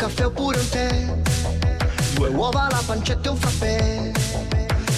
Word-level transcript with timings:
caffè 0.00 0.24
oppure 0.24 0.58
un 0.58 0.68
tè. 0.70 1.14
Due 2.14 2.28
uova, 2.28 2.68
la 2.70 2.82
pancetta 2.86 3.28
e 3.28 3.32
un 3.32 3.36
frappè. 3.36 4.10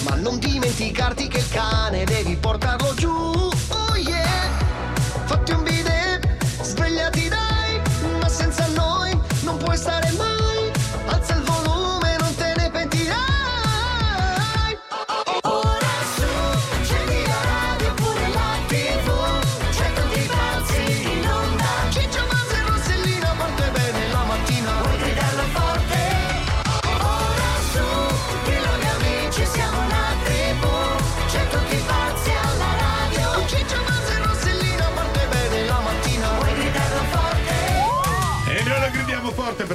Ma 0.03 0.15
non 0.15 0.39
dimenticarti 0.39 1.27
che 1.27 1.39
il 1.39 1.49
cane 1.49 2.05
devi 2.05 2.37
portarlo 2.37 2.93
giù. 2.93 3.11
Oh 3.11 3.95
yeah! 3.97 4.49
Fatti 5.25 5.51
un 5.51 5.63
bidet, 5.63 5.72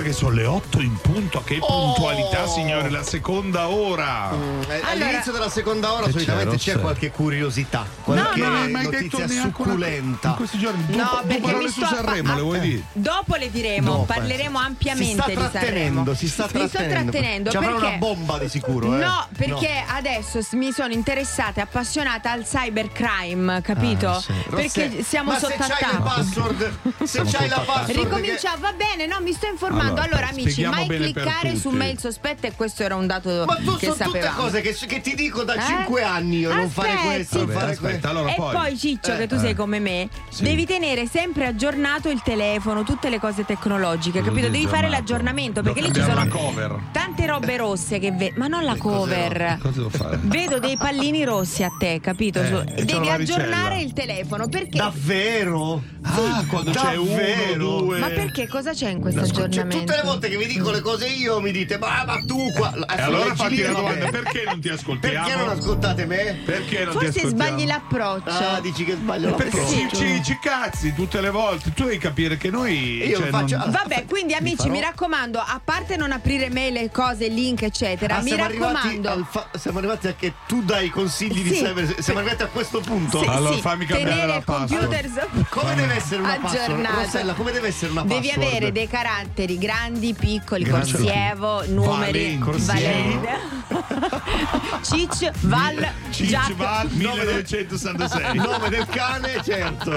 perché 0.09 0.13
sono 0.13 0.31
le 0.33 0.45
8 0.47 0.81
in 0.81 0.97
punto. 1.01 1.43
Che 1.45 1.59
puntualità, 1.59 2.47
signore, 2.47 2.91
la 2.91 3.03
seconda 3.03 3.69
ora. 3.69 4.31
Eh, 4.31 4.35
Allora- 4.35 5.07
All'inizio 5.09 5.33
della 5.33 5.49
seconda 5.51 5.93
ora 5.93 6.05
Che 6.07 6.13
solitamente 6.13 6.57
c'è, 6.57 6.63
c'è 6.63 6.71
Rosse? 6.73 6.83
qualche 6.83 7.11
curiosità, 7.11 7.87
qualche 8.03 8.41
non 8.41 8.57
hai 8.57 8.71
mai 8.71 8.85
notizia 8.85 9.25
una- 9.25 9.29
succulenta. 9.43 10.29
in 10.29 10.35
questi 10.35 10.59
giorni, 10.59 10.85
No, 10.89 10.97
dopo, 10.97 11.17
perché 11.27 11.41
dopo 11.41 11.57
mi 11.57 11.63
le 11.65 11.71
sto 11.71 11.87
su 11.87 11.95
Sanremo, 11.95 12.35
le 12.35 12.41
vuoi 12.41 12.61
dire? 12.61 12.83
Dopo 12.93 13.35
le 13.37 13.51
diremo, 13.51 13.91
Dopo, 13.91 14.05
parleremo 14.05 14.61
eh. 14.61 14.65
ampiamente 14.65 15.05
si 15.07 15.13
sta 15.13 15.27
di 15.27 15.35
Sanremo. 15.35 15.51
trattenendo, 15.61 16.15
si 16.15 16.29
sta 16.29 16.43
Mi 16.45 16.49
sto 16.49 16.59
trattenendo. 16.69 17.11
trattenendo 17.11 17.51
Ci 17.51 17.57
avrà 17.57 17.71
perché 17.71 17.87
una 17.87 17.97
bomba 17.97 18.39
di 18.39 18.49
sicuro, 18.49 18.95
eh. 18.95 18.99
No, 18.99 19.27
perché 19.37 19.85
adesso 19.89 20.43
s- 20.43 20.53
mi 20.53 20.73
sono 20.73 20.93
interessata 20.93 21.61
e 21.61 21.63
appassionata 21.65 22.31
al 22.31 22.45
cybercrime, 22.45 23.61
capito? 23.63 24.09
Ah, 24.11 24.21
sì. 24.21 24.33
Perché 24.51 24.85
Rosse- 24.89 25.03
siamo 25.03 25.33
ma 25.33 25.39
sotto 25.39 25.53
se 25.53 25.59
c'hai 25.59 25.69
le 25.69 25.75
attacco. 25.87 26.03
password, 26.03 26.73
se 27.05 27.23
c'hai 27.25 27.49
la 27.49 27.57
attacco. 27.57 27.73
password 27.73 27.87
che- 27.87 27.93
Ricomincia, 28.09 28.57
va 28.59 28.73
bene, 28.73 29.07
no, 29.07 29.21
mi 29.21 29.33
sto 29.33 29.47
informando. 29.47 29.87
Allora, 29.98 29.98
Allora, 29.99 30.29
amici, 30.29 30.51
spieghiamo 30.51 30.85
mai 30.87 30.97
cliccare 30.97 31.57
su 31.57 31.71
mail 31.71 31.99
sospetta 31.99 32.47
e 32.47 32.53
questo 32.53 32.83
era 32.83 32.95
un 32.97 33.07
dato 33.07 33.45
Ma 33.47 33.57
tu 33.57 33.77
che 33.77 33.87
sono 33.93 34.11
tutte 34.11 34.31
cose 34.37 34.61
che, 34.61 34.75
che 34.75 35.01
ti 35.01 35.15
dico 35.15 35.43
da 35.45 35.55
Eh? 35.55 35.61
5 35.63 36.03
anni 36.03 36.39
io, 36.39 36.55
non 36.55 36.71
fare 36.71 36.97
questo, 37.05 37.39
non 37.39 37.49
fare 37.49 37.77
questo. 37.77 38.09
allora 38.09 38.31
e 38.31 38.35
poi. 38.37 38.55
poi, 38.55 38.79
Ciccio, 38.79 39.17
che 39.17 39.27
tu 39.27 39.35
Eh. 39.35 39.39
sei 39.39 39.55
come 39.55 39.79
me, 39.79 40.09
Sì. 40.31 40.43
devi 40.45 40.65
tenere 40.67 41.07
sempre 41.07 41.47
aggiornato 41.47 42.09
il 42.09 42.23
telefono, 42.23 42.83
tutte 42.85 43.09
le 43.09 43.19
cose 43.19 43.45
tecnologiche, 43.45 44.23
capito? 44.23 44.49
Devi 44.49 44.67
fare 44.67 44.87
aggiornato? 44.87 44.97
l'aggiornamento 44.99 45.61
Devo 45.61 45.75
perché 45.75 45.89
lì 45.91 45.95
ci 45.95 46.03
sono 46.03 46.27
cover. 46.29 46.79
tante 46.93 47.27
robe 47.27 47.57
rosse 47.57 47.99
che 47.99 48.13
ve- 48.13 48.33
ma 48.37 48.47
non 48.47 48.65
la 48.65 48.77
cover. 48.77 49.59
Cosa 49.61 49.77
devo 49.77 49.91
fare? 49.91 50.19
Vedo 50.23 50.59
dei 50.59 50.77
pallini 50.77 51.25
rossi 51.25 51.63
a 51.63 51.71
te, 51.79 52.01
capito? 52.01 52.41
Eh, 52.43 52.85
devi 52.85 53.09
aggiornare 53.09 53.81
il 53.81 53.93
telefono 53.93 54.49
perché 54.49 54.79
Davvero? 54.79 55.83
Ah, 56.03 56.45
quando 56.49 56.71
c'è 56.71 56.97
uno, 56.97 57.09
Davvero? 57.11 57.81
due. 57.81 57.99
Ma 57.99 58.09
perché 58.09 58.47
cosa 58.49 58.73
c'è 58.73 58.89
in 58.91 59.01
questo 59.01 59.21
aggiornamento? 59.21 59.88
Tutte 59.89 59.97
le 59.97 60.03
volte 60.07 60.29
che 60.29 60.37
vi 60.37 60.47
dico 60.47 60.71
le 60.71 60.81
cose 60.81 61.07
io 61.07 61.41
mi 61.41 61.51
dite 61.51 61.79
ma, 61.79 62.05
ma 62.05 62.21
tu 62.27 62.53
qua 62.53 62.73
E 62.75 63.01
allora 63.03 63.35
fatti 63.35 63.63
la 63.63 63.73
domanda, 63.73 64.09
perché 64.11 64.45
non 64.45 64.61
ti 64.61 64.69
ascoltiamo? 64.69 65.27
Perché 65.27 65.37
non 65.45 65.49
ascoltate 65.49 66.07
me? 66.07 66.41
Perché 66.45 66.85
non 66.85 66.99
ti 66.99 67.05
Forse 67.05 67.21
ascoltiamo? 67.21 67.29
sbagli 67.51 67.67
l'approccio. 67.67 68.31
Ah, 68.31 68.61
dici 68.61 68.85
che 68.85 68.93
sbaglio 68.95 69.35
Perché 69.35 69.59
l'approccio. 69.59 69.97
ci, 69.97 69.97
ci, 69.97 70.23
ci 70.25 70.39
cazzi 70.41 70.95
tutte 70.95 71.21
le 71.21 71.31
volte. 71.31 71.73
Tu 71.73 71.85
devi 71.85 71.99
capire 71.99 72.37
che 72.37 72.51
noi. 72.51 73.07
Io 73.07 73.19
cioè, 73.19 73.29
faccio- 73.29 73.57
non- 73.57 73.71
Vabbè, 73.71 74.05
quindi 74.07 74.35
amici, 74.35 74.57
farò- 74.57 74.71
mi 74.73 74.81
raccomando, 74.81 75.39
a 75.39 75.61
parte 75.65 75.97
non 75.97 76.13
aprire 76.13 76.51
mail, 76.51 76.77
e 76.77 76.91
cose, 76.91 77.29
link, 77.29 77.63
eccetera, 77.63 78.17
Ah, 78.17 78.23
mi 78.23 78.37
raccomando. 78.37 79.27
fa- 79.31 79.49
siamo 79.59 79.79
arrivati 79.79 80.09
a 80.09 80.15
che 80.15 80.35
tu 80.47 80.63
dai 80.63 80.91
consigli 80.91 81.43
di 81.43 81.55
Sì. 81.55 81.63
cyber. 81.65 82.03
Siamo 82.03 82.21
arrivati 82.21 82.43
a 82.43 82.47
questo 82.49 82.81
punto. 82.81 83.21
Sì, 83.21 83.27
Allora, 83.29 83.55
sì, 83.55 83.61
fammi 83.61 83.87
cambiare 83.87 84.11
tenere 84.13 84.27
la 84.33 84.41
password. 84.41 84.85
computer 84.85 85.47
Come 85.49 85.75
deve 85.75 85.95
essere 85.95 86.21
una 86.21 86.39
password? 86.41 86.63
aggiornato. 86.63 87.01
Rossella, 87.01 87.33
come 87.35 87.53
deve 87.53 87.69
essere 87.69 87.91
una 87.93 88.03
Devi 88.03 88.27
password? 88.29 88.47
avere 88.49 88.73
dei 88.73 88.89
caratteri 88.89 89.59
grandi, 89.59 89.77
piccoli, 90.19 90.65
Grandi. 90.65 90.93
corsievo, 90.93 91.65
numeri, 91.69 92.39
Valenti. 92.39 92.65
valente. 92.67 93.39
Cic, 94.83 95.31
Val, 95.47 95.93
Cic 96.11 96.27
Jack. 96.27 96.55
Val 96.55 96.89
1966. 96.91 98.35
Il 98.35 98.41
nome 98.43 98.69
del 98.69 98.87
cane, 98.87 99.41
certo. 99.45 99.93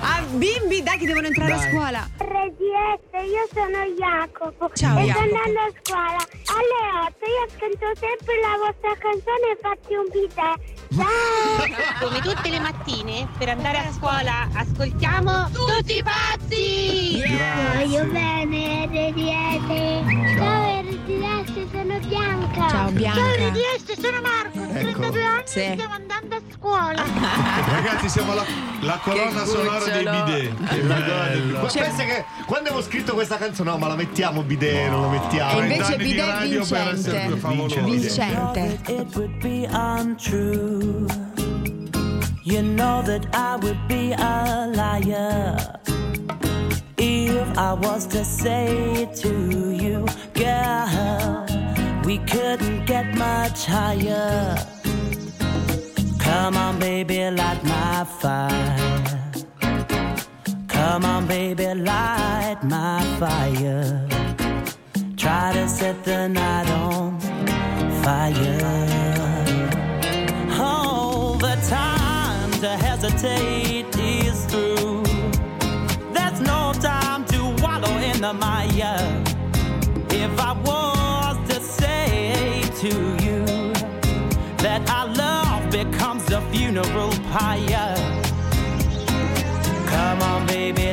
Ah, 0.00 0.22
bimbi, 0.30 0.82
dai 0.82 0.98
che 0.98 1.06
devono 1.06 1.26
entrare 1.26 1.52
a 1.52 1.56
Dai. 1.56 1.70
scuola. 1.70 2.08
RDS, 2.18 3.12
io 3.24 3.46
sono 3.52 3.78
Jacopo 3.98 4.70
Ciao, 4.74 4.98
e 4.98 5.04
Jacopo. 5.04 5.26
sto 5.26 5.36
andando 5.36 5.60
a 5.60 5.70
scuola. 5.82 6.22
Alle 6.58 6.80
8 7.06 7.24
io 7.26 7.46
canto 7.58 7.86
sempre 7.98 8.34
la 8.40 8.54
vostra 8.62 8.92
canzone 8.98 9.56
Fatti 9.60 9.94
un 9.94 10.08
bidet. 10.12 10.76
Ciao! 10.94 12.06
Come 12.08 12.20
tutte 12.20 12.48
le 12.48 12.60
mattine, 12.60 13.28
per 13.38 13.48
andare 13.50 13.78
a 13.78 13.92
scuola, 13.92 14.48
ascoltiamo 14.54 15.50
tutti 15.52 16.02
pazzi! 16.02 17.22
Voglio 17.74 18.04
bene 18.06 18.77
RDS. 18.86 20.36
Ciao 20.36 20.80
RDS, 20.82 21.70
sono 21.72 21.98
Bianca. 22.06 22.68
Ciao 22.68 22.90
Bianca. 22.90 23.20
RDS, 23.20 24.00
sono 24.00 24.20
Marco, 24.20 24.58
ho 24.60 24.62
Ecco. 24.64 25.00
32 25.00 25.22
anni 25.24 25.42
Sì. 25.44 25.58
e 25.60 25.72
stiamo 25.72 25.94
andando 25.94 26.36
a 26.36 26.40
scuola. 26.54 27.04
Ragazzi, 27.72 28.08
siamo 28.08 28.34
la, 28.34 28.44
la 28.82 29.00
colonna 29.02 29.44
sonora 29.44 29.84
dei 29.84 30.04
bidet. 30.04 30.64
Che 30.68 30.76
bello. 30.80 31.60
Ma 31.60 31.66
pensa 31.66 32.04
che 32.04 32.24
quando 32.46 32.68
avevo 32.70 32.84
scritto 32.84 33.14
questa 33.14 33.36
canzone, 33.36 33.70
no, 33.70 33.78
ma 33.78 33.88
la 33.88 33.96
mettiamo 33.96 34.42
bidet, 34.42 34.90
non 34.90 35.00
la 35.02 35.08
mettiamo. 35.08 35.58
E 35.60 35.62
invece 35.62 35.96
di 35.96 36.04
bidet 36.04 36.42
vincente. 36.46 37.36
favoloso. 37.36 37.82
Vincente. 37.82 38.78
it 38.86 39.16
would 39.16 39.38
be 39.42 39.66
untrue. 39.72 41.06
You 42.44 42.62
know 42.62 43.02
that 43.02 43.26
I 43.34 43.56
would 43.60 43.78
be 43.88 44.14
a 44.16 44.66
liar 44.72 45.80
if 46.98 47.58
I 47.58 47.72
was 47.72 48.06
to 48.08 48.24
say 48.24 49.08
to 49.16 49.70
you, 49.70 50.06
girl, 50.34 51.46
we 52.04 52.18
couldn't 52.18 52.86
get 52.86 53.14
much 53.14 53.66
higher. 53.66 54.56
Come 56.18 56.56
on, 56.56 56.78
baby, 56.78 57.30
light 57.30 57.62
my 57.64 58.04
fire. 58.04 59.32
Come 60.68 61.04
on, 61.04 61.26
baby, 61.26 61.74
light 61.74 62.58
my 62.64 63.02
fire. 63.18 64.06
Try 65.16 65.52
to 65.52 65.68
set 65.68 66.04
the 66.04 66.28
night 66.28 66.68
on 66.70 67.20
fire. 68.02 69.44
Oh, 70.60 71.36
the 71.40 71.56
time 71.68 72.50
to 72.60 72.68
hesitate. 72.68 73.97
There's 76.38 76.50
no 76.50 76.72
time 76.72 77.24
to 77.26 77.62
wallow 77.62 77.96
in 77.98 78.20
the 78.20 78.32
mire. 78.32 79.24
If 80.10 80.38
I 80.38 80.52
was 80.52 81.36
to 81.48 81.60
say 81.60 82.62
to 82.76 82.88
you 83.24 83.44
that 84.58 84.88
our 84.88 85.08
love 85.08 85.68
becomes 85.72 86.30
a 86.30 86.40
funeral 86.52 87.10
pyre. 87.32 87.96
Come 89.86 90.22
on, 90.22 90.46
baby, 90.46 90.87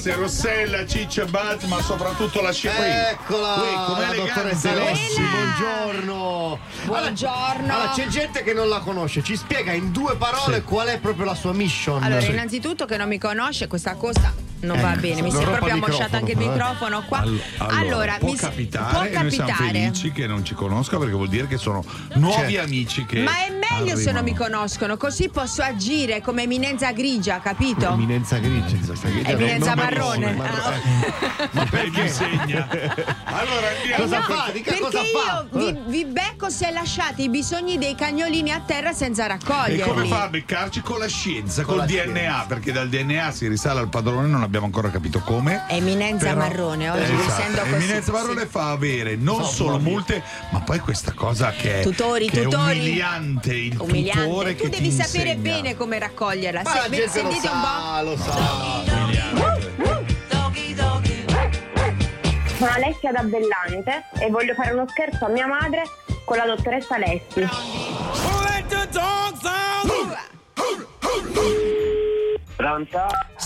Alessia, 0.00 0.14
Rossella, 0.14 0.86
Ciccia, 0.86 1.24
Buzz, 1.24 1.64
ma 1.64 1.80
soprattutto 1.82 2.40
la 2.40 2.52
scia 2.52 2.72
qui. 2.72 2.84
Eccola, 2.86 3.54
Qui, 3.54 3.94
com'è 3.94 4.06
la 4.06 4.14
dottoressa. 4.14 4.70
Alessi, 4.70 5.20
buongiorno. 5.20 6.58
Buongiorno. 6.84 7.74
Allora, 7.74 7.92
c'è 7.94 8.06
gente 8.06 8.42
che 8.42 8.52
non 8.52 8.68
la 8.68 8.78
conosce. 8.78 9.22
Ci 9.22 9.36
spiega 9.36 9.72
in 9.72 9.90
due 9.92 10.16
parole 10.16 10.62
qual 10.62 10.88
è 10.88 10.98
proprio 10.98 11.24
la 11.24 11.34
sua 11.34 11.52
mission. 11.52 12.02
Allora, 12.02 12.24
innanzitutto 12.24 12.86
che 12.86 12.96
non 12.96 13.08
mi 13.08 13.18
conosce, 13.18 13.66
questa 13.66 13.94
cosa 13.94 14.32
non 14.60 14.80
va 14.80 14.94
bene. 14.96 15.22
Mi 15.22 15.30
si 15.30 15.38
è 15.38 15.42
proprio 15.44 15.74
ammosciato 15.74 16.16
anche 16.16 16.32
il 16.32 16.38
microfono, 16.38 17.00
microfono 17.00 17.02
qua. 17.06 17.18
All- 17.18 17.40
allora, 17.78 18.16
può 18.18 18.30
mi 18.30 18.36
capitare 18.36 18.92
può 18.92 19.02
e 19.04 19.22
noi 19.22 19.30
siamo 19.30 19.48
capitare. 19.50 19.72
felici 19.80 20.12
che 20.12 20.26
non 20.26 20.44
ci 20.44 20.54
conosca 20.54 20.98
perché 20.98 21.14
vuol 21.14 21.28
dire 21.28 21.46
che 21.46 21.56
sono 21.58 21.84
nuovi 22.14 22.52
Certo. 22.52 22.66
amici 22.66 23.04
che 23.06 23.20
Ma 23.20 23.30
è 23.44 23.50
meglio 23.50 23.96
se 23.96 24.12
non 24.12 24.22
mi 24.24 24.30
arrivano. 24.30 24.54
conoscono, 24.56 24.96
così 24.96 25.28
posso 25.28 25.62
agire 25.62 26.20
come 26.20 26.42
eminenza 26.42 26.92
grigia, 26.92 27.40
capito? 27.40 27.92
Eminenza 27.92 28.38
grigia. 28.38 28.76
questa 28.86 29.08
grigia, 29.08 29.28
Eminenza 29.30 29.74
non- 29.74 29.84
non 29.84 29.94
marrone. 29.98 30.32
marrone. 30.32 30.58
Ah, 30.60 31.42
Eh, 31.42 31.48
Ma 31.52 31.64
perché? 31.66 32.00
insegna. 32.02 32.68
Allora 33.24 33.68
andiamo. 33.80 34.02
Cosa 34.04 34.18
No, 34.18 34.22
fa? 34.24 34.50
Dica 34.52 34.70
perché 34.72 34.84
cosa 34.84 34.98
fa. 34.98 35.46
io 35.58 35.72
vi, 35.72 35.78
vi 35.86 36.04
becco 36.04 36.48
se 36.50 36.70
lasciate 36.70 37.22
i 37.22 37.28
bisogni 37.30 37.78
dei 37.78 37.94
cagnolini 37.94 38.50
a 38.52 38.60
terra 38.60 38.92
senza 38.92 39.24
E 39.24 39.28
raccoglierli. 39.28 39.82
come 39.82 40.06
fa 40.06 40.22
a 40.24 40.28
beccarci 40.28 40.80
con 40.82 40.98
la 40.98 41.06
scienza, 41.08 41.62
Con 41.62 41.76
col 41.76 41.86
la 41.86 41.86
DNA? 41.86 42.02
scienza. 42.18 42.44
Perché 42.46 42.72
dal 42.72 42.88
DNA 42.88 43.30
si 43.30 43.48
risale 43.48 43.80
al 43.80 43.88
padrone, 43.88 44.26
non 44.26 44.42
abbiamo 44.42 44.48
ancora 44.58 44.90
capito 44.90 45.20
come. 45.20 45.64
Eminenza 45.68 46.26
Però- 46.28 46.38
marrone, 46.40 46.90
oggi 46.90 47.12
Esatto. 47.12 47.60
Eminenza 47.64 48.12
marrone 48.12 48.46
fa 48.46 48.70
avere 48.70 49.16
non 49.16 49.44
solo 49.44 49.78
multe, 49.78 50.22
ma 50.50 50.60
poi 50.60 50.78
questa 50.80 51.12
cosa 51.12 51.50
che 51.52 51.80
è, 51.80 51.82
Tutori, 51.82 52.28
che 52.28 52.40
è 52.40 52.44
tutori. 52.44 52.78
umiliante, 52.80 53.54
il 53.54 53.70
tutore 53.72 53.90
Umiliante. 53.90 54.54
che 54.56 54.62
Tu 54.64 54.68
devi 54.70 54.88
ti 54.88 54.90
sapere 55.02 55.30
insegna. 55.32 55.54
bene 55.56 55.76
come 55.76 55.98
raccoglierla. 55.98 56.62
Ma 56.62 56.74
la 56.74 56.80
Se- 56.82 56.88
gente 56.90 57.04
lo 57.04 57.10
sentite 57.30 57.48
un 57.48 57.60
po'. 57.60 58.02
lo 58.02 58.16
sa. 58.16 59.78
Sono 62.58 62.72
Alessia 62.72 63.10
da 63.10 63.22
Bellante 63.22 64.04
e 64.18 64.28
voglio 64.30 64.52
fare 64.54 64.72
uno 64.72 64.84
scherzo 64.88 65.24
a 65.24 65.28
mia 65.28 65.46
madre 65.46 65.82
con 66.26 66.36
la 66.36 66.44
dottoressa 66.44 66.96
Alessi. 66.96 67.48
Pronto? 72.56 72.98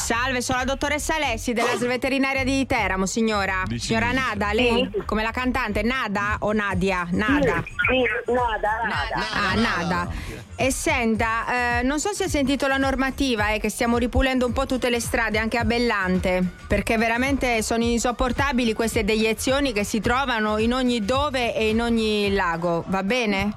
Salve, 0.04 0.42
sono 0.42 0.58
la 0.58 0.64
dottoressa 0.66 1.14
Alessi 1.14 1.54
della 1.54 1.70
ASL 1.72 1.86
veterinaria 1.86 2.44
di 2.44 2.66
Teramo, 2.66 3.06
signora. 3.06 3.62
Signora 3.78 4.12
Nada, 4.12 4.52
lei 4.52 4.90
come 5.06 5.22
la 5.22 5.30
cantante 5.30 5.82
Nada 5.82 6.36
o 6.40 6.52
Nadia? 6.52 7.08
Nada. 7.12 7.64
Sì, 7.88 8.02
nada, 8.30 8.82
nada. 8.86 9.26
Ah, 9.32 9.54
Nada. 9.54 10.08
E 10.56 10.70
senta, 10.70 11.78
eh, 11.78 11.82
non 11.84 11.98
so 12.00 12.12
se 12.12 12.24
ha 12.24 12.28
sentito 12.28 12.66
la 12.66 12.76
normativa, 12.76 13.48
è 13.48 13.58
che 13.60 13.70
stiamo 13.70 13.96
ripulendo 13.96 14.44
un 14.44 14.52
po' 14.52 14.66
tutte 14.66 14.90
le 14.90 15.00
strade, 15.00 15.38
anche 15.38 15.56
a 15.56 15.64
Bellante, 15.64 16.44
perché 16.68 16.98
veramente 16.98 17.62
sono 17.62 17.82
insopportabili 17.82 18.74
queste 18.74 19.04
deiezioni 19.04 19.72
che 19.72 19.84
si 19.84 20.00
trovano 20.00 20.58
in 20.58 20.74
ogni 20.74 21.02
dove 21.02 21.54
e 21.56 21.70
in 21.70 21.80
ogni 21.80 22.30
lago, 22.34 22.84
va 22.88 23.02
bene? 23.02 23.56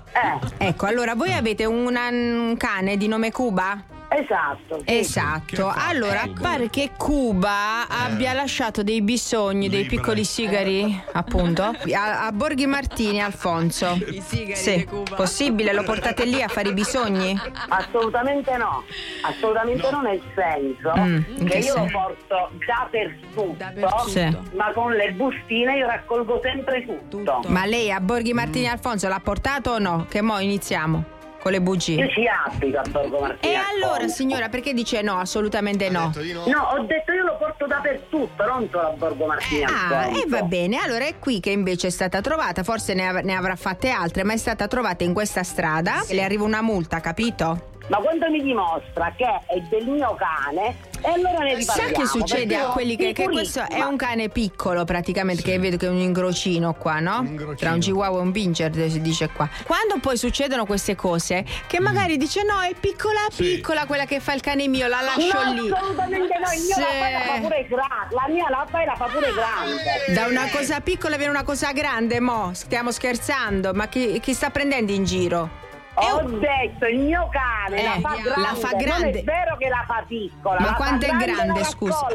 Eh, 0.60 0.68
Ecco, 0.68 0.86
allora 0.86 1.14
voi 1.14 1.34
avete 1.34 1.66
una- 1.66 2.08
un 2.08 2.56
cane 2.58 2.96
di 2.96 3.10
nome 3.10 3.32
Cuba? 3.34 3.84
Esatto. 4.22 4.82
Esatto, 4.86 5.46
Che 5.46 5.56
fa? 5.80 5.88
allora 5.88 6.24
Ecco. 6.24 6.42
pare 6.42 6.70
che 6.70 6.92
Cuba 6.98 7.88
abbia 7.88 8.34
lasciato 8.34 8.84
dei 8.84 9.02
bisogni, 9.02 9.70
dei 9.70 9.86
piccoli 9.86 10.24
sigari, 10.24 11.02
appunto, 11.14 11.64
a, 11.64 12.26
a 12.26 12.32
Borghi 12.32 12.66
Martini, 12.66 13.22
Alfonso. 13.22 13.98
I 14.08 14.22
sigari 14.26 14.56
Sì, 14.56 14.76
di 14.78 14.86
Cuba. 14.86 15.16
possibile, 15.16 15.74
lo 15.74 15.84
portate 15.84 16.26
lì 16.26 16.42
a 16.42 16.48
fare 16.48 16.70
i 16.70 16.74
bisogni? 16.74 17.38
Assolutamente 17.70 18.56
no, 18.58 18.84
assolutamente 19.22 19.90
no, 19.92 20.02
nel 20.02 20.22
senso 20.36 20.94
Mm, 20.98 21.22
che 21.38 21.44
che 21.46 21.58
io 21.60 21.76
lo 21.76 21.88
porto 21.92 22.50
dappertutto, 22.66 23.56
Dappertutto. 23.58 24.08
Sì. 24.10 24.38
ma 24.56 24.72
con 24.74 24.94
le 24.94 25.12
bustine 25.12 25.78
io 25.78 25.86
raccolgo 25.88 26.40
sempre 26.44 26.86
tutto. 26.86 27.18
Tutto. 27.18 27.50
Ma 27.50 27.66
lei 27.66 27.92
a 27.92 28.00
Borghi 28.00 28.34
Martini 28.34 28.68
Alfonso 28.68 29.08
l'ha 29.08 29.20
portato 29.20 29.72
o 29.72 29.80
no? 29.80 30.06
Che 30.10 30.22
mo 30.22 30.40
iniziamo 30.40 31.04
con 31.42 31.52
le 31.52 31.58
Io 31.58 31.64
bugie. 31.64 32.10
ci 32.10 32.24
applico 32.28 32.78
a 32.80 32.84
Borgo 32.90 33.20
Martini. 33.20 33.54
E 33.54 33.56
allora, 33.58 34.08
signora, 34.08 34.50
perché 34.50 34.74
dice 34.74 35.02
no? 35.02 35.18
Assolutamente 35.18 35.90
no. 35.90 36.12
No. 36.16 36.44
No, 36.48 36.62
ho 36.74 36.84
detto 36.86 37.12
io 37.12 37.24
lo 37.24 37.38
porto 37.38 37.66
dappertutto, 37.68 38.46
non 38.46 38.68
solo 38.72 38.88
a 38.88 38.92
Borgo 38.92 39.26
Martini 39.26 39.64
Ah, 39.64 40.00
Alfonso. 40.00 40.24
e 40.24 40.30
va 40.30 40.42
bene, 40.44 40.78
allora 40.80 41.06
è 41.06 41.20
qui 41.20 41.40
che 41.40 41.52
invece 41.52 41.88
è 41.88 41.92
stata 41.92 42.22
trovata, 42.22 42.64
forse 42.64 42.94
ne, 42.94 43.08
av- 43.08 43.22
ne 43.24 43.36
avrà 43.36 43.56
fatte 43.56 43.90
altre, 43.90 44.24
ma 44.24 44.34
è 44.34 44.38
stata 44.38 44.68
trovata 44.68 45.04
in 45.04 45.14
questa 45.14 45.44
strada 45.44 46.04
e 46.08 46.14
le 46.14 46.24
arriva 46.24 46.44
una 46.44 46.62
multa, 46.62 47.00
capito? 47.00 47.76
Ma 47.88 47.98
quando 47.98 48.30
mi 48.30 48.42
dimostra 48.42 49.14
che 49.16 49.26
è 49.46 49.60
del 49.70 49.86
mio 49.88 50.16
cane, 50.20 50.76
e 51.02 51.10
allora 51.10 51.40
ne 51.46 51.62
Sa 51.62 51.74
riparliamo. 51.76 52.04
che 52.04 52.06
succede 52.08 52.56
a 52.56 52.60
io 52.64 52.70
quelli 52.72 52.98
che, 52.98 53.14
che 53.14 53.24
questo 53.30 53.62
è 53.68 53.82
un 53.82 53.96
cane 53.96 54.28
piccolo 54.28 54.84
praticamente, 54.84 55.42
che 55.42 55.58
vedo 55.58 55.78
che 55.78 55.86
è 55.86 55.90
un 55.90 55.98
ingrocino 56.00 56.74
qua, 56.74 57.00
no? 57.00 57.20
ingrocino. 57.24 57.56
Tra 57.56 57.72
un 57.74 57.80
chihuahua 57.80 58.18
e 58.20 58.22
un 58.24 58.32
pincher 58.34 58.74
si 58.90 59.00
dice 59.02 59.30
qua. 59.30 59.48
Quando 59.66 60.00
poi 60.02 60.18
succedono 60.18 60.66
queste 60.66 60.96
cose, 60.96 61.46
che 61.68 61.80
magari 61.80 62.18
dice 62.18 62.44
no, 62.44 62.60
è 62.60 62.74
piccola 62.78 63.22
piccola 63.34 63.86
quella 63.86 64.04
che 64.06 64.20
fa 64.20 64.34
il 64.34 64.42
cane 64.42 64.68
mio, 64.68 64.88
la 64.88 65.00
lascio 65.02 65.44
No, 65.44 65.54
lì. 65.54 65.72
assolutamente 65.72 66.40
no, 66.40 66.52
il 66.54 66.62
mio 66.64 66.76
Sì. 66.76 66.80
la 66.82 66.88
fai 66.88 67.12
la 67.14 67.20
fa 67.22 67.40
pure 67.40 67.68
grande, 67.68 68.16
la 68.16 68.26
mia 68.28 68.50
la 68.50 68.68
fai 68.70 68.86
la 68.86 68.96
fa 68.96 69.06
pure 69.06 69.32
grande. 69.34 70.14
Da 70.14 70.26
una 70.28 70.50
cosa 70.52 70.82
piccola 70.82 71.16
viene 71.16 71.32
una 71.32 71.44
cosa 71.44 71.72
grande, 71.72 72.20
mo, 72.20 72.52
stiamo 72.54 72.92
scherzando, 72.92 73.74
ma 73.74 73.88
chi, 73.88 74.20
chi 74.20 74.34
sta 74.34 74.50
prendendo 74.50 74.92
in 74.92 75.06
giro? 75.06 75.66
Ho 76.00 76.22
detto 76.40 76.86
il 76.86 77.00
mio 77.00 77.28
cane 77.32 77.80
Eh, 77.82 77.84
la 77.84 78.00
fa 78.00 78.16
grande. 78.22 78.42
la 78.42 78.54
fa 78.56 78.72
grande. 78.76 79.10
Non 79.12 79.18
è 79.18 79.24
vero 79.24 79.58
che 79.58 79.68
la 79.70 79.84
fa 79.88 80.04
piccola. 80.08 80.60
Ma 80.60 80.74
quanto 80.76 81.06
è 81.06 81.10
grande, 81.12 81.64
scusa? 81.64 82.06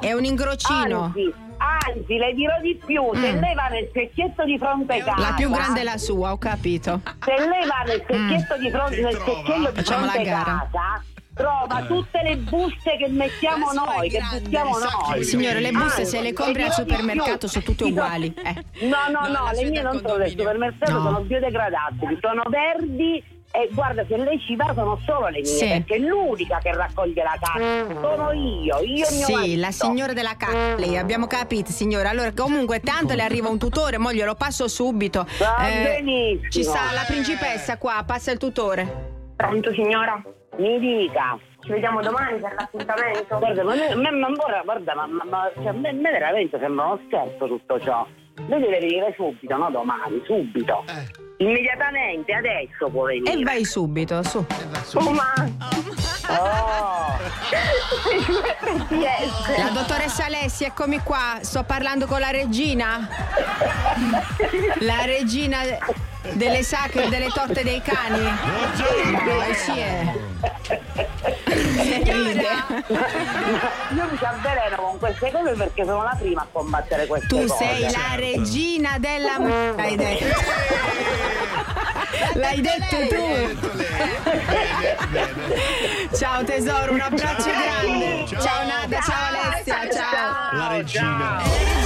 È 0.00 0.12
un 0.12 0.24
ingrocino. 0.24 1.04
Anzi, 1.04 1.32
anzi, 1.56 2.16
le 2.18 2.34
dirò 2.34 2.60
di 2.60 2.78
più, 2.84 3.02
se 3.14 3.32
Mm. 3.32 3.40
lei 3.40 3.54
va 3.54 3.66
nel 3.68 3.88
secchietto 3.94 4.44
di 4.44 4.58
fronte 4.58 4.98
casa. 4.98 5.20
La 5.20 5.32
più 5.34 5.48
grande 5.50 5.80
è 5.80 5.84
la 5.84 5.96
sua, 5.98 6.32
ho 6.32 6.38
capito. 6.38 7.00
Se 7.24 7.30
lei 7.36 7.66
va 7.66 7.82
nel 7.86 8.04
secchietto 8.06 8.56
di 8.58 8.70
fronte, 8.70 9.00
nel 9.00 9.16
secchiello 9.24 9.70
di 9.70 9.76
Facciamo 9.76 10.04
la 10.04 10.10
fronte 10.12 10.28
gara. 10.30 10.44
casa, 10.70 11.02
trova 11.40 11.82
tutte 11.86 12.20
le 12.22 12.36
buste 12.36 12.96
che 12.96 13.08
mettiamo 13.08 13.70
è 13.70 13.74
noi, 13.74 14.08
che 14.10 14.18
grande, 14.18 14.40
buttiamo 14.40 14.74
sa 14.74 14.86
chi 14.88 15.10
noi. 15.10 15.24
Signore, 15.24 15.60
le 15.60 15.70
buste 15.70 16.00
Anzi, 16.00 16.16
se 16.16 16.22
le 16.22 16.32
compri 16.32 16.62
al 16.62 16.72
supermercato 16.72 17.48
sono 17.48 17.64
tutte 17.64 17.84
uguali. 17.84 18.34
Eh. 18.40 18.86
No, 18.86 18.96
no, 19.10 19.28
No, 19.28 19.44
no, 19.46 19.50
le 19.52 19.64
mie 19.70 19.80
è 19.80 19.82
non 19.82 20.00
sono 20.00 20.16
del 20.16 20.30
supermercato, 20.30 20.92
No. 20.92 21.02
sono 21.02 21.20
biodegradabili, 21.20 22.18
sono 22.20 22.42
verdi 22.48 23.22
e 23.52 23.68
guarda 23.72 24.04
se 24.06 24.16
lei 24.16 24.38
ci 24.40 24.54
va 24.56 24.72
sono 24.74 24.98
solo 25.04 25.26
le 25.28 25.40
mie, 25.40 25.44
Sì. 25.46 25.66
perché 25.66 25.98
l'unica 25.98 26.58
che 26.62 26.72
raccoglie 26.72 27.22
la 27.22 27.36
carta 27.40 28.00
sono 28.00 28.32
io, 28.32 28.78
io 28.80 29.06
e 29.06 29.12
mio 29.14 29.24
Sì, 29.26 29.32
marito. 29.32 29.60
la 29.60 29.70
signora 29.72 30.12
della 30.12 30.36
Cacli, 30.36 30.96
abbiamo 30.96 31.26
capito 31.26 31.70
signora. 31.72 32.10
Allora 32.10 32.32
comunque 32.32 32.80
tanto 32.80 33.14
le 33.14 33.22
arriva 33.22 33.48
un 33.48 33.58
tutore, 33.58 33.98
mo 33.98 34.12
glielo 34.12 34.34
passo 34.36 34.68
subito. 34.68 35.26
Eh, 35.28 35.38
Va 35.38 35.56
benissimo. 35.82 36.50
Ci 36.50 36.62
sta 36.62 36.92
la 36.94 37.04
principessa 37.06 37.76
qua, 37.78 38.02
passa 38.06 38.30
il 38.30 38.38
tutore. 38.38 39.08
Pronto 39.36 39.72
signora? 39.72 40.22
Mi 40.60 40.78
dica. 40.78 41.38
Ci 41.62 41.70
vediamo 41.70 42.00
domani 42.02 42.38
per 42.38 42.54
l'appuntamento? 42.54 43.38
Guarda, 43.38 43.64
ma, 43.64 43.74
me, 43.74 43.94
me- 43.94 44.10
ma 44.10 44.26
ora, 44.28 44.60
guarda, 44.62 44.94
ma, 44.94 45.06
ma- 45.06 45.24
ma- 45.24 45.50
cioè, 45.54 45.68
a 45.68 45.72
me, 45.72 45.92
me 45.92 46.10
veramente 46.10 46.58
sembra 46.58 46.84
uno 46.84 47.00
scherzo 47.06 47.46
tutto 47.46 47.80
ciò. 47.80 48.06
Lei 48.46 48.60
deve 48.60 48.78
venire 48.78 49.14
subito, 49.16 49.56
no 49.56 49.70
domani, 49.70 50.22
subito. 50.26 50.84
Eh. 50.88 51.44
Immediatamente, 51.44 52.32
adesso 52.34 52.88
può 52.90 53.04
venire. 53.04 53.32
E 53.32 53.42
vai 53.42 53.64
subito, 53.64 54.22
su. 54.22 54.44
Oh, 54.94 55.10
ma... 55.10 55.32
Oh! 56.28 57.18
Yes. 58.94 59.58
La 59.58 59.70
dottoressa 59.70 60.26
Alessi, 60.26 60.64
eccomi 60.64 61.00
qua, 61.00 61.38
sto 61.40 61.62
parlando 61.64 62.06
con 62.06 62.20
la 62.20 62.30
regina. 62.30 63.08
La 64.80 65.04
regina 65.04 65.58
delle 66.32 66.62
sacre 66.62 67.08
delle 67.08 67.28
torte 67.28 67.62
dei 67.62 67.80
cani. 67.82 68.22
Poi 69.24 69.54
sì 69.54 70.29
è. 70.40 70.80
Io 73.94 74.08
mi 74.10 74.16
ci 74.18 74.24
avveleno 74.24 74.76
con 74.76 74.98
queste 74.98 75.30
cose 75.30 75.52
perché 75.54 75.84
sono 75.84 76.02
la 76.02 76.16
prima 76.18 76.42
a 76.42 76.46
combattere 76.50 77.06
queste 77.06 77.26
Tu 77.28 77.46
cose. 77.46 77.54
sei 77.64 77.82
la 77.90 78.14
regina 78.16 78.96
della. 78.98 79.38
L'hai 79.76 79.96
detto. 79.96 80.24
L'hai 82.34 82.60
detto 82.60 82.96
tu. 83.08 83.58
Ciao 86.16 86.44
tesoro, 86.44 86.92
un 86.92 87.00
abbraccio 87.00 87.50
grande. 87.50 88.26
Ciao 88.28 88.66
Nada, 88.66 89.00
ciao 89.00 89.48
Alessia, 89.50 89.88
ciao. 89.92 90.56
La 90.56 90.68
regina. 90.68 91.79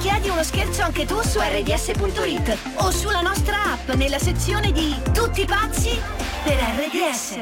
Richiedi 0.00 0.28
uno 0.28 0.44
scherzo 0.44 0.82
anche 0.82 1.04
tu 1.04 1.20
su 1.22 1.40
rds.it 1.40 2.56
o 2.76 2.90
sulla 2.92 3.20
nostra 3.20 3.72
app 3.72 3.90
nella 3.94 4.20
sezione 4.20 4.70
di 4.70 4.94
Tutti 5.12 5.44
pazzi 5.44 6.00
per 6.44 6.54
RDS. 6.54 7.38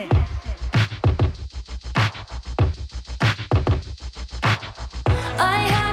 I 5.39 5.69
have 5.69 5.86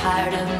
tired 0.00 0.32
of 0.32 0.59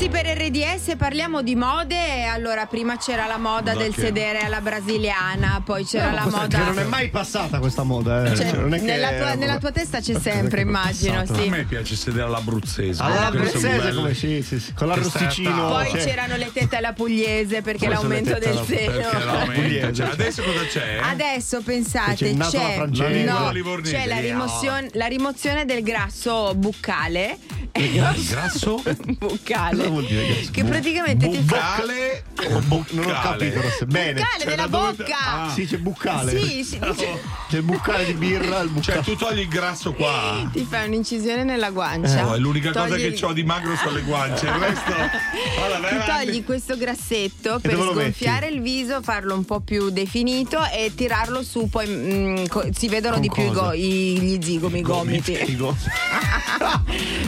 Pazzi 0.00 0.08
per 0.12 0.24
RDS, 0.34 0.96
parliamo 0.96 1.42
di 1.42 1.54
mode. 1.54 2.24
Allora, 2.24 2.64
prima 2.64 2.96
c'era 2.96 3.26
la 3.26 3.36
moda 3.36 3.74
del 3.74 3.92
che- 3.92 4.00
sedere 4.00 4.38
alla 4.38 4.62
brasiliana, 4.62 5.60
poi 5.62 5.84
c'era 5.84 6.08
No, 6.08 6.14
la 6.14 6.24
moda. 6.24 6.46
che 6.58 6.64
non 6.64 6.78
è 6.78 6.84
mai 6.84 7.10
passata 7.10 7.58
questa 7.58 7.82
moda, 7.82 8.24
eh. 8.24 8.34
Cioè, 8.34 8.48
Cioè, 8.48 8.58
non 8.60 8.72
è 8.72 8.78
che- 8.78 8.84
nella, 8.86 9.12
tua, 9.12 9.34
nella 9.34 9.58
tua 9.58 9.70
testa 9.72 10.00
c'è 10.00 10.18
sempre, 10.18 10.62
immagino. 10.62 11.20
A 11.20 11.26
Sì. 11.26 11.50
me 11.50 11.64
piace 11.64 11.96
sedere 11.96 12.22
all'abruzzese. 12.22 13.02
Alla 13.02 13.14
sono 13.14 13.26
abruzzese, 13.26 13.68
belle. 13.68 13.94
come 13.94 14.14
sì, 14.14 14.42
sì, 14.42 14.58
sì, 14.58 14.72
con 14.72 14.86
l'arrosticino. 14.88 15.66
a 15.66 15.70
Poi 15.70 15.84
tavola. 15.88 16.02
c'erano 16.04 16.36
le 16.36 16.50
tette 16.50 16.76
alla 16.76 16.92
pugliese 16.94 17.60
perché 17.60 17.84
Poi 17.84 17.94
l'aumento 17.94 18.38
del 18.38 18.52
alla- 18.56 18.64
seno. 18.64 19.92
Cioè, 19.92 20.08
adesso 20.08 20.42
cosa 20.42 20.64
c'è? 20.64 20.98
Adesso 21.02 21.58
C'è 21.58 21.62
pensate, 21.62 22.30
alla 22.30 22.48
c'è, 22.48 23.24
no, 23.26 23.44
La 23.44 23.50
livornese. 23.50 23.96
c'è 23.96 24.06
la, 24.06 24.18
rimozione, 24.18 24.88
la 24.92 25.06
rimozione 25.06 25.66
del 25.66 25.82
grasso 25.82 26.54
buccale. 26.54 27.36
Il 27.72 28.26
grasso? 28.28 28.82
buccale. 29.18 29.88
Cosa 29.90 29.92
vuol 29.92 30.04
dire 30.06 30.26
grasso? 30.26 30.50
Che 30.52 30.64
praticamente 30.64 31.28
ti 31.28 31.42
fa. 31.44 31.74
Buccale 31.76 32.24
o 32.54 32.84
Non 32.90 33.04
ho 33.06 33.20
capito 33.20 33.60
se 33.76 33.86
bene. 33.86 34.20
Buccale 34.20 34.44
della 34.44 34.68
bocca! 34.68 35.18
Ah. 35.42 35.50
Sì, 35.52 35.66
c'è 35.66 35.76
buccale. 35.78 36.38
Sì, 36.38 36.64
sì, 36.64 36.78
C'è 36.78 37.56
il 37.56 37.62
buccale 37.62 38.04
di 38.06 38.12
birra, 38.14 38.60
il 38.60 38.68
buccale. 38.70 39.02
Cioè, 39.02 39.02
tu 39.02 39.16
togli 39.16 39.40
il 39.40 39.48
grasso 39.48 39.92
qua. 39.92 40.48
ti 40.52 40.66
fai 40.68 40.86
un'incisione 40.86 41.42
nella 41.44 41.70
guancia. 41.70 42.26
Oh, 42.26 42.34
è 42.34 42.38
l'unica 42.38 42.72
cosa 42.72 42.86
Togli- 42.86 43.14
che 43.14 43.24
ho 43.24 43.32
di 43.32 43.42
magro 43.42 43.74
sono 43.76 43.92
le 43.92 44.02
guance. 44.02 44.46
Il 44.46 44.52
resto. 44.52 44.92
Allora, 45.62 45.88
Ti 45.88 45.96
togli 46.06 46.44
questo 46.44 46.76
grassetto 46.76 47.58
per 47.60 47.72
sgonfiare 47.74 48.46
il 48.48 48.60
viso, 48.62 49.02
farlo 49.02 49.34
un 49.34 49.44
po' 49.44 49.60
più 49.60 49.90
definito 49.90 50.58
e 50.72 50.92
tirarlo 50.94 51.42
su, 51.42 51.68
poi 51.68 51.86
mm, 51.86 52.46
co- 52.46 52.66
si 52.72 52.88
vedono 52.88 53.14
Con 53.14 53.22
di 53.22 53.30
più 53.30 53.42
i 53.42 53.46
cosa? 53.48 53.60
go- 53.60 53.72
i- 53.72 54.18
gli 54.20 54.42
zigomi, 54.42 54.78
i 54.78 54.82
gomiti. 54.82 55.38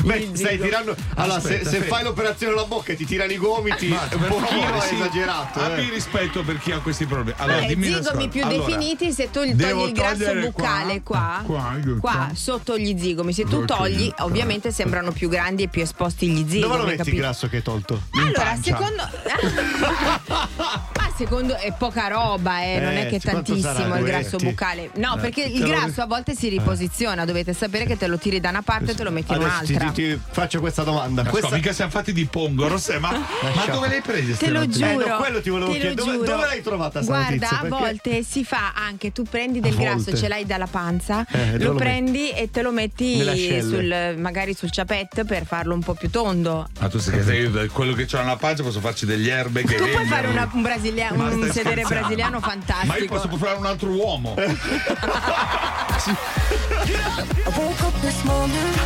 Beh, 0.04 0.30
stai 0.32 0.58
tirando. 0.58 0.94
Allora, 1.14 1.40
se, 1.40 1.54
Aspetta, 1.60 1.70
se 1.70 1.80
fai 1.82 2.02
l'operazione 2.04 2.51
alla 2.52 2.64
bocca 2.64 2.92
e 2.92 2.96
ti 2.96 3.04
tirano 3.04 3.32
i 3.32 3.36
gomiti, 3.36 3.88
Ma, 3.88 4.08
un 4.12 4.26
pochino 4.26 4.74
è 4.74 4.80
sì. 4.86 4.94
esagerato. 4.94 5.60
Abbi 5.60 5.88
eh. 5.88 5.90
rispetto 5.90 6.42
per 6.42 6.58
chi 6.58 6.72
ha 6.72 6.78
questi 6.78 7.06
problemi. 7.06 7.36
Allora, 7.40 7.60
Eh, 7.60 7.66
dimmi 7.66 7.86
zigomi 7.92 8.28
più 8.28 8.44
Allora, 8.44 8.64
definiti 8.66 9.12
se 9.12 9.30
tu 9.30 9.42
gli 9.42 9.52
devo 9.54 9.80
togli 9.80 9.88
il 9.88 9.94
grasso 9.94 10.34
buccale 10.34 11.02
qua, 11.02 11.42
qua, 11.44 11.74
qua, 11.82 11.98
qua. 12.00 12.28
sotto 12.34 12.78
gli 12.78 12.98
zigomi. 12.98 13.32
Se 13.32 13.44
tu 13.44 13.64
togli, 13.64 14.12
ovviamente 14.18 14.70
sembrano 14.72 15.12
più 15.12 15.28
grandi 15.28 15.64
e 15.64 15.68
più 15.68 15.82
esposti 15.82 16.28
gli 16.28 16.44
zigomi. 16.48 16.60
Dove 16.60 16.76
lo 16.76 16.82
metti 16.84 16.92
il 16.92 16.98
capito? 17.04 17.16
grasso 17.22 17.48
che 17.48 17.56
hai 17.56 17.62
tolto? 17.62 18.00
Allora, 18.12 18.42
pancia. 18.42 18.76
secondo. 18.76 19.02
Ma 20.26 21.12
secondo 21.16 21.56
è 21.56 21.72
poca 21.76 22.08
roba, 22.08 22.62
eh, 22.62 22.78
non 22.80 22.92
Eh, 22.92 23.02
è 23.02 23.08
che 23.08 23.16
è 23.16 23.20
sì, 23.20 23.28
quanto 23.28 23.52
tantissimo 23.58 23.96
il 23.96 24.04
grasso 24.04 24.36
buccale. 24.38 24.90
No, 24.94 25.16
Eh, 25.16 25.20
perché 25.20 25.42
il 25.42 25.62
grasso 25.64 26.02
a 26.02 26.06
volte 26.06 26.34
si 26.34 26.48
riposiziona. 26.48 27.24
Dovete 27.24 27.52
sapere 27.52 27.84
che 27.84 27.96
te 27.96 28.06
lo 28.06 28.18
tiri 28.18 28.40
da 28.40 28.50
una 28.50 28.62
parte 28.62 28.92
e 28.92 28.94
te 28.94 29.02
lo 29.02 29.10
metti 29.10 29.32
in 29.32 29.38
un'altra. 29.40 29.90
ti- 29.90 30.10
ti 30.12 30.20
faccio 30.30 30.60
questa 30.60 30.82
domanda. 30.82 31.22
Ma 31.22 31.30
Questa... 31.30 31.54
mica 31.54 31.72
siamo 31.72 31.90
fatti 31.90 32.12
di 32.12 32.24
pongo, 32.42 32.68
Rossè, 32.68 32.98
ma, 32.98 33.10
ma 33.54 33.66
dove 33.66 33.88
l'hai 33.88 34.00
presa? 34.00 34.36
Te 34.36 34.48
lo 34.50 34.66
giuro. 34.68 35.00
Eh, 35.04 35.08
no, 35.08 35.16
quello 35.16 35.40
ti 35.40 35.50
volevo 35.50 35.70
chiedere. 35.72 35.94
Dove- 35.94 36.16
dove 36.18 36.46
l'hai 36.46 36.62
trovata 36.62 37.02
sta 37.02 37.12
Guarda, 37.12 37.30
notizia? 37.34 37.56
a 37.56 37.60
Perché- 37.60 37.76
volte 37.78 38.22
si 38.22 38.44
fa 38.44 38.72
anche, 38.74 39.12
tu 39.12 39.22
prendi 39.24 39.60
del 39.60 39.74
A 39.74 39.76
grasso, 39.80 39.96
volte. 40.04 40.16
ce 40.16 40.28
l'hai 40.28 40.44
dalla 40.46 40.66
panza, 40.66 41.24
Eh, 41.30 41.58
lo 41.58 41.72
lo 41.72 41.78
prendi 41.78 42.30
e 42.30 42.50
te 42.50 42.62
lo 42.62 42.70
metti 42.72 43.20
sul, 43.60 44.14
magari 44.18 44.54
sul 44.54 44.70
ciapette 44.70 45.24
per 45.24 45.46
farlo 45.46 45.74
un 45.74 45.82
po' 45.82 45.94
più 45.94 46.10
tondo. 46.10 46.68
Ma 46.80 46.88
tu 46.88 46.98
sai 46.98 47.14
che 47.18 47.22
sei- 47.22 47.40
io, 47.42 47.66
quello 47.72 47.92
che 47.94 48.06
ho 48.12 48.18
nella 48.18 48.36
pancia 48.36 48.62
posso 48.62 48.80
farci 48.80 49.06
degli 49.06 49.28
erbe 49.28 49.62
che 49.64 49.76
Tu 49.76 49.88
puoi 49.88 50.04
fare 50.06 50.26
una- 50.28 50.48
un, 50.52 50.62
brasilia- 50.62 51.12
un 51.12 51.50
sedere 51.52 51.82
brasiliano 51.82 52.40
fantastico. 52.40 52.86
Ma 52.92 52.96
io 52.98 53.06
posso 53.06 53.28
fare 53.36 53.56
un 53.58 53.66
altro 53.66 53.88
uomo. 53.90 54.34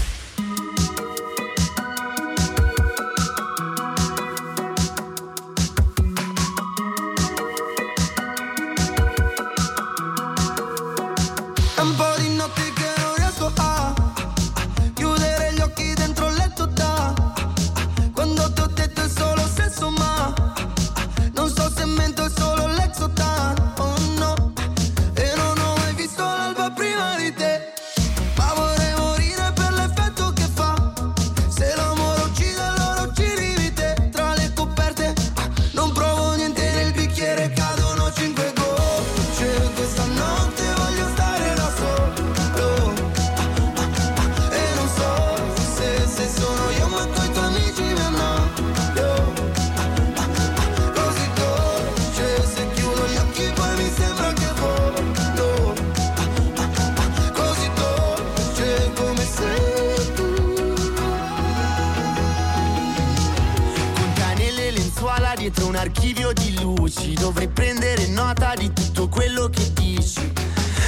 archivio 66.01 66.33
di 66.33 66.59
luci. 66.59 67.13
Dovrei 67.13 67.47
prendere 67.47 68.07
nota 68.07 68.55
di 68.55 68.73
tutto 68.73 69.07
quello 69.07 69.49
che 69.49 69.71
dici. 69.73 70.33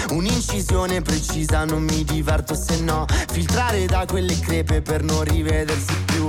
Un'incisione 0.10 1.02
precisa, 1.02 1.66
non 1.66 1.84
mi 1.84 2.04
diverto 2.04 2.56
se 2.56 2.80
no. 2.80 3.06
Filtrare 3.32 3.86
da 3.86 4.06
quelle 4.08 4.38
crepe 4.40 4.82
per 4.82 5.04
non 5.04 5.24
rivedersi 5.24 5.94
più. 6.06 6.26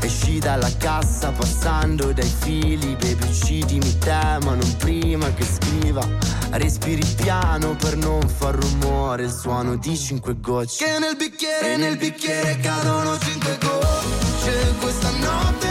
Esci 0.00 0.40
dalla 0.40 0.70
cassa 0.76 1.30
passando 1.30 2.12
dai 2.12 2.28
fili, 2.40 2.96
baby 2.96 3.28
uccidimi 3.28 3.96
te, 3.98 4.38
ma 4.42 4.54
non 4.54 4.76
prima 4.76 5.32
che 5.32 5.44
scriva. 5.44 6.04
Respiri 6.50 7.04
piano 7.14 7.76
per 7.76 7.96
non 7.96 8.28
far 8.28 8.56
rumore, 8.56 9.24
il 9.24 9.32
suono 9.32 9.76
di 9.76 9.96
cinque 9.96 10.34
gocce. 10.40 10.84
Che 10.84 10.98
nel 10.98 11.14
bicchiere, 11.16 11.76
nel 11.76 11.96
bicchiere 11.96 12.58
cadono 12.58 13.16
cinque 13.18 13.56
gocce 13.60 14.74
Questa 14.80 15.10
notte 15.10 15.65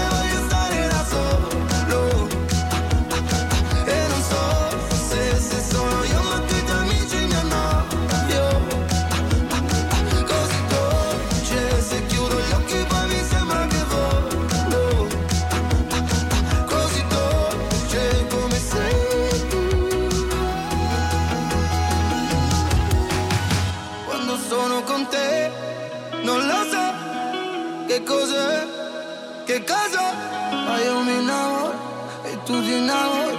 innamori 32.96 33.38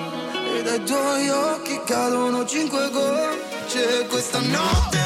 E 0.57 0.62
dai 0.62 0.83
tuoi 0.85 1.29
occhi 1.29 1.81
cadono 1.85 2.45
cinque 2.45 2.90
gocce. 2.90 4.07
Questa 4.09 4.40
notte 4.40 5.06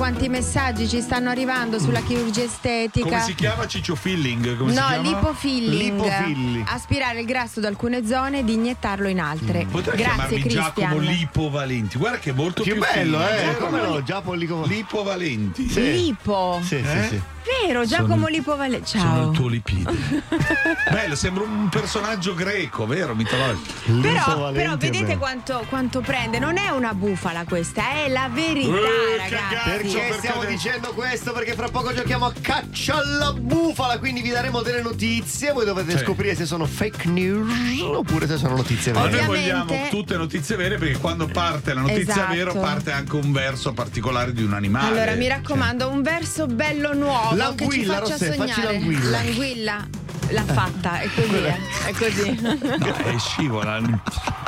quanti 0.00 0.30
messaggi 0.30 0.88
ci 0.88 1.02
stanno 1.02 1.28
arrivando 1.28 1.78
sulla 1.78 2.00
chirurgia 2.00 2.42
estetica? 2.42 3.06
Come 3.06 3.20
si 3.20 3.34
chiama 3.34 3.66
Ciccio 3.66 3.94
Filling? 3.94 4.56
Come 4.56 4.72
si 4.72 4.78
no, 4.80 4.86
chiama? 4.86 5.02
lipofilling. 5.02 5.78
Lipofilling. 5.78 6.64
Aspirare 6.68 7.20
il 7.20 7.26
grasso 7.26 7.60
da 7.60 7.68
alcune 7.68 8.06
zone 8.06 8.38
ed 8.38 8.48
iniettarlo 8.48 9.08
in 9.08 9.20
altre. 9.20 9.66
Potrei 9.70 9.98
Grazie 9.98 10.38
chiamarmi 10.38 10.48
Giacomo 10.48 10.86
Cristian. 10.96 11.14
Lipovalenti. 11.18 11.98
Guarda 11.98 12.18
che 12.18 12.30
è 12.30 12.32
molto 12.32 12.62
Che 12.62 12.72
più 12.72 12.80
bello, 12.80 13.18
fino, 13.18 13.28
eh, 13.28 13.56
come 13.58 13.80
no, 13.82 14.02
Giacomo 14.02 14.34
Lipo- 14.36 14.64
Lipovalenti. 14.64 15.68
Lipo. 15.74 16.60
Sì, 16.64 16.76
Eh? 16.76 16.84
sì, 17.02 17.08
sì. 17.08 17.20
Vero, 17.66 17.84
Giacomo 17.84 18.14
Sono- 18.14 18.26
Lipovale. 18.28 18.80
Sono 18.84 19.02
Ciao. 19.02 19.30
il 19.30 19.36
tuo 19.36 19.48
lipide. 19.48 19.92
Bello, 20.90 21.14
sembra 21.14 21.44
un 21.44 21.68
personaggio 21.68 22.34
greco, 22.34 22.86
vero? 22.86 23.14
Mitologico. 23.14 24.00
Però, 24.00 24.52
però 24.52 24.76
vedete 24.76 25.16
quanto, 25.16 25.64
quanto 25.68 26.00
prende? 26.00 26.38
Non 26.38 26.56
è 26.56 26.68
una 26.70 26.94
bufala 26.94 27.44
questa, 27.44 27.90
è 28.04 28.08
la 28.08 28.28
verità, 28.32 28.68
Eh, 28.76 29.16
ragazzi. 29.16 29.70
Perché 29.70 30.12
stiamo 30.18 30.44
dicendo 30.44 30.92
questo? 30.92 31.32
Perché 31.32 31.54
fra 31.54 31.68
poco 31.68 31.92
giochiamo 31.92 32.26
a 32.26 32.32
caccia 32.40 32.96
alla 32.96 33.32
bufala, 33.32 33.98
quindi 33.98 34.20
vi 34.22 34.30
daremo 34.30 34.62
delle 34.62 34.82
notizie. 34.82 35.52
Voi 35.52 35.64
dovete 35.64 35.96
Sì. 35.98 36.04
scoprire 36.04 36.34
se 36.34 36.46
sono 36.46 36.66
fake 36.66 37.08
news 37.08 37.50
oppure 37.82 38.26
se 38.26 38.36
sono 38.36 38.56
notizie 38.56 38.92
Ma 38.92 39.02
vere. 39.06 39.16
noi 39.16 39.26
vogliamo 39.26 39.86
tutte 39.90 40.16
notizie 40.16 40.56
vere 40.56 40.76
perché 40.78 40.98
quando 40.98 41.26
parte 41.26 41.74
la 41.74 41.80
notizia 41.80 42.12
Esatto. 42.12 42.32
vera 42.34 42.52
parte 42.54 42.92
anche 42.92 43.16
un 43.16 43.32
verso 43.32 43.72
particolare 43.72 44.32
di 44.32 44.42
un 44.42 44.52
animale. 44.54 44.88
Allora, 45.00 45.14
mi 45.16 45.26
raccomando, 45.28 45.88
un 45.88 46.02
verso 46.02 46.46
bello 46.46 46.94
nuovo 46.94 47.34
L'anguilla, 47.44 47.94
faccia 47.94 48.12
Rossè, 48.12 48.32
facci 48.34 48.52
sognare. 48.52 48.72
l'anguilla. 48.78 49.10
L'anguilla 49.10 49.88
l'ha 50.32 50.44
fatta, 50.44 51.00
è 51.00 51.08
così, 51.12 51.34
eh, 51.44 51.58
è 51.86 51.92
così. 51.92 52.38
No, 52.80 52.94
è 52.96 53.18
scivola. 53.18 53.78
No, 53.80 54.00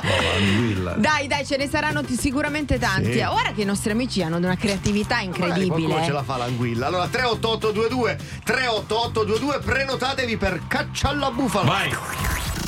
l'anguilla. 0.03 0.93
Dai, 0.93 1.27
dai, 1.27 1.45
ce 1.47 1.57
ne 1.57 1.69
saranno 1.69 2.03
t- 2.05 2.13
sicuramente 2.19 2.79
tanti. 2.79 3.13
Sì. 3.13 3.19
Ora 3.21 3.53
che 3.55 3.63
i 3.63 3.65
nostri 3.65 3.91
amici 3.93 4.23
hanno 4.23 4.37
una 4.37 4.57
creatività 4.57 5.19
incredibile. 5.21 5.67
qualcuno 5.69 6.05
ce 6.05 6.13
la 6.13 6.23
fa 6.23 6.37
l'anguilla. 6.37 6.87
Allora 6.87 7.07
38822 7.09 8.19
38822 8.45 9.59
prenotatevi 9.61 10.37
per 10.37 10.61
caccia 10.69 11.09
alla 11.09 11.31
bufala. 11.31 11.65
Vai. 11.69 11.97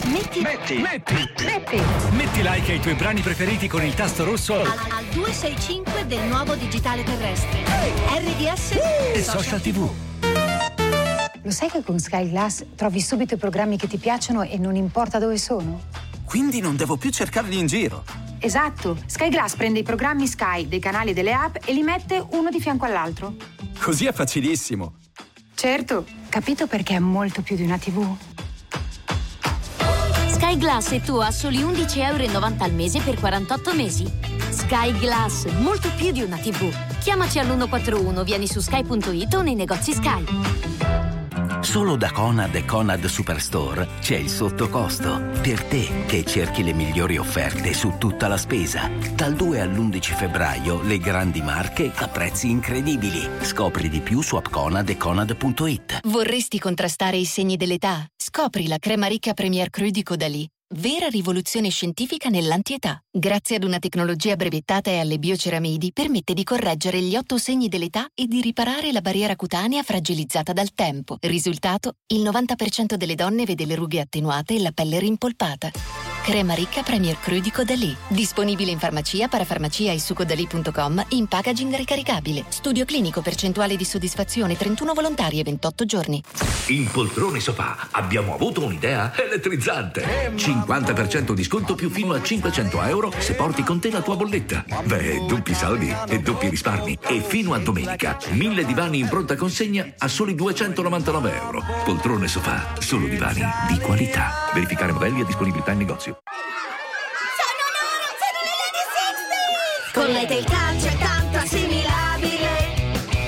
Metti, 0.07 0.41
Metti, 0.43 0.77
metti, 0.79 1.15
metti 1.45 1.81
metti 2.11 2.43
like 2.43 2.73
ai 2.73 2.79
tuoi 2.79 2.93
brani 2.93 3.23
preferiti 3.23 3.69
con 3.69 3.83
il 3.83 3.95
tasto 3.95 4.23
rosso 4.25 4.61
al, 4.61 4.67
al 4.67 5.05
265 5.13 6.07
del 6.07 6.21
nuovo 6.25 6.55
digitale 6.57 7.03
terrestre. 7.05 7.63
RDS 8.19 8.73
e 9.15 9.23
social 9.23 9.63
tv. 9.63 9.89
Lo 11.45 11.51
sai 11.51 11.69
che 11.69 11.83
con 11.83 11.99
Sky 11.99 12.31
Glass 12.31 12.65
trovi 12.75 13.03
subito 13.03 13.35
i 13.35 13.37
programmi 13.37 13.77
che 13.77 13.87
ti 13.87 13.99
piacciono 13.99 14.41
e 14.41 14.57
non 14.57 14.77
importa 14.77 15.19
dove 15.19 15.37
sono? 15.37 15.83
Quindi 16.25 16.61
non 16.61 16.75
devo 16.75 16.97
più 16.97 17.11
cercarli 17.11 17.59
in 17.59 17.67
giro. 17.67 18.03
Esatto, 18.39 18.97
Sky 19.05 19.29
Glass 19.29 19.55
prende 19.55 19.81
i 19.81 19.83
programmi 19.83 20.27
Sky 20.27 20.67
dei 20.67 20.81
canali 20.81 21.11
e 21.11 21.13
delle 21.13 21.35
app 21.35 21.57
e 21.67 21.75
li 21.75 21.83
mette 21.83 22.25
uno 22.31 22.49
di 22.49 22.61
fianco 22.61 22.87
all'altro. 22.87 23.35
Così 23.79 24.07
è 24.07 24.13
facilissimo. 24.13 24.95
Certo, 25.55 26.07
capito 26.31 26.67
perché 26.67 26.95
è 26.95 26.99
molto 26.99 27.43
più 27.43 27.57
di 27.57 27.63
una 27.63 27.77
TV. 27.77 28.17
Sky 30.31 30.57
Glass 30.57 30.93
e 30.93 31.03
tu 31.03 31.17
a 31.17 31.31
soli 31.31 31.59
11,90 31.59 31.99
euro 31.99 32.55
al 32.57 32.73
mese 32.73 33.01
per 33.01 33.21
48 33.21 33.75
mesi. 33.75 34.11
Sky 34.49 34.99
Glass, 34.99 35.45
molto 35.59 35.91
più 35.95 36.11
di 36.11 36.23
una 36.23 36.39
TV. 36.39 36.73
Chiamaci 37.01 37.39
all'141, 37.39 38.25
vieni 38.25 38.47
su 38.47 38.61
sky.it 38.61 39.35
o 39.35 39.43
nei 39.43 39.55
negozi 39.55 39.93
Sky. 39.93 41.14
Solo 41.65 41.97
da 41.97 42.13
Conad 42.13 42.55
e 42.55 42.65
Conad 42.67 43.05
Superstore 43.07 43.89
c'è 43.99 44.17
il 44.17 44.29
sottocosto. 44.29 45.31
Per 45.41 45.65
te 45.65 46.05
che 46.07 46.23
cerchi 46.23 46.63
le 46.63 46.75
migliori 46.75 47.17
offerte 47.17 47.73
su 47.73 47.95
tutta 47.99 48.29
la 48.29 48.37
spesa. 48.37 48.91
Dal 49.15 49.35
2 49.35 49.61
all'11 49.61 50.15
febbraio 50.15 50.83
le 50.83 50.99
grandi 50.99 51.41
marche 51.41 51.91
a 51.93 52.07
prezzi 52.09 52.51
incredibili. 52.51 53.27
Scopri 53.41 53.89
di 53.89 54.01
più 54.01 54.21
su 54.21 54.37
appconad 54.37 54.89
e 54.91 54.97
conad.it. 54.97 56.01
Vorresti 56.05 56.59
contrastare 56.61 57.17
i 57.17 57.25
segni 57.25 57.57
dell'età? 57.57 58.07
Scopri 58.15 58.69
la 58.69 58.79
crema 58.79 59.07
ricca 59.07 59.33
Premier 59.33 59.71
Cru 59.71 59.89
di 59.89 60.03
Caudalie. 60.03 60.49
Vera 60.77 61.07
rivoluzione 61.07 61.69
scientifica 61.69 62.29
nell'antietà. 62.29 63.01
Grazie 63.09 63.57
ad 63.57 63.63
una 63.63 63.79
tecnologia 63.79 64.35
brevettata 64.35 64.91
e 64.91 64.99
alle 64.99 65.19
bioceramidi, 65.19 65.93
permette 65.93 66.35
di 66.35 66.43
correggere 66.43 67.01
gli 67.01 67.15
otto 67.15 67.39
segni 67.39 67.69
dell'età 67.69 68.09
e 68.13 68.27
di 68.27 68.41
riparare 68.41 68.91
la 68.91 69.01
barriera 69.01 69.37
cutanea 69.37 69.85
fragilizzata 69.85 70.53
dal 70.53 70.75
tempo. 70.75 71.19
Risultato? 71.21 71.99
Il 72.09 72.23
90% 72.23 72.95
delle 72.95 73.15
donne 73.15 73.45
vede 73.45 73.67
le 73.67 73.77
rughe 73.77 74.01
attenuate 74.01 74.57
e 74.57 74.61
la 74.61 74.73
pelle 74.73 74.99
rimpolpata. 74.99 75.71
Crema 76.25 76.55
ricca 76.55 76.83
Premier 76.83 77.19
Cru 77.21 77.39
di 77.39 77.51
Caudalie. 77.51 77.97
Disponibile 78.09 78.71
in 78.71 78.79
farmacia, 78.79 79.29
parafarmacia 79.29 79.93
e 79.93 80.01
su 80.01 80.15
caudalie.com 80.15 81.05
in 81.09 81.27
packaging 81.27 81.77
ricaricabile. 81.77 82.45
Studio 82.49 82.87
clinico 82.87 83.21
percentuale 83.21 83.77
di 83.77 83.85
soddisfazione 83.85 84.57
31 84.57 84.95
volontari 84.95 85.39
e 85.39 85.43
28 85.43 85.85
giorni. 85.85 86.23
In 86.69 86.91
Poltrone 86.91 87.41
Sofà 87.41 87.89
abbiamo 87.91 88.33
avuto 88.33 88.65
un'idea 88.65 89.13
elettrizzante. 89.15 90.33
50% 90.35 91.33
di 91.33 91.45
sconto 91.45 91.75
più 91.75 91.91
fino 91.91 92.15
a 92.15 92.23
500 92.23 92.83
euro 92.85 93.13
se 93.19 93.35
porti 93.35 93.63
con 93.63 93.79
te 93.79 93.91
la 93.91 94.01
tua 94.01 94.17
bolletta. 94.17 94.65
Beh, 94.83 95.27
doppi 95.29 95.53
saldi 95.53 95.95
e 96.09 96.21
doppi 96.21 96.49
risparmi. 96.49 96.99
E 97.07 97.21
fino 97.21 97.53
a 97.53 97.59
domenica, 97.59 98.17
1000 98.31 98.65
divani 98.65 98.99
in 98.99 99.09
pronta 99.09 99.37
consegna 99.37 99.87
a 99.99 100.09
soli 100.09 100.35
299 100.35 101.37
euro. 101.37 101.63
Poltrone 101.85 102.29
Sofà, 102.29 102.73
solo 102.79 103.07
divani 103.09 103.45
di 103.69 103.79
qualità. 103.79 104.51
Verificare 104.55 104.93
modelli 104.93 105.21
e 105.21 105.27
disponibilità 105.27 105.73
in 105.73 105.79
negozio. 105.79 106.14
Con 109.93 110.07
lei 110.07 110.39
il 110.39 110.45
calcio 110.45 110.89
è 110.89 110.97
tanto 110.99 111.39
assimilabile 111.39 112.75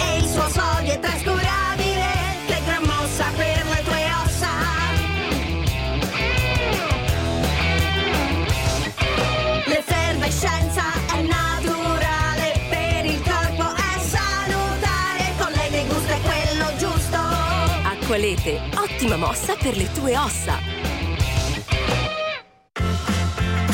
e 0.01 0.17
il 0.19 0.27
suo 0.27 0.49
sodio 0.49 0.93
è 0.93 0.99
trascurabile. 0.99 2.07
Che 2.47 2.61
gran 2.65 2.83
mossa 2.83 3.25
per 3.37 3.65
le 3.67 3.83
tue 3.85 4.05
ossa. 4.25 4.49
L'effervescenza 9.67 10.83
è 11.15 11.21
naturale, 11.23 12.67
per 12.69 13.05
il 13.05 13.23
corpo 13.23 13.75
è 13.75 13.99
salutare. 14.01 15.35
Con 15.39 15.53
lei 15.53 15.81
il 15.81 15.87
gusto 15.87 16.13
è 16.13 16.21
quello 16.21 16.77
giusto. 16.77 17.17
Acqualete, 17.17 18.61
ottima 18.75 19.17
mossa 19.17 19.55
per 19.55 19.77
le 19.77 19.91
tue 19.93 20.17
ossa. 20.19 20.59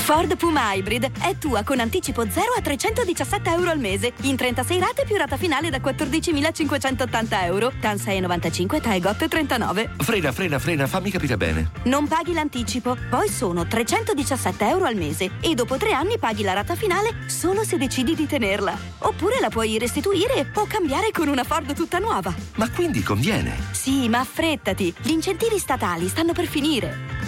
Ford 0.03 0.37
Puma 0.37 0.75
Hybrid 0.75 1.13
è 1.21 1.39
tua 1.39 1.63
con 1.63 1.79
anticipo 1.79 2.29
0 2.29 2.55
a 2.59 2.61
317 2.61 3.51
euro 3.51 3.71
al 3.71 3.79
mese, 3.79 4.13
in 4.23 4.35
36 4.35 4.81
rate 4.81 5.05
più 5.05 5.17
rata 5.17 5.37
finale 5.37 5.71
da 5.71 5.79
14.580 5.79 7.45
euro, 7.45 7.73
TAN 7.81 7.97
6,95 7.97 8.81
TAE 8.81 8.99
GOT 8.99 9.29
39. 9.29 9.91
Frena, 9.99 10.33
frena, 10.33 10.59
frena, 10.59 10.87
fammi 10.89 11.09
capire 11.09 11.37
bene. 11.37 11.71
Non 11.85 12.09
paghi 12.09 12.33
l'anticipo, 12.33 12.97
poi 13.09 13.29
sono 13.29 13.65
317 13.65 14.67
euro 14.67 14.87
al 14.87 14.97
mese 14.97 15.31
e 15.41 15.55
dopo 15.55 15.77
tre 15.77 15.93
anni 15.93 16.19
paghi 16.19 16.43
la 16.43 16.55
rata 16.55 16.75
finale 16.75 17.15
solo 17.27 17.63
se 17.63 17.79
decidi 17.79 18.17
di 18.17 18.27
tenerla. 18.27 18.77
Oppure 18.99 19.39
la 19.39 19.51
puoi 19.51 19.79
restituire 19.79 20.51
o 20.55 20.67
cambiare 20.67 21.13
con 21.13 21.29
una 21.29 21.45
Ford 21.45 21.73
tutta 21.75 22.01
nuova. 22.01 22.35
Ma 22.57 22.69
quindi 22.71 23.05
conviene. 23.05 23.57
Sì, 23.71 24.09
ma 24.09 24.19
affrettati, 24.19 24.93
gli 25.01 25.11
incentivi 25.13 25.59
statali 25.59 26.09
stanno 26.09 26.33
per 26.33 26.47
finire. 26.47 27.22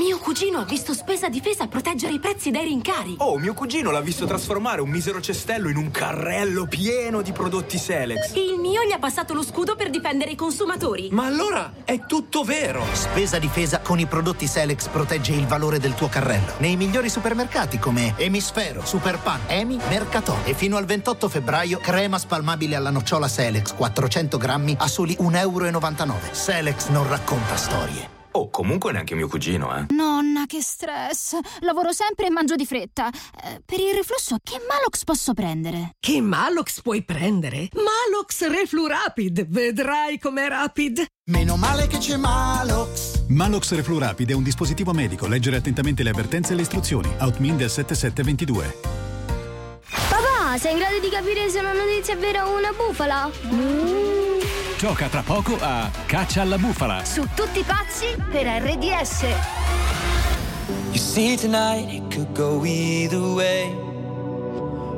Mio 0.00 0.16
cugino 0.16 0.60
ha 0.60 0.64
visto 0.64 0.94
spesa 0.94 1.28
difesa 1.28 1.66
proteggere 1.66 2.14
i 2.14 2.18
prezzi 2.18 2.50
dai 2.50 2.64
rincari. 2.64 3.16
Oh, 3.18 3.36
mio 3.36 3.52
cugino 3.52 3.90
l'ha 3.90 4.00
visto 4.00 4.24
trasformare 4.24 4.80
un 4.80 4.88
misero 4.88 5.20
cestello 5.20 5.68
in 5.68 5.76
un 5.76 5.90
carrello 5.90 6.64
pieno 6.64 7.20
di 7.20 7.32
prodotti 7.32 7.76
Selex. 7.76 8.34
Il 8.34 8.56
mio 8.58 8.82
gli 8.82 8.92
ha 8.92 8.98
passato 8.98 9.34
lo 9.34 9.42
scudo 9.42 9.76
per 9.76 9.90
difendere 9.90 10.30
i 10.30 10.36
consumatori. 10.36 11.10
Ma 11.12 11.26
allora 11.26 11.74
è 11.84 12.06
tutto 12.06 12.44
vero! 12.44 12.82
Spesa 12.92 13.38
difesa 13.38 13.80
con 13.80 13.98
i 13.98 14.06
prodotti 14.06 14.46
Selex 14.46 14.88
protegge 14.88 15.34
il 15.34 15.46
valore 15.46 15.78
del 15.78 15.92
tuo 15.92 16.08
carrello. 16.08 16.54
Nei 16.60 16.76
migliori 16.76 17.10
supermercati 17.10 17.78
come 17.78 18.14
Emisfero, 18.16 18.82
Superpan, 18.82 19.40
Emi, 19.48 19.78
Mercatò. 19.90 20.38
E 20.44 20.54
fino 20.54 20.78
al 20.78 20.86
28 20.86 21.28
febbraio 21.28 21.78
crema 21.78 22.18
spalmabile 22.18 22.74
alla 22.74 22.88
nocciola 22.88 23.28
Selex 23.28 23.74
400 23.74 24.38
grammi 24.38 24.76
a 24.78 24.88
soli 24.88 25.14
1,99 25.20 25.36
euro. 25.36 26.18
Selex 26.30 26.88
non 26.88 27.06
racconta 27.06 27.56
storie. 27.56 28.19
Oh, 28.32 28.48
comunque 28.48 28.92
neanche 28.92 29.14
mio 29.14 29.28
cugino, 29.28 29.76
eh. 29.76 29.86
Nonna, 29.90 30.44
che 30.46 30.60
stress. 30.60 31.36
Lavoro 31.60 31.92
sempre 31.92 32.26
e 32.26 32.30
mangio 32.30 32.54
di 32.54 32.64
fretta. 32.64 33.08
Eh, 33.08 33.60
per 33.64 33.80
il 33.80 33.92
reflusso, 33.94 34.36
che 34.42 34.60
Malox 34.68 35.02
posso 35.04 35.34
prendere? 35.34 35.96
Che 35.98 36.20
Malox 36.20 36.80
puoi 36.82 37.02
prendere? 37.02 37.68
Malox 37.72 38.46
Reflu 38.48 38.86
Rapid. 38.86 39.48
Vedrai 39.48 40.18
com'è 40.18 40.48
rapid. 40.48 41.04
Meno 41.30 41.56
male 41.56 41.88
che 41.88 41.98
c'è 41.98 42.16
Malox. 42.16 43.26
Malox 43.28 43.72
Reflu 43.72 43.98
Rapid 43.98 44.30
è 44.30 44.34
un 44.34 44.42
dispositivo 44.44 44.92
medico. 44.92 45.26
Leggere 45.26 45.56
attentamente 45.56 46.02
le 46.04 46.10
avvertenze 46.10 46.52
e 46.52 46.56
le 46.56 46.62
istruzioni. 46.62 47.12
Outmin 47.18 47.56
del 47.56 47.70
7722. 47.70 48.76
Papà, 50.08 50.56
sei 50.56 50.72
in 50.72 50.78
grado 50.78 51.00
di 51.00 51.08
capire 51.08 51.48
se 51.48 51.58
una 51.58 51.72
notizia 51.72 52.14
è 52.14 52.16
vera 52.16 52.48
o 52.48 52.56
una 52.56 52.72
bufala? 52.72 54.29
Gioca 54.80 55.08
tra 55.08 55.20
poco 55.20 55.58
a 55.60 55.90
Caccia 56.06 56.40
alla 56.40 56.56
bufala. 56.56 57.04
Su 57.04 57.28
tutti 57.34 57.62
pazzi 57.62 58.16
per 58.30 58.46
RDS. 58.46 59.24
You 60.92 60.98
see 60.98 61.36
tonight 61.36 61.92
it 61.92 62.10
could 62.10 62.32
go 62.32 62.64
either 62.64 63.20
way. 63.20 63.76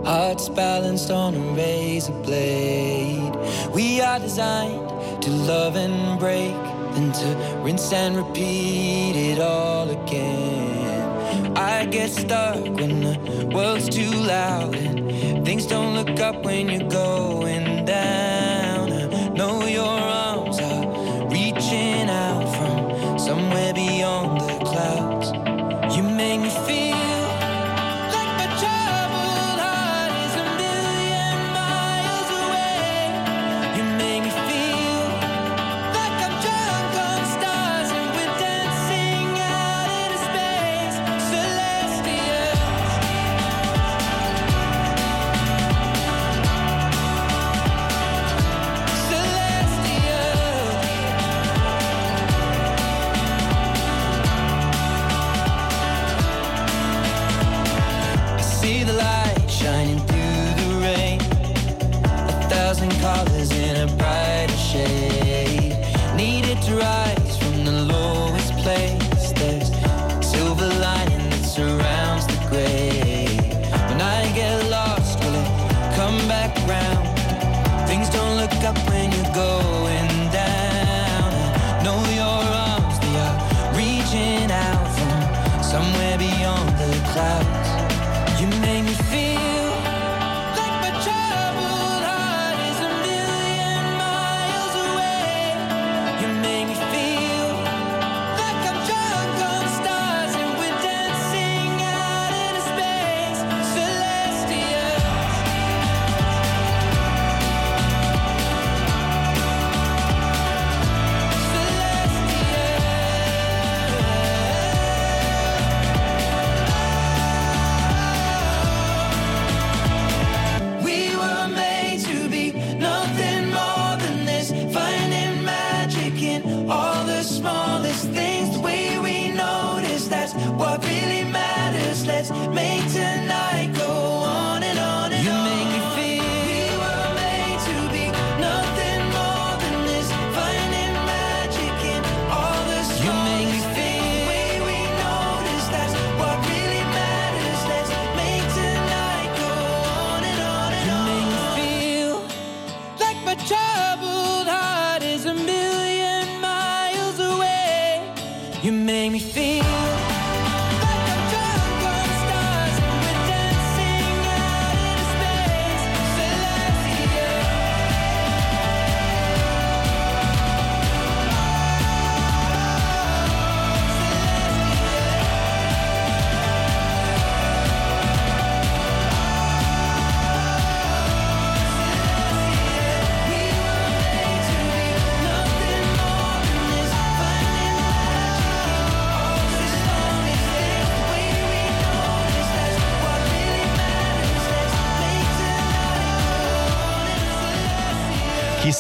Hearts 0.05 0.49
balanced 0.51 1.11
on 1.11 1.35
a 1.35 1.55
razor 1.57 2.13
blade. 2.23 3.37
We 3.73 4.01
are 4.01 4.21
designed 4.21 4.89
to 5.21 5.31
love 5.31 5.75
and 5.75 6.17
break, 6.17 6.55
then 6.95 7.11
to 7.11 7.37
rinse 7.65 7.93
and 7.93 8.15
repeat 8.17 9.17
it 9.17 9.41
all 9.41 9.91
again. 9.91 11.57
I 11.57 11.87
get 11.87 12.11
stuck 12.13 12.63
when 12.79 13.01
the 13.01 13.51
world's 13.53 13.89
too 13.89 14.13
loud 14.13 14.77
and 14.77 15.45
things 15.45 15.67
don't 15.67 15.97
look 15.97 16.21
up 16.21 16.45
when 16.45 16.69
you're 16.69 16.89
going 16.89 17.85
down. 17.85 18.62
Know 19.43 19.67
your 19.67 19.99
arms 20.29 20.61
are 20.61 20.87
reaching 21.29 22.09
out 22.09 22.47
from 22.57 23.19
somewhere 23.19 23.75
beyond 23.75 24.41
the 24.41 24.65
clouds. 24.65 25.97
You 25.97 26.05
make 26.05 26.41
me 26.43 26.51
feel 26.65 26.82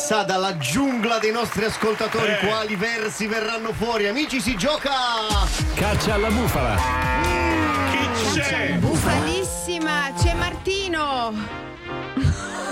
Chissà 0.03 0.25
dalla 0.25 0.57
giungla 0.59 1.21
dei 1.21 1.31
nostri 1.31 1.65
ascoltatori 1.65 2.33
Eh. 2.33 2.39
quali 2.45 2.75
versi 2.75 3.29
verranno 3.29 3.73
fuori. 3.73 4.09
Amici, 4.09 4.41
si 4.41 4.57
gioca! 4.57 4.91
Caccia 5.77 6.15
alla 6.15 6.29
bufala. 6.29 6.77
Chi 8.33 8.41
c'è? 8.41 8.73
Bufalissima, 8.81 10.13
c'è 10.21 10.35
Martino. 10.35 11.33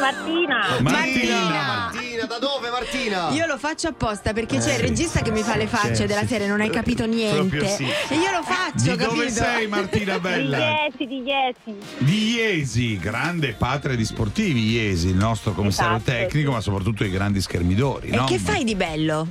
Martina. 0.00 0.80
Martina. 0.80 1.90
Martina, 1.92 2.24
da 2.24 2.38
dove 2.38 2.70
Martina? 2.70 3.30
Io 3.30 3.46
lo 3.46 3.58
faccio 3.58 3.88
apposta 3.88 4.32
perché 4.32 4.58
c'è 4.58 4.70
il 4.72 4.76
sì. 4.76 4.80
regista 4.82 5.20
che 5.20 5.30
mi 5.30 5.42
fa 5.42 5.56
le 5.56 5.66
facce 5.66 5.94
Sì, 5.94 6.06
della 6.06 6.20
sì, 6.22 6.26
serie, 6.28 6.46
non 6.46 6.60
hai 6.60 6.70
capito 6.70 7.04
niente. 7.06 7.36
Proprio 7.36 7.66
sì. 7.68 7.84
E 7.84 8.14
io 8.16 8.30
lo 8.30 8.42
faccio, 8.42 8.90
Di 8.92 8.96
capito? 8.96 9.10
dove 9.14 9.30
sei 9.30 9.66
Martina 9.68 10.14
Di 10.18 10.20
Bella? 10.20 10.58
Iesi, 10.58 11.06
di 11.06 11.22
Iesi. 11.22 11.78
Di 11.98 12.30
Iesi, 12.32 12.98
grande 12.98 13.52
patria 13.52 13.94
di 13.94 14.04
sportivi 14.04 14.70
Iesi, 14.70 15.08
il 15.08 15.16
nostro 15.16 15.52
commissario 15.52 15.96
Esatto, 15.96 16.10
tecnico, 16.10 16.52
ma 16.52 16.60
soprattutto 16.60 17.04
i 17.04 17.10
grandi 17.10 17.40
schermidori. 17.40 18.08
E 18.08 18.16
no? 18.16 18.24
che 18.24 18.38
fai 18.38 18.64
di 18.64 18.74
bello? 18.74 19.26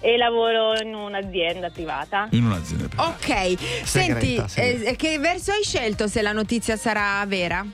E 0.00 0.16
lavoro 0.16 0.78
in 0.80 0.94
un'azienda 0.94 1.70
privata. 1.70 2.28
In 2.30 2.44
un'azienda 2.44 2.86
privata. 2.88 3.08
Ok, 3.10 3.56
senti, 3.84 4.40
segreta. 4.46 4.90
eh, 4.90 4.96
che 4.96 5.18
verso 5.18 5.52
hai 5.52 5.62
scelto 5.64 6.06
se 6.06 6.22
la 6.22 6.32
notizia 6.32 6.76
sarà 6.76 7.24
vera? 7.26 7.64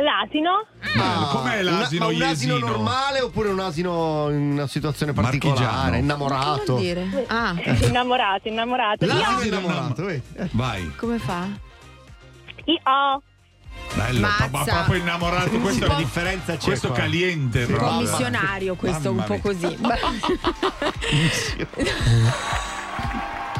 L'asino? 0.00 0.66
Ma 0.96 1.28
com'è 1.30 1.62
l'asino 1.62 2.06
una- 2.08 2.16
ma 2.18 2.24
un 2.24 2.30
asino 2.30 2.54
iesino? 2.54 2.58
normale 2.58 3.20
oppure 3.20 3.48
un 3.50 3.60
asino 3.60 4.28
in 4.30 4.52
una 4.52 4.66
situazione 4.66 5.12
Marchigiano. 5.12 5.54
particolare, 5.54 5.90
Che 5.92 5.98
innamorato? 5.98 6.64
vuol 6.72 6.80
dire? 6.80 7.24
Ah, 7.28 7.54
Innamorato, 7.82 8.48
innamorato. 8.48 9.06
L'asino 9.06 9.42
innamorato, 9.42 10.04
vedi? 10.04 10.22
Vai, 10.52 10.92
come 10.96 11.18
fa? 11.18 11.46
Io. 12.64 13.22
bello, 13.94 14.26
ma 14.50 14.64
proprio 14.64 15.00
innamorato. 15.00 15.50
Questo 15.58 15.86
Che 15.86 15.92
è 15.92 15.96
differenza 15.96 16.56
c'è 16.56 16.64
questo 16.64 16.88
qua? 16.88 16.96
caliente 16.98 17.60
Sì, 17.66 17.72
proprio. 17.72 17.88
Commissionario 17.90 18.74
questo, 18.76 19.12
Mamma 19.12 19.22
un 19.22 19.26
po' 19.26 19.34
mia. 19.34 19.42
così. 19.42 19.78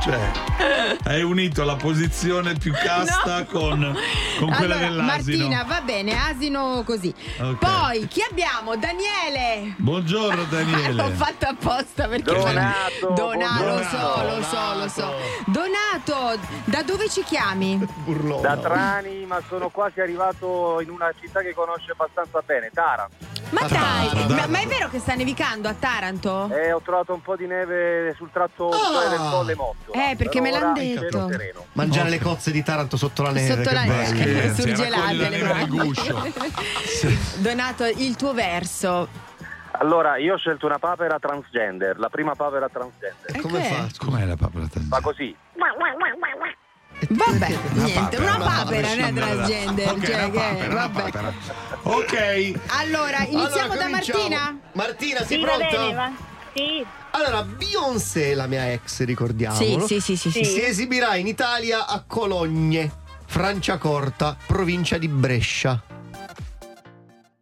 Cioè, 0.01 0.97
hai 1.05 1.23
unito 1.23 1.63
la 1.65 1.77
posizione 1.77 2.55
più 2.55 2.73
casta 2.73 3.41
No. 3.41 3.45
con, 3.47 3.97
con 4.39 4.51
quella 4.53 4.77
allora, 4.77 4.89
dell'asino. 4.89 5.49
Martina, 5.49 5.65
va 5.65 5.81
bene, 5.83 6.17
asino 6.19 6.83
così. 6.87 7.15
Ok. 7.39 7.59
Poi, 7.59 8.07
chi 8.07 8.23
abbiamo? 8.29 8.77
Daniele! 8.77 9.75
Buongiorno 9.77 10.45
Daniele. 10.45 10.93
L'ho 11.03 11.11
fatto 11.11 11.47
apposta 11.47 12.09
perché 12.09 12.33
Donato, 12.33 13.09
Donato, 13.15 13.65
lo 13.65 13.83
so, 13.83 14.23
lo 14.37 14.43
so, 14.43 14.75
lo 14.79 14.89
so. 14.89 15.15
Donato, 15.47 16.41
da 16.65 16.83
dove 16.83 17.09
ci 17.11 17.23
chiami? 17.23 17.77
Burlone. 18.05 18.41
Da 18.41 18.57
Trani, 18.57 19.27
ma 19.27 19.41
sono 19.49 19.69
quasi 19.69 20.01
arrivato 20.01 20.81
in 20.81 20.89
una 20.91 21.13
città 21.21 21.41
che 21.43 21.53
conosce 21.53 21.93
abbastanza 21.93 22.41
bene, 22.45 22.71
Taranto. 22.73 23.29
Ma 23.51 23.63
dai, 23.63 23.69
Taranto, 24.09 24.35
ma, 24.35 24.47
ma 24.47 24.61
è 24.61 24.67
vero 24.67 24.89
che 24.89 25.01
sta 25.01 25.15
nevicando 25.15 25.69
a 25.69 25.75
Taranto? 25.75 26.49
E 26.55 26.73
ho 26.73 26.81
trovato 26.81 27.13
un 27.13 27.21
po' 27.21 27.35
di 27.37 27.47
neve 27.47 28.15
sul 28.17 28.31
tratto 28.33 28.69
Ah. 28.71 29.09
del 29.09 29.19
Colle 29.19 29.55
Motto. 29.57 29.90
Eh, 29.93 30.15
perché 30.17 30.41
me 30.41 30.51
l'han 30.51 30.73
detto. 30.75 31.29
Sereno. 31.29 31.67
Mangiare 31.73 32.11
le 32.11 32.21
cozze 32.21 32.51
di 32.51 32.63
Taranto 32.63 32.97
sotto 32.97 33.23
la 33.23 33.31
neve. 33.33 33.55
Sotto 33.55 33.69
che 33.69 33.75
la 33.75 33.83
neve, 33.85 34.55
surgelate 34.55 35.29
le 35.29 35.43
mani. 35.43 35.67
guscio. 35.67 36.23
Donato, 37.39 37.85
il 37.85 38.17
tuo 38.17 38.33
verso. 38.33 39.09
Allora, 39.73 40.17
io 40.19 40.35
ho 40.35 40.37
scelto 40.37 40.67
una 40.67 40.79
papera 40.79 41.19
transgender, 41.19 41.99
la 41.99 42.09
prima 42.09 42.35
papera 42.35 42.69
transgender. 42.69 43.35
E 43.37 43.41
Come 43.41 43.61
che 43.61 43.69
è? 43.69 43.73
fa? 43.73 43.87
Com'è 44.05 44.25
la 44.27 44.37
papera 44.37 44.67
Fa 44.89 45.01
così. 45.01 45.35
Vabbè, 47.09 47.49
niente, 47.73 47.95
papera, 48.19 48.23
una 48.23 48.37
una 48.37 48.45
papera, 48.63 48.89
non 48.89 48.99
è 48.99 49.13
papera. 49.13 49.27
transgender. 49.27 49.89
Ok, 49.91 50.05
cioè, 50.05 50.15
una 50.17 50.25
che- 50.31 50.39
papera, 50.39 50.73
una 50.73 50.87
vabbè. 50.87 51.03
papera. 51.11 51.33
Ok. 51.83 52.53
Allora, 52.79 53.19
iniziamo 53.25 53.73
Allora, 53.73 53.77
da. 53.85 53.89
Martina? 53.89 54.59
Martina, 54.73 55.19
sei 55.25 55.39
Sì, 55.39 55.45
va 55.45 55.51
pronta? 55.57 55.77
bene, 55.79 55.95
va. 55.95 56.11
Sì. 56.53 56.87
Allora, 57.23 57.43
Beyoncé, 57.43 58.35
la 58.35 58.47
mia 58.47 58.73
ex, 58.73 59.05
ricordiamolo. 59.05 59.87
Sì, 59.87 60.01
sì, 60.01 60.17
sì, 60.17 60.31
sì, 60.31 60.43
sì. 60.43 60.45
Si 60.45 60.65
esibirà 60.65 61.17
in 61.17 61.27
Italia 61.27 61.87
a 61.87 62.03
Cologne, 62.07 62.91
Franciacorta, 63.27 64.37
provincia 64.47 64.97
di 64.97 65.07
Brescia. 65.07 65.83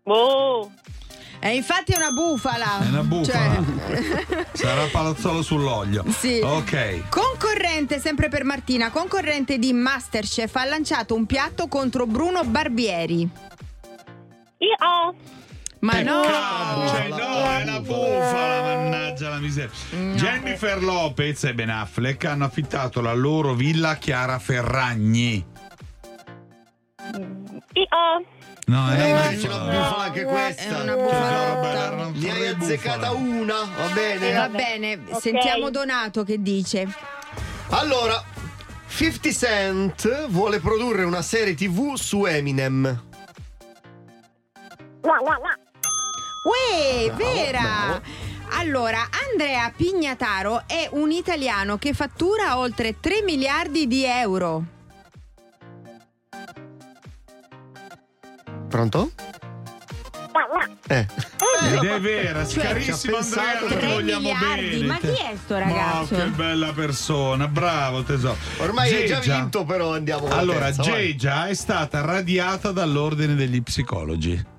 Oh. 0.03 0.73
E 1.38 1.55
infatti 1.55 1.93
è 1.93 1.97
una 1.97 2.11
bufala. 2.11 2.81
È 2.81 2.88
una 2.88 3.05
bufala. 3.05 3.62
Cioè, 3.62 4.47
Sarà 4.53 4.87
palazzolo 4.91 5.43
sull'olio. 5.43 6.05
Sì. 6.09 6.41
Ok. 6.43 7.09
Concorrente, 7.09 8.01
sempre 8.01 8.29
per 8.29 8.43
Martina, 8.43 8.91
concorrente 8.91 9.59
di 9.59 9.73
Masterchef 9.73 10.57
ha 10.57 10.64
lanciato 10.64 11.14
un 11.14 11.25
piatto 11.25 11.69
contro 11.69 12.05
Bruno 12.05 12.43
Barbieri. 12.43 13.29
Io. 14.59 15.37
Ma 15.81 16.01
no! 16.03 16.21
Peccato, 16.23 16.88
cioè, 16.88 17.09
no, 17.09 17.51
è 17.51 17.62
una 17.62 17.81
bufala, 17.81 18.62
mannaggia 18.62 19.29
la 19.29 19.38
miseria. 19.38 19.71
Jennifer 20.14 20.83
Lopez 20.83 21.45
e 21.45 21.55
Ben 21.55 21.71
Affleck 21.71 22.25
hanno 22.25 22.45
affittato 22.45 23.01
la 23.01 23.12
loro 23.14 23.55
villa 23.55 23.91
a 23.91 23.97
Chiara 23.97 24.38
Ferragni. 24.38 25.45
Io. 27.73 27.87
No, 28.67 28.91
è 28.91 29.31
Eh, 29.33 29.37
c'è 29.38 29.47
una 29.47 29.59
bufala 29.64 29.97
anche 30.05 30.25
questa. 30.25 30.62
È 30.62 30.83
una 30.83 30.95
bufala. 30.97 32.11
Ne 32.12 32.31
hai 32.31 32.37
tre 32.38 32.49
azzeccata 32.49 33.11
una, 33.12 33.55
va 33.77 33.88
bene? 33.95 34.33
Va 34.35 34.49
bene, 34.49 35.01
Ok. 35.11 35.21
sentiamo 35.21 35.71
Donato 35.71 36.25
che 36.25 36.43
dice. 36.43 36.87
Allora, 37.71 38.23
50 38.88 39.31
Cent 39.31 40.27
vuole 40.29 40.59
produrre 40.59 41.05
una 41.05 41.23
serie 41.23 41.55
TV 41.55 41.95
su 41.95 42.25
Eminem. 42.27 43.05
Uè, 46.49 47.13
vera! 47.15 48.01
Allora, 48.53 49.09
Andrea 49.31 49.71
Pignataro 49.77 50.63
è 50.67 50.89
un 50.93 51.11
italiano 51.11 51.77
che 51.77 51.93
fattura 51.93 52.59
oltre 52.59 52.99
3 52.99 53.23
miliardi 53.23 53.87
di 53.87 54.05
euro. 54.05 54.65
Pronto? 58.69 59.11
Eh. 60.87 61.07
Ed 61.75 61.85
è 61.85 62.01
vera, 62.01 62.47
Cioè, 62.47 62.63
carissimo 62.63 63.23
ci 63.23 63.35
ha 63.39 63.41
Andrea, 63.43 63.61
lo 63.61 63.67
Tre 63.67 63.87
vogliamo 63.89 64.21
miliardi, 64.21 64.71
bene. 64.71 64.87
ma 64.87 64.97
chi 64.99 65.07
è 65.09 65.37
sto 65.45 65.59
ragazzo? 65.59 66.15
Ma 66.17 66.23
che 66.23 66.29
bella 66.31 66.73
persona, 66.73 67.49
bravo 67.49 68.03
tesoro. 68.05 68.37
Ormai 68.59 68.95
hai 68.95 69.07
già 69.07 69.19
Gegia. 69.19 69.41
vinto, 69.41 69.65
però 69.65 69.93
andiamo 69.93 70.29
Allora, 70.29 70.67
terza, 70.67 70.83
vai. 70.83 70.93
Gegia 71.17 71.49
è 71.49 71.55
stata 71.55 72.01
radiata 72.01 72.73
dall'ordine 72.73 73.35
degli 73.35 73.63
psicologi. 73.63 74.57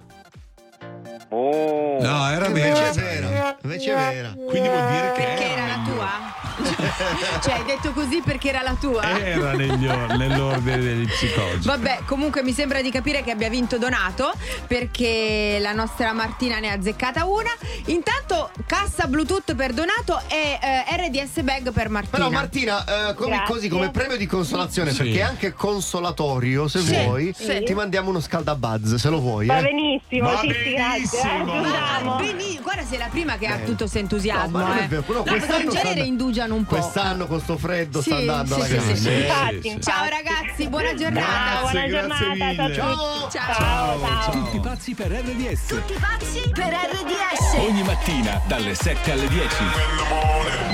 Oh. 1.30 2.00
No, 2.02 2.30
era 2.32 2.48
Invece 2.48 2.90
è 2.90 2.94
vera. 2.94 3.58
Invece 3.62 3.92
è 3.94 4.14
vera. 4.14 4.34
Quindi 4.34 4.68
vuol 4.68 4.88
dire 4.90 5.12
che 5.14 5.24
Perché 5.24 5.52
era 5.52 5.66
la 5.68 5.82
tua? 5.86 6.29
cioè, 7.42 7.54
hai 7.54 7.64
detto 7.66 7.92
così 7.92 8.22
perché 8.24 8.50
era 8.50 8.62
la 8.62 8.76
tua? 8.80 9.20
era 9.20 9.54
negli 9.54 9.88
or- 9.88 10.16
nell'ordine 10.18 10.78
degli 10.80 11.08
psicologi. 11.08 11.66
Vabbè, 11.68 12.00
comunque 12.06 12.44
mi 12.44 12.52
sembra 12.54 12.82
di 12.82 12.92
capire 12.92 13.24
che 13.24 13.32
abbia 13.32 13.50
vinto 13.50 13.78
Donato 13.78 14.32
perché 14.68 15.58
la 15.62 15.74
nostra 15.74 16.14
Martina 16.14 16.60
ne 16.60 16.70
ha 16.70 16.74
azzeccata 16.74 17.26
una. 17.26 17.50
Intanto 17.86 18.52
cassa 18.66 19.08
Bluetooth 19.08 19.56
per 19.56 19.74
Donato 19.74 20.22
e 20.28 20.60
eh, 20.62 21.08
RDS 21.08 21.42
bag 21.42 21.72
per 21.72 21.90
Martina. 21.90 22.18
Però 22.18 22.30
Martina, 22.30 23.10
eh, 23.10 23.14
come- 23.16 23.44
così 23.48 23.68
come 23.70 23.90
premio 23.92 24.18
di 24.18 24.26
consolazione, 24.26 24.92
Sì. 24.92 24.98
perché 25.04 25.20
è 25.20 25.24
anche 25.24 25.54
consolatorio, 25.54 26.68
se 26.68 26.80
Sì, 26.80 26.96
vuoi, 27.04 27.34
sì. 27.38 27.64
ti 27.66 27.74
mandiamo 27.74 28.10
uno 28.10 28.20
scaldabuzz, 28.20 28.96
se 28.96 29.10
lo 29.10 29.20
vuoi. 29.20 29.48
Va 29.48 29.58
eh. 29.60 29.62
benissimo, 29.64 30.30
Va 30.30 30.40
sì, 30.40 30.48
sì, 30.64 30.72
grazie. 30.74 31.22
benissimo. 31.24 32.20
Eh, 32.20 32.60
Guarda, 32.62 32.84
sei 32.86 32.98
la 32.98 33.08
prima 33.10 33.38
che 33.38 33.48
ha 33.48 33.52
Bene. 33.54 33.64
tutto 33.66 33.78
questo 33.80 33.98
entusiasmo. 34.00 34.58
No, 34.58 34.64
ma 34.66 34.80
eh. 34.80 34.88
No, 34.90 35.24
quest'anno 35.24 35.64
in 35.64 35.70
genere 35.70 35.92
sta- 35.92 36.04
indugiano 36.04 36.49
un 36.56 36.66
po'. 36.66 36.76
Quest'anno 36.76 37.26
con 37.28 37.40
sto 37.42 37.58
freddo 37.58 38.02
Sì, 38.02 38.10
sta 38.10 38.18
andando 38.20 38.56
sì, 38.56 38.60
alla 38.60 38.66
sì, 38.68 38.74
grande. 38.76 38.96
sì, 38.96 39.02
sì. 39.02 39.10
Infatti, 39.20 39.82
Ciao 39.82 40.06
ragazzi, 40.10 40.68
buona 40.70 40.94
giornata. 40.94 41.60
Buona 41.62 41.88
Grazie, 41.88 41.90
grazie 41.90 42.26
giornata. 42.28 42.46
mille. 42.64 42.74
Ciao, 42.76 43.30
Ciao. 43.30 43.30
ciao. 43.30 44.00
ciao. 44.00 44.32
Tutti 44.32 44.60
pazzi 44.60 44.94
per 44.94 45.12
RDS. 45.12 45.66
Tutti 45.68 45.94
pazzi 46.00 46.50
per 46.54 46.74
RDS. 46.74 47.68
Ogni 47.68 47.84
mattina 47.84 48.42
dalle 48.48 48.74
7 48.76 49.12
alle 49.12 49.28
10. 49.28 50.69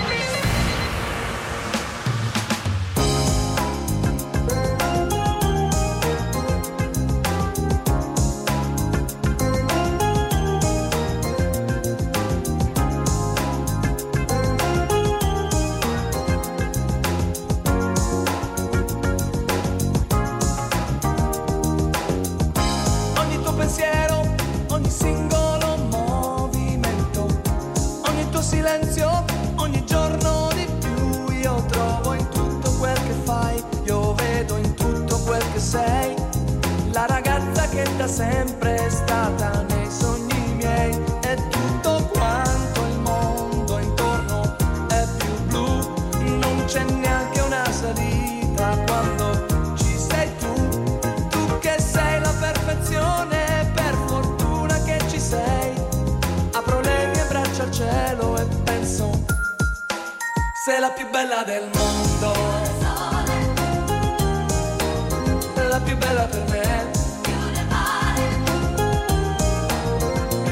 La 65.76 65.82
più 65.82 65.98
bella 65.98 66.24
per 66.24 66.44
me. 66.52 66.90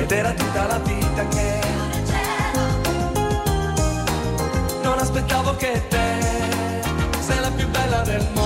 Ed 0.02 0.12
era 0.12 0.34
tutta 0.34 0.68
la 0.68 0.80
vita 0.80 1.28
che 1.30 1.62
non 4.82 5.00
aspettavo 5.00 5.56
che 5.56 5.82
te 5.88 6.82
sei 7.22 7.40
la 7.40 7.52
più 7.52 7.70
bella 7.70 8.02
del 8.02 8.22
mondo. 8.34 8.43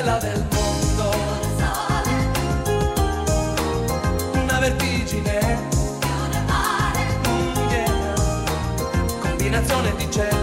Bella 0.00 0.18
del 0.18 0.46
mondo. 0.50 1.10
Una 4.32 4.58
vertigine. 4.58 5.68
Combinazione 9.20 9.94
di 9.96 10.10
cellule. 10.10 10.39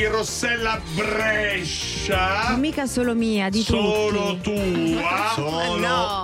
Di 0.00 0.06
Rossella 0.06 0.80
Brescia. 0.94 2.48
Non 2.48 2.60
mica 2.60 2.86
solo 2.86 3.14
mia, 3.14 3.50
di 3.50 3.60
Solo 3.60 4.38
tutti. 4.40 4.94
tua, 4.94 5.32
Solo. 5.36 5.76
No. 5.76 6.19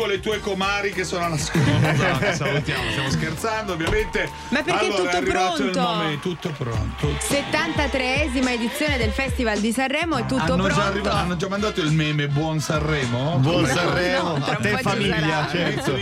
Con 0.00 0.08
le 0.08 0.20
tue 0.20 0.40
comari 0.40 0.92
che 0.94 1.04
sono 1.04 1.26
alla 1.26 1.36
scuola. 1.36 1.92
che 2.18 2.32
salutiamo, 2.32 2.90
stiamo 2.90 3.10
scherzando, 3.10 3.72
ovviamente. 3.74 4.30
Ma 4.48 4.62
perché 4.62 4.80
è 4.80 4.84
allora, 4.84 4.96
tutto 4.96 5.10
è 5.10 5.16
arrivato 5.16 5.54
pronto? 5.56 5.78
il 5.78 5.84
momento, 5.86 6.28
tutto 6.28 6.54
pronto. 6.56 7.06
73esima 7.18 8.48
edizione 8.48 8.96
del 8.96 9.10
Festival 9.10 9.58
di 9.58 9.72
Sanremo, 9.72 10.16
è 10.16 10.24
tutto 10.24 10.40
hanno, 10.40 10.54
pronto. 10.64 10.74
già 10.74 10.84
arriva- 10.86 11.12
hanno 11.12 11.36
già 11.36 11.48
mandato 11.48 11.80
il 11.82 11.92
meme 11.92 12.28
Buon 12.28 12.60
Sanremo? 12.60 13.36
Buon 13.40 13.66
Sanremo, 13.66 14.38
No, 14.38 14.42
tra 14.42 14.52
a 14.52 14.56
te 14.56 14.68
un 14.70 14.72
po' 14.72 14.78
ci 14.78 14.82
famiglia, 14.84 15.48
certo. 15.50 15.94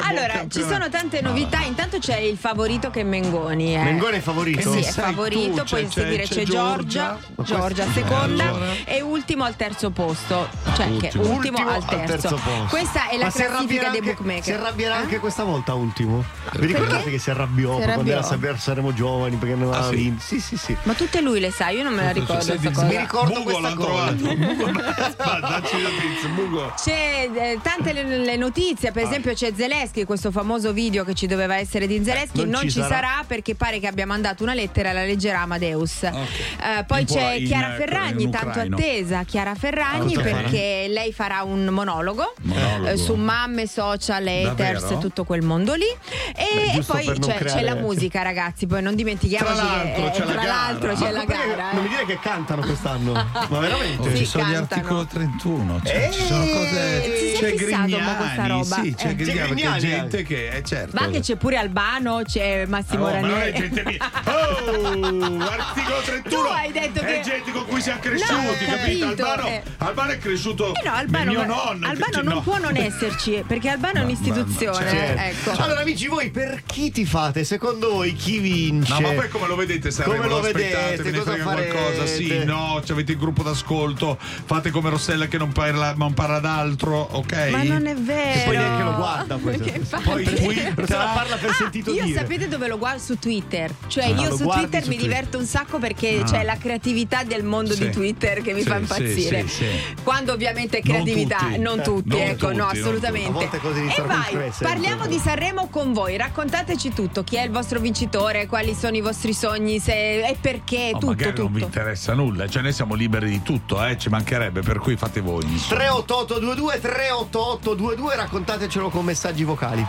Allora, 0.00 0.46
ci 0.48 0.62
sono 0.62 0.88
tante 0.88 1.20
novità. 1.20 1.60
Intanto 1.60 1.98
c'è 1.98 2.16
il 2.16 2.38
favorito 2.38 2.88
che 2.88 3.00
è 3.00 3.04
Mengoni. 3.04 3.74
Eh. 3.74 3.82
Mengoni 3.82 4.16
è 4.16 4.20
favorito? 4.20 4.72
Sì, 4.72 4.78
è 4.80 4.90
favorito. 4.90 5.62
tu, 5.62 5.70
poi 5.70 5.84
c'è- 5.86 5.90
seguire 5.90 6.22
c'è 6.22 6.34
c'è 6.36 6.42
Giorgia, 6.44 7.18
Giorgia. 7.36 7.54
Giorgia 7.54 7.86
seconda 7.92 8.52
e 8.84 9.02
ultimo 9.02 9.44
al 9.44 9.56
terzo 9.56 9.90
posto. 9.90 10.48
Cioè, 10.76 10.86
che 10.96 11.06
Ultimo. 11.18 11.22
ultimo, 11.34 11.58
Ultimo 11.58 11.70
al 11.70 11.84
terzo. 12.06 12.28
posto. 12.28 12.66
Questa 12.68 13.08
è 13.08 13.16
la 13.16 13.24
Ma 13.24 13.30
si 13.30 13.42
classifica 13.42 13.80
dei 13.88 13.98
anche- 14.00 14.00
bookmaker. 14.14 14.42
Si 14.44 14.52
arrabbierà 14.52 14.94
Eh? 14.94 14.98
anche 14.98 15.18
questa 15.18 15.44
volta 15.44 15.74
ultimo? 15.74 16.24
Vi 16.52 16.66
ricordate 16.66 17.10
che 17.10 17.18
si 17.18 17.30
arrabbiò 17.30 17.70
Si 17.70 17.76
quando 17.76 17.92
arrabbiò. 17.92 18.12
era 18.12 18.20
a 18.20 18.24
saper 18.24 18.58
saremo 18.58 18.92
giovani 18.94 19.36
perché 19.36 19.54
non 19.54 19.68
aveva 19.72 19.86
Ah, 19.86 19.88
sì? 19.90 19.96
vinto? 19.96 20.22
Sì, 20.22 20.40
sì, 20.40 20.56
sì. 20.56 20.76
Ma 20.82 20.92
tutte 20.94 21.20
lui 21.20 21.40
le 21.40 21.50
sai, 21.50 21.76
io 21.78 21.82
non 21.82 21.94
me 21.94 22.02
la 22.04 22.10
ricordo 22.10 22.44
questa 22.44 22.70
cosa. 22.70 22.84
Mi 22.86 22.96
ricordo 22.98 23.32
Bugo 23.42 23.50
questa 23.58 23.74
cosa. 23.74 24.12
Bugo, 24.12 24.70
dacci 25.40 25.82
la 25.82 25.88
pizza, 25.88 26.28
Bugo. 26.34 26.72
C'è 26.82 27.30
eh, 27.32 27.58
tante 27.62 27.92
le, 27.92 28.02
le 28.18 28.36
notizie, 28.36 28.88
Ah. 28.88 28.92
per 28.92 29.04
esempio 29.04 29.32
c'è 29.32 29.52
Zelensky, 29.54 30.04
questo 30.04 30.30
famoso 30.30 30.72
video 30.72 31.04
che 31.04 31.14
ci 31.14 31.26
doveva 31.26 31.56
essere 31.56 31.86
di 31.86 32.02
Zelensky, 32.04 32.40
non 32.40 32.48
non, 32.50 32.60
ci 32.62 32.70
ci 32.70 32.80
sarà. 32.80 32.94
sarà. 32.94 33.24
perché 33.26 33.54
pare 33.54 33.78
che 33.80 33.86
abbia 33.86 34.06
mandato 34.06 34.42
una 34.42 34.54
lettera 34.54 34.92
la 34.92 35.04
leggerà 35.04 35.40
Amadeus. 35.40 36.02
Eh, 36.02 36.84
poi 36.86 37.04
c'è 37.04 37.42
Chiara 37.44 37.74
Ferragni, 37.74 38.28
tanto 38.30 38.60
attesa, 38.60 39.22
Chiara 39.24 39.54
Ferragni 39.54 40.14
Cosa 40.14 40.28
perché 40.66 40.88
lei 40.88 41.12
farà 41.12 41.42
un 41.42 41.64
monologo, 41.66 42.34
Monologo. 42.40 42.86
eh, 42.88 42.96
su 42.96 43.14
mamme, 43.14 43.66
social, 43.66 44.26
haters, 44.26 44.80
Davvero? 44.82 44.98
tutto 44.98 45.24
quel 45.24 45.42
mondo 45.42 45.74
lì. 45.74 45.84
E, 45.84 46.44
Beh, 46.54 46.78
e 46.78 46.82
poi 46.82 47.04
per 47.04 47.18
non 47.18 47.28
c'è, 47.28 47.34
c'è 47.36 47.40
creare- 47.44 47.62
la 47.62 47.74
musica, 47.74 48.22
ragazzi, 48.22 48.66
poi 48.66 48.82
non 48.82 48.94
dimentichiamoci 48.94 49.54
Tra 49.54 49.64
l'altro 49.64 50.02
che 50.02 50.06
eh, 50.06 50.10
c'è 50.10 50.18
la 50.24 50.32
tra 50.32 50.34
gara. 50.42 50.46
l'altro 50.46 50.92
c'è 50.94 51.00
Ma 51.04 51.10
la 51.10 51.24
gara. 51.24 51.72
Non 51.72 51.82
mi 51.82 51.86
eh. 51.86 51.90
dire 51.90 52.04
che 52.06 52.18
cantano 52.20 52.62
quest'anno. 52.62 53.12
Ma 53.12 53.46
veramente? 53.60 54.10
Sì, 54.10 54.16
ci 54.18 54.24
sono 54.24 54.44
gli 54.44 54.52
cantano. 54.52 54.80
articolo 54.80 55.06
31, 55.06 55.80
cioè, 55.84 56.08
ci 56.12 56.22
sono 56.24 56.42
Eh, 56.44 56.50
cose. 56.52 57.02
ti 57.02 57.32
C'è 57.38 57.54
questa 57.54 57.82
Grignani, 57.84 58.48
roba? 58.48 58.64
sì, 58.82 58.94
c'è 58.94 59.08
Eh. 59.08 59.14
Grignani, 59.14 59.38
C'è 59.48 59.54
Grignani 59.54 59.80
gente 59.80 60.22
che 60.22 60.50
è 60.50 60.62
certo. 60.62 60.96
Ma 60.98 61.08
che 61.10 61.20
c'è 61.20 61.36
pure 61.36 61.56
Albano, 61.56 62.22
c'è 62.24 62.64
Massimo 62.66 63.06
Oh, 63.06 63.10
ma 63.10 63.20
non 63.20 63.30
è 63.40 63.50
Ranieri. 63.52 63.58
gente 63.58 63.82
mia. 63.84 64.10
Oh, 64.26 65.48
articolo 65.48 66.00
31. 66.04 66.28
Tu 66.42 66.48
hai 66.48 66.72
detto 66.72 67.00
è 67.00 67.04
che- 67.04 67.20
gente 67.22 67.50
con 67.52 67.66
cui 67.66 67.80
siamo 67.80 67.98
No, 68.02 68.08
cresciuti, 68.10 68.64
capito? 68.64 68.76
capito, 68.76 69.06
Albano, 69.06 69.46
eh. 69.48 69.62
Albano 69.78 70.10
è 70.12 70.18
cresciuto 70.18 70.55
conosciuto 70.56 70.72
Però 70.72 70.94
eh 70.94 70.98
Albano, 70.98 71.30
mio 71.30 71.44
nonno. 71.44 71.86
Albano 71.86 72.22
non 72.22 72.34
no. 72.34 72.40
può 72.40 72.58
non 72.58 72.76
esserci, 72.76 73.44
perché 73.46 73.68
Albano 73.68 74.00
è 74.00 74.02
un'istituzione. 74.02 74.90
Certo. 74.90 75.20
Ecco. 75.20 75.50
Certo. 75.50 75.62
Allora, 75.62 75.80
amici, 75.80 76.06
voi 76.08 76.30
per 76.30 76.62
chi 76.64 76.90
ti 76.90 77.04
fate? 77.04 77.44
Secondo 77.44 77.90
voi 77.90 78.14
chi 78.14 78.38
vince? 78.38 78.92
No, 78.92 79.00
ma 79.00 79.10
poi 79.10 79.28
come 79.28 79.46
lo 79.46 79.56
vedete 79.56 79.90
Sanremo? 79.90 80.22
Come 80.22 80.34
lo 80.34 80.40
vedete? 80.40 81.02
Ve 81.02 81.10
ne 81.10 81.20
frega 81.20 81.44
qualcosa? 81.44 82.06
Sì, 82.06 82.44
no, 82.44 82.82
avete 82.88 83.12
il 83.12 83.18
gruppo 83.18 83.42
d'ascolto, 83.42 84.18
fate 84.20 84.70
come 84.70 84.90
Rossella 84.90 85.26
che 85.26 85.38
non 85.38 85.52
parla, 85.52 85.94
non 85.94 86.14
parla 86.14 86.40
d'altro, 86.40 86.96
ok? 87.12 87.48
Ma 87.50 87.62
non 87.62 87.86
è 87.86 87.94
vero. 87.94 88.40
E 88.40 88.44
poi 88.44 88.56
neanche 88.56 88.82
lo 88.82 88.94
guarda 88.94 89.36
questo. 89.36 90.00
Poi 90.02 90.24
Twitter 90.24 90.86
parla 90.86 91.36
per 91.36 91.50
ah, 91.50 91.54
sentito 91.54 91.92
io 91.92 92.04
dire. 92.04 92.18
sapete 92.18 92.48
dove 92.48 92.68
lo 92.68 92.78
guardo? 92.78 93.02
Su 93.02 93.18
Twitter. 93.18 93.72
Cioè, 93.86 94.04
ah, 94.04 94.20
io 94.20 94.36
su 94.36 94.46
Twitter 94.46 94.82
su 94.82 94.88
mi 94.88 94.96
diverto 94.96 95.38
un 95.38 95.44
sacco 95.44 95.78
perché 95.78 96.20
ah. 96.20 96.24
c'è 96.24 96.42
la 96.44 96.56
creatività 96.56 97.24
del 97.24 97.44
mondo 97.44 97.74
sì. 97.74 97.84
di 97.84 97.90
Twitter 97.90 98.40
che 98.42 98.52
mi 98.52 98.62
sì, 98.62 98.68
fa 98.68 98.76
impazzire. 98.76 99.46
Sì, 99.46 99.66
Quando 100.02 100.32
ovviamente 100.32 100.45
ovviamente 100.46 100.80
creatività, 100.80 101.56
non 101.58 101.82
tutti, 101.82 101.82
non 101.82 101.82
eh, 101.82 101.82
tutti 101.82 102.08
non 102.08 102.20
ecco, 102.20 102.46
tutti, 102.46 102.56
no, 102.56 102.66
assolutamente. 102.66 103.50
E 103.50 104.02
vai, 104.02 104.52
parliamo 104.60 105.06
di 105.06 105.18
Sanremo 105.18 105.68
con 105.68 105.92
voi, 105.92 106.16
raccontateci 106.16 106.92
tutto, 106.92 107.24
chi 107.24 107.36
è 107.36 107.42
il 107.42 107.50
vostro 107.50 107.80
vincitore, 107.80 108.46
quali 108.46 108.74
sono 108.74 108.96
i 108.96 109.00
vostri 109.00 109.32
sogni 109.32 109.80
se, 109.80 110.26
e 110.26 110.36
perché, 110.40 110.90
no, 110.92 110.98
tutto, 110.98 111.06
magari 111.06 111.30
tutto. 111.30 111.42
non 111.42 111.52
vi 111.52 111.62
interessa 111.62 112.14
nulla, 112.14 112.48
cioè 112.48 112.62
noi 112.62 112.72
siamo 112.72 112.94
liberi 112.94 113.30
di 113.30 113.42
tutto, 113.42 113.84
eh, 113.84 113.98
ci 113.98 114.08
mancherebbe, 114.08 114.60
per 114.60 114.78
cui 114.78 114.96
fate 114.96 115.20
voi. 115.20 115.44
38822 115.44 116.80
38822 116.80 118.16
raccontatecelo 118.16 118.88
con 118.88 119.04
messaggi 119.04 119.44
vocali. 119.44 119.84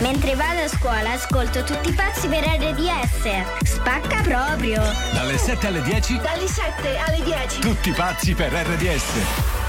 Mentre 0.00 0.34
vado 0.34 0.60
a 0.60 0.68
scuola 0.68 1.12
ascolto 1.12 1.62
tutti 1.62 1.90
i 1.90 1.92
pazzi 1.92 2.26
per 2.26 2.42
RDS. 2.42 3.64
Spacca 3.64 4.22
proprio. 4.22 4.82
Dalle 5.12 5.38
7 5.38 5.68
alle 5.68 5.82
10. 5.82 6.18
Dalle 6.18 6.48
7 6.48 6.98
alle 6.98 7.22
10. 7.22 7.60
Tutti 7.60 7.90
pazzi 7.92 8.34
per 8.34 8.52
RDS. 8.52 9.63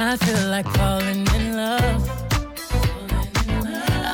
I 0.00 0.16
feel 0.16 0.48
like 0.48 0.68
falling 0.76 1.26
in 1.34 1.56
love. 1.56 2.10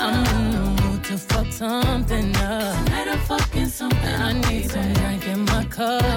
I'm 0.01 0.24
in 0.35 0.51
the 0.53 0.82
mood 0.82 1.05
to 1.05 1.18
fuck 1.18 1.53
something 1.53 2.35
up. 2.37 2.87
Tonight 2.87 3.09
I'm 3.09 3.18
fucking 3.18 3.66
something. 3.66 4.14
I 4.14 4.32
need 4.49 4.70
some 4.70 4.95
drink 4.95 5.28
in 5.28 5.45
my 5.45 5.62
cup. 5.66 6.14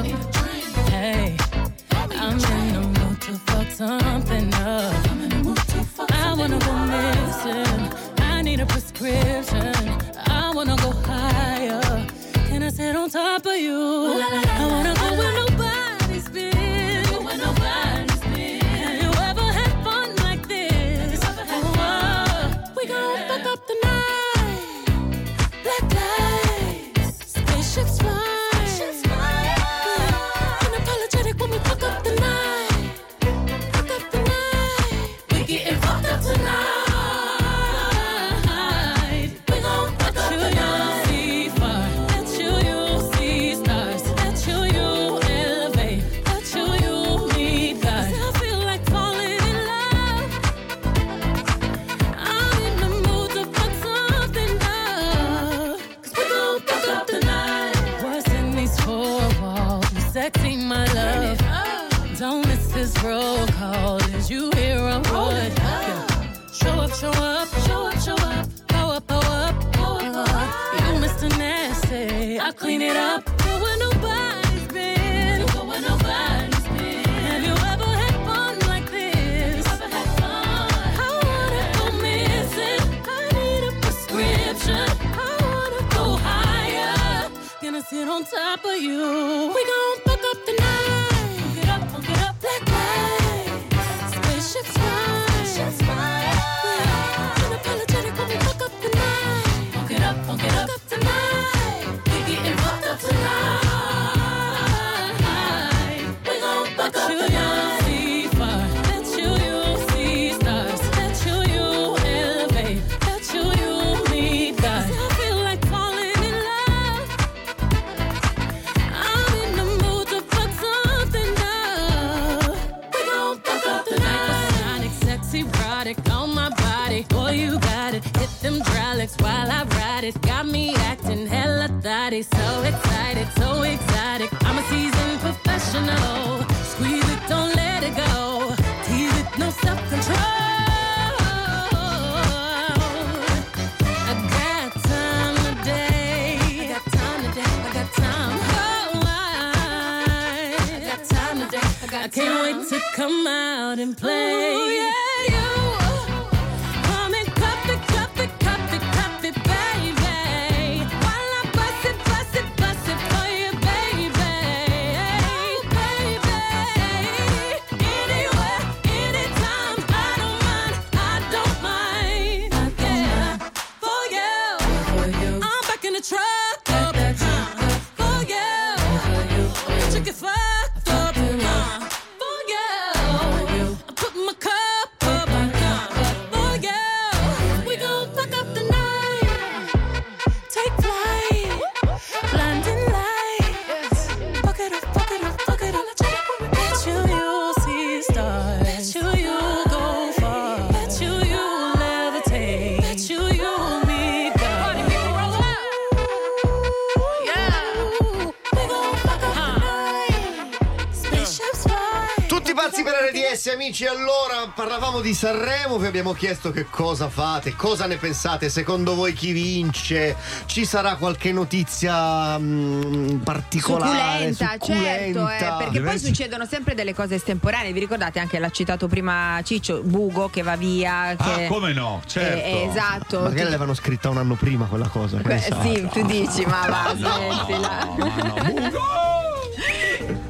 amici, 213.67 213.85
allora 213.85 214.49
parlavamo 214.53 215.01
di 215.01 215.13
Sanremo, 215.13 215.77
vi 215.77 215.87
abbiamo 215.87 216.13
chiesto 216.13 216.51
che 216.51 216.67
cosa 216.69 217.09
fate, 217.09 217.53
cosa 217.53 217.85
ne 217.85 217.97
pensate, 217.97 218.49
secondo 218.49 218.95
voi 218.95 219.11
chi 219.11 219.33
vince, 219.33 220.15
ci 220.45 220.63
sarà 220.63 220.95
qualche 220.95 221.33
notizia 221.33 222.37
mh, 222.37 223.23
particolare? 223.25 224.33
Succulenta, 224.33 224.51
succulenta. 224.57 225.27
certo, 225.27 225.53
eh, 225.53 225.57
perché 225.57 225.81
poi 225.81 225.99
succedono 225.99 226.45
sempre 226.45 226.75
delle 226.75 226.93
cose 226.93 227.15
estemporanee, 227.15 227.73
vi 227.73 227.79
ricordate 227.79 228.19
anche 228.19 228.39
l'ha 228.39 228.51
citato 228.51 228.87
prima 228.87 229.41
Ciccio, 229.43 229.81
Bugo 229.83 230.29
che 230.29 230.43
va 230.43 230.55
via. 230.55 231.09
Ah, 231.09 231.15
che, 231.15 231.45
ah, 231.45 231.47
come 231.49 231.73
no, 231.73 231.99
eh, 232.05 232.07
certo. 232.07 232.45
Eh, 232.45 232.69
esatto. 232.69 233.19
Magari 233.19 233.35
ti... 233.35 233.43
l'avevano 233.43 233.73
scritta 233.73 234.09
un 234.09 234.17
anno 234.17 234.35
prima 234.35 234.65
quella 234.67 234.87
cosa. 234.87 235.17
Beh, 235.17 235.39
sì, 235.39 235.89
tu 235.91 236.05
dici, 236.05 236.45
ma 236.45 236.65
va, 236.69 236.93
no, 236.93 237.09
smettila. 237.09 237.85
No, 237.97 238.05
no, 238.05 238.43
Bugo! 238.43 239.26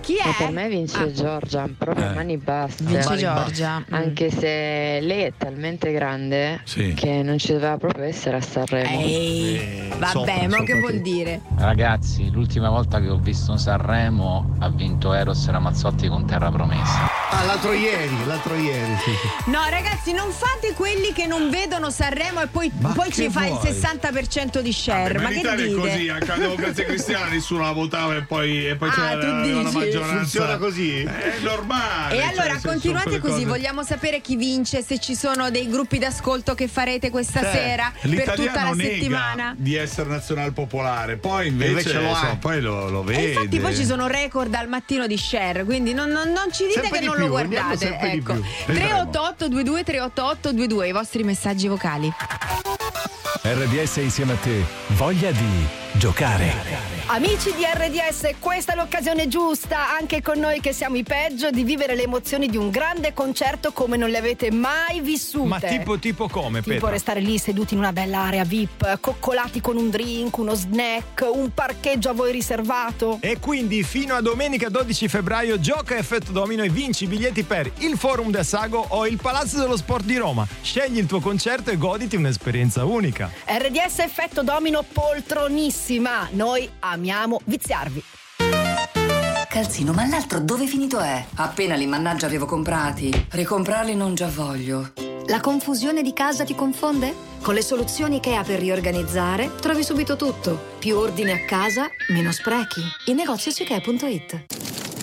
Chi 0.07 0.15
è? 0.15 0.25
Ma 0.25 0.33
per 0.37 0.51
me 0.51 0.69
vince 0.69 0.99
ah. 0.99 1.11
Giorgia, 1.11 1.69
proprio 1.77 2.09
eh. 2.09 2.13
mani 2.13 2.37
basse. 2.37 2.81
Vince 2.85 3.09
mani 3.09 3.19
Giorgia. 3.19 3.83
Basse. 3.85 4.03
Anche 4.03 4.31
se 4.31 4.99
lei 5.01 5.23
è 5.23 5.33
talmente 5.35 5.91
grande 5.91 6.61
sì. 6.63 6.93
che 6.93 7.21
non 7.23 7.37
ci 7.37 7.51
doveva 7.51 7.75
proprio 7.75 8.05
essere 8.05 8.37
a 8.37 8.41
Sanremo. 8.41 9.01
Ehi, 9.01 9.55
eh, 9.57 9.87
vabbè, 9.97 10.11
sopra, 10.11 10.33
ma 10.33 10.41
sopra 10.43 10.63
che 10.63 10.73
sopra 10.73 10.79
vuol 10.79 11.01
dire? 11.01 11.41
Ragazzi, 11.57 12.31
l'ultima 12.31 12.69
volta 12.69 13.01
che 13.01 13.09
ho 13.09 13.17
visto 13.17 13.57
Sanremo 13.57 14.55
ha 14.59 14.69
vinto 14.69 15.13
Eros 15.13 15.45
Ramazzotti 15.49 16.07
con 16.07 16.25
Terra 16.25 16.51
Promessa. 16.51 17.09
Ah, 17.29 17.43
l'altro 17.43 17.73
ieri, 17.73 18.25
l'altro 18.25 18.55
ieri. 18.55 18.95
Sì. 19.03 19.49
No, 19.51 19.59
ragazzi, 19.69 20.13
non 20.13 20.31
fate 20.31 20.73
quelli 20.73 21.11
che 21.11 21.25
non 21.25 21.49
vedono 21.49 21.89
Sanremo 21.89 22.41
e 22.41 22.47
poi, 22.47 22.71
poi 22.93 23.11
ci 23.11 23.29
fai 23.29 23.51
il 23.51 23.59
60% 23.61 24.61
di 24.61 24.71
share. 24.71 25.15
Vabbè, 25.15 25.21
ma 25.21 25.29
che 25.29 25.55
dite? 25.57 25.65
è 25.65 25.73
così, 25.73 26.07
a 26.07 26.37
Democrazia 26.37 26.85
Cristiana 26.85 27.27
nessuno 27.27 27.63
la 27.63 27.73
votava 27.73 28.15
e 28.15 28.21
poi, 28.21 28.69
e 28.69 28.77
poi 28.77 28.87
ah, 28.87 28.93
c'era 28.93 29.15
la, 29.15 29.61
la, 29.61 29.96
maggioranza. 29.99 30.21
Funziona 30.39 30.57
così? 30.57 31.01
È 31.03 31.33
normale. 31.41 32.15
E 32.15 32.19
cioè, 32.19 32.27
allora 32.29 32.59
continuate 32.63 33.19
così, 33.19 33.33
cose- 33.33 33.45
vogliamo 33.45 33.83
sapere 33.83 34.21
chi 34.21 34.35
vince, 34.35 34.81
se 34.83 34.99
ci 34.99 35.15
sono 35.15 35.49
dei 35.49 35.67
gruppi 35.69 35.97
d'ascolto 35.97 36.53
che 36.55 36.67
farete 36.67 37.09
questa 37.09 37.41
Cioè, 37.41 37.51
sera 37.51 37.91
per 38.01 38.33
tutta 38.35 38.63
la 38.63 38.71
nega 38.71 38.93
settimana. 38.93 39.55
di 39.57 39.75
essere 39.75 40.09
nazionale 40.09 40.51
popolare, 40.51 41.17
poi 41.17 41.47
invece, 41.47 41.69
Invece 41.71 41.93
lo 42.01 42.09
insomma, 42.09 42.35
poi 42.37 42.61
lo, 42.61 42.89
lo 42.89 43.03
vede. 43.03 43.21
E 43.25 43.29
infatti 43.33 43.59
poi 43.59 43.75
ci 43.75 43.85
sono 43.85 44.07
record 44.07 44.53
al 44.53 44.67
mattino 44.67 45.07
di 45.07 45.17
share, 45.17 45.63
quindi 45.63 45.93
non, 45.93 46.09
non- 46.09 46.31
non 46.31 46.51
ci 46.51 46.65
dite 46.67 46.81
Sempre 46.81 46.99
che 46.99 46.99
di 46.99 47.05
non 47.05 47.15
più, 47.15 47.23
lo 47.25 47.29
guardate. 47.31 47.97
Ecco. 47.99 48.33
più. 48.33 48.43
388 48.65 49.47
22 49.49 49.83
388 49.83 50.49
22 50.53 50.87
i 50.87 50.91
vostri 50.91 51.23
messaggi 51.23 51.67
vocali. 51.67 52.11
RDS 53.43 53.95
insieme 53.97 54.33
a 54.33 54.35
te. 54.37 54.63
Voglia 54.89 55.31
di 55.31 55.67
giocare. 55.97 56.95
Amici 57.09 57.53
di 57.55 57.63
RDS, 57.63 58.35
questa 58.37 58.73
è 58.73 58.75
l'occasione 58.75 59.29
giusta, 59.29 59.95
anche 59.97 60.21
con 60.21 60.39
noi 60.39 60.59
che 60.59 60.73
siamo 60.73 60.97
i 60.97 61.03
peggio, 61.03 61.51
di 61.51 61.63
vivere 61.63 61.95
le 61.95 62.03
emozioni 62.03 62.47
di 62.49 62.57
un 62.57 62.69
grande 62.69 63.13
concerto 63.13 63.71
come 63.71 63.95
non 63.95 64.09
le 64.09 64.17
avete 64.17 64.51
mai 64.51 64.99
vissute. 64.99 65.47
Ma 65.47 65.59
tipo, 65.61 65.97
tipo 65.99 66.27
come, 66.27 66.59
Tipo 66.61 66.73
Petra? 66.75 66.89
restare 66.89 67.21
lì 67.21 67.37
seduti 67.37 67.75
in 67.75 67.79
una 67.79 67.93
bella 67.93 68.23
area 68.23 68.43
VIP, 68.43 68.99
coccolati 68.99 69.61
con 69.61 69.77
un 69.77 69.89
drink, 69.89 70.37
uno 70.37 70.53
snack, 70.53 71.25
un 71.31 71.53
parcheggio 71.53 72.09
a 72.09 72.13
voi 72.13 72.33
riservato. 72.33 73.19
E 73.21 73.39
quindi 73.39 73.83
fino 73.83 74.13
a 74.13 74.19
domenica 74.19 74.67
12 74.67 75.07
febbraio 75.07 75.61
gioca 75.61 75.95
a 75.95 75.99
effetto 75.99 76.33
domino 76.33 76.63
e 76.63 76.69
vinci 76.69 77.05
i 77.05 77.07
biglietti 77.07 77.43
per 77.43 77.71
il 77.77 77.97
Forum 77.97 78.31
del 78.31 78.43
Sago 78.45 78.85
o 78.85 79.07
il 79.07 79.15
Palazzo 79.15 79.59
dello 79.59 79.77
Sport 79.77 80.03
di 80.03 80.17
Roma. 80.17 80.45
Scegli 80.61 80.97
il 80.97 81.05
tuo 81.05 81.21
concerto 81.21 81.71
e 81.71 81.77
goditi 81.77 82.17
un'esperienza 82.17 82.83
unica. 82.83 83.31
RDS 83.45 83.99
effetto 83.99 84.43
domino 84.43 84.83
poltronissima. 85.87 86.27
Noi 86.31 86.69
amiamo 86.79 87.39
viziarvi. 87.45 88.03
Calzino, 89.49 89.93
ma 89.93 90.05
l'altro 90.05 90.39
dove 90.39 90.67
finito 90.67 90.99
è? 90.99 91.25
Appena 91.35 91.75
li 91.75 91.87
mannaggia 91.87 92.27
avevo 92.27 92.45
comprati. 92.45 93.27
Ricomprarli 93.31 93.95
non 93.95 94.13
già 94.13 94.27
voglio. 94.27 94.91
La 95.27 95.39
confusione 95.39 96.01
di 96.03 96.13
casa 96.13 96.43
ti 96.43 96.53
confonde? 96.53 97.25
Con 97.41 97.53
le 97.53 97.61
soluzioni 97.61 98.19
che 98.19 98.35
ha 98.35 98.43
per 98.43 98.59
riorganizzare 98.59 99.55
trovi 99.59 99.83
subito 99.83 100.15
tutto. 100.15 100.75
Più 100.77 100.95
ordine 100.95 101.31
a 101.31 101.45
casa, 101.45 101.89
meno 102.09 102.31
sprechi. 102.31 102.81
Il 103.07 103.15
negozio 103.15 103.51
Siche.it. 103.51 104.45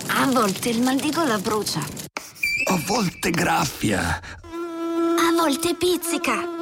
A 0.09 0.27
volte 0.27 0.69
il 0.69 0.83
mal 0.83 0.97
di 0.97 1.11
gola 1.11 1.39
brucia. 1.39 1.81
A 1.81 2.83
volte 2.87 3.31
graffia. 3.31 4.21
A 4.41 5.33
volte 5.37 5.75
pizzica. 5.75 6.54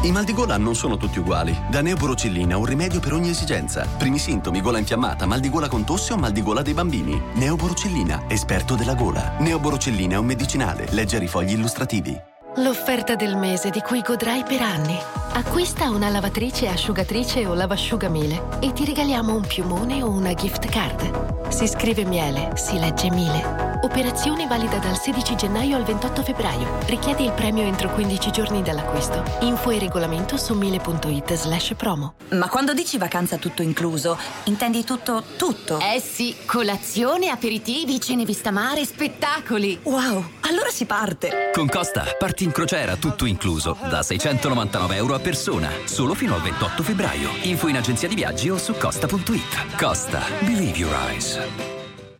I 0.00 0.12
mal 0.12 0.22
di 0.22 0.32
gola 0.32 0.56
non 0.58 0.76
sono 0.76 0.96
tutti 0.96 1.18
uguali. 1.18 1.56
Da 1.68 1.80
Neoborocillina 1.80 2.56
un 2.56 2.64
rimedio 2.64 3.00
per 3.00 3.14
ogni 3.14 3.30
esigenza. 3.30 3.84
Primi 3.98 4.18
sintomi, 4.18 4.60
gola 4.60 4.78
infiammata, 4.78 5.26
mal 5.26 5.40
di 5.40 5.50
gola 5.50 5.66
con 5.66 5.84
tosse 5.84 6.12
o 6.12 6.16
mal 6.16 6.30
di 6.30 6.40
gola 6.40 6.62
dei 6.62 6.72
bambini. 6.72 7.20
Neoborocillina, 7.34 8.26
esperto 8.28 8.76
della 8.76 8.94
gola. 8.94 9.34
Neoborocillina 9.40 10.14
è 10.14 10.18
un 10.18 10.26
medicinale. 10.26 10.86
Leggere 10.90 11.24
i 11.24 11.28
fogli 11.28 11.50
illustrativi. 11.50 12.16
L'offerta 12.58 13.16
del 13.16 13.36
mese 13.36 13.70
di 13.70 13.80
cui 13.80 14.00
godrai 14.00 14.44
per 14.44 14.62
anni. 14.62 14.96
Acquista 15.32 15.90
una 15.90 16.08
lavatrice, 16.08 16.68
asciugatrice 16.68 17.44
o 17.46 17.54
lavasciugamile 17.54 18.58
e 18.60 18.72
ti 18.72 18.84
regaliamo 18.84 19.34
un 19.34 19.44
piumone 19.46 20.02
o 20.04 20.10
una 20.10 20.32
gift 20.34 20.68
card. 20.68 21.48
Si 21.48 21.66
scrive 21.66 22.04
miele, 22.04 22.52
si 22.54 22.78
legge 22.78 23.10
mile. 23.10 23.77
Operazione 23.80 24.48
valida 24.48 24.78
dal 24.78 24.98
16 24.98 25.36
gennaio 25.36 25.76
al 25.76 25.84
28 25.84 26.22
febbraio. 26.24 26.78
Richiede 26.86 27.22
il 27.22 27.30
premio 27.32 27.62
entro 27.62 27.90
15 27.90 28.32
giorni 28.32 28.60
dall'acquisto. 28.60 29.22
Info 29.40 29.70
e 29.70 29.78
regolamento 29.78 30.36
su 30.36 30.54
mile.it 30.54 31.34
slash 31.34 31.74
promo. 31.76 32.14
Ma 32.30 32.48
quando 32.48 32.74
dici 32.74 32.98
vacanza 32.98 33.36
tutto 33.36 33.62
incluso, 33.62 34.18
intendi 34.44 34.82
tutto, 34.82 35.22
tutto? 35.36 35.78
Eh 35.78 36.00
sì, 36.00 36.34
colazione, 36.44 37.28
aperitivi, 37.28 38.00
cene 38.00 38.24
vista 38.24 38.50
mare, 38.50 38.84
spettacoli. 38.84 39.78
Wow, 39.84 40.24
allora 40.40 40.70
si 40.70 40.84
parte. 40.84 41.50
Con 41.54 41.68
Costa 41.68 42.04
parti 42.18 42.42
in 42.42 42.50
crociera 42.50 42.96
tutto 42.96 43.26
incluso 43.26 43.76
da 43.88 44.02
699 44.02 44.96
euro 44.96 45.14
a 45.14 45.20
persona 45.20 45.70
solo 45.84 46.14
fino 46.14 46.34
al 46.34 46.42
28 46.42 46.82
febbraio. 46.82 47.30
Info 47.42 47.68
in 47.68 47.76
agenzia 47.76 48.08
di 48.08 48.16
viaggi 48.16 48.50
o 48.50 48.58
su 48.58 48.74
costa.it. 48.76 49.76
Costa, 49.76 50.20
believe 50.40 50.76
your 50.76 50.92
eyes. 50.92 51.77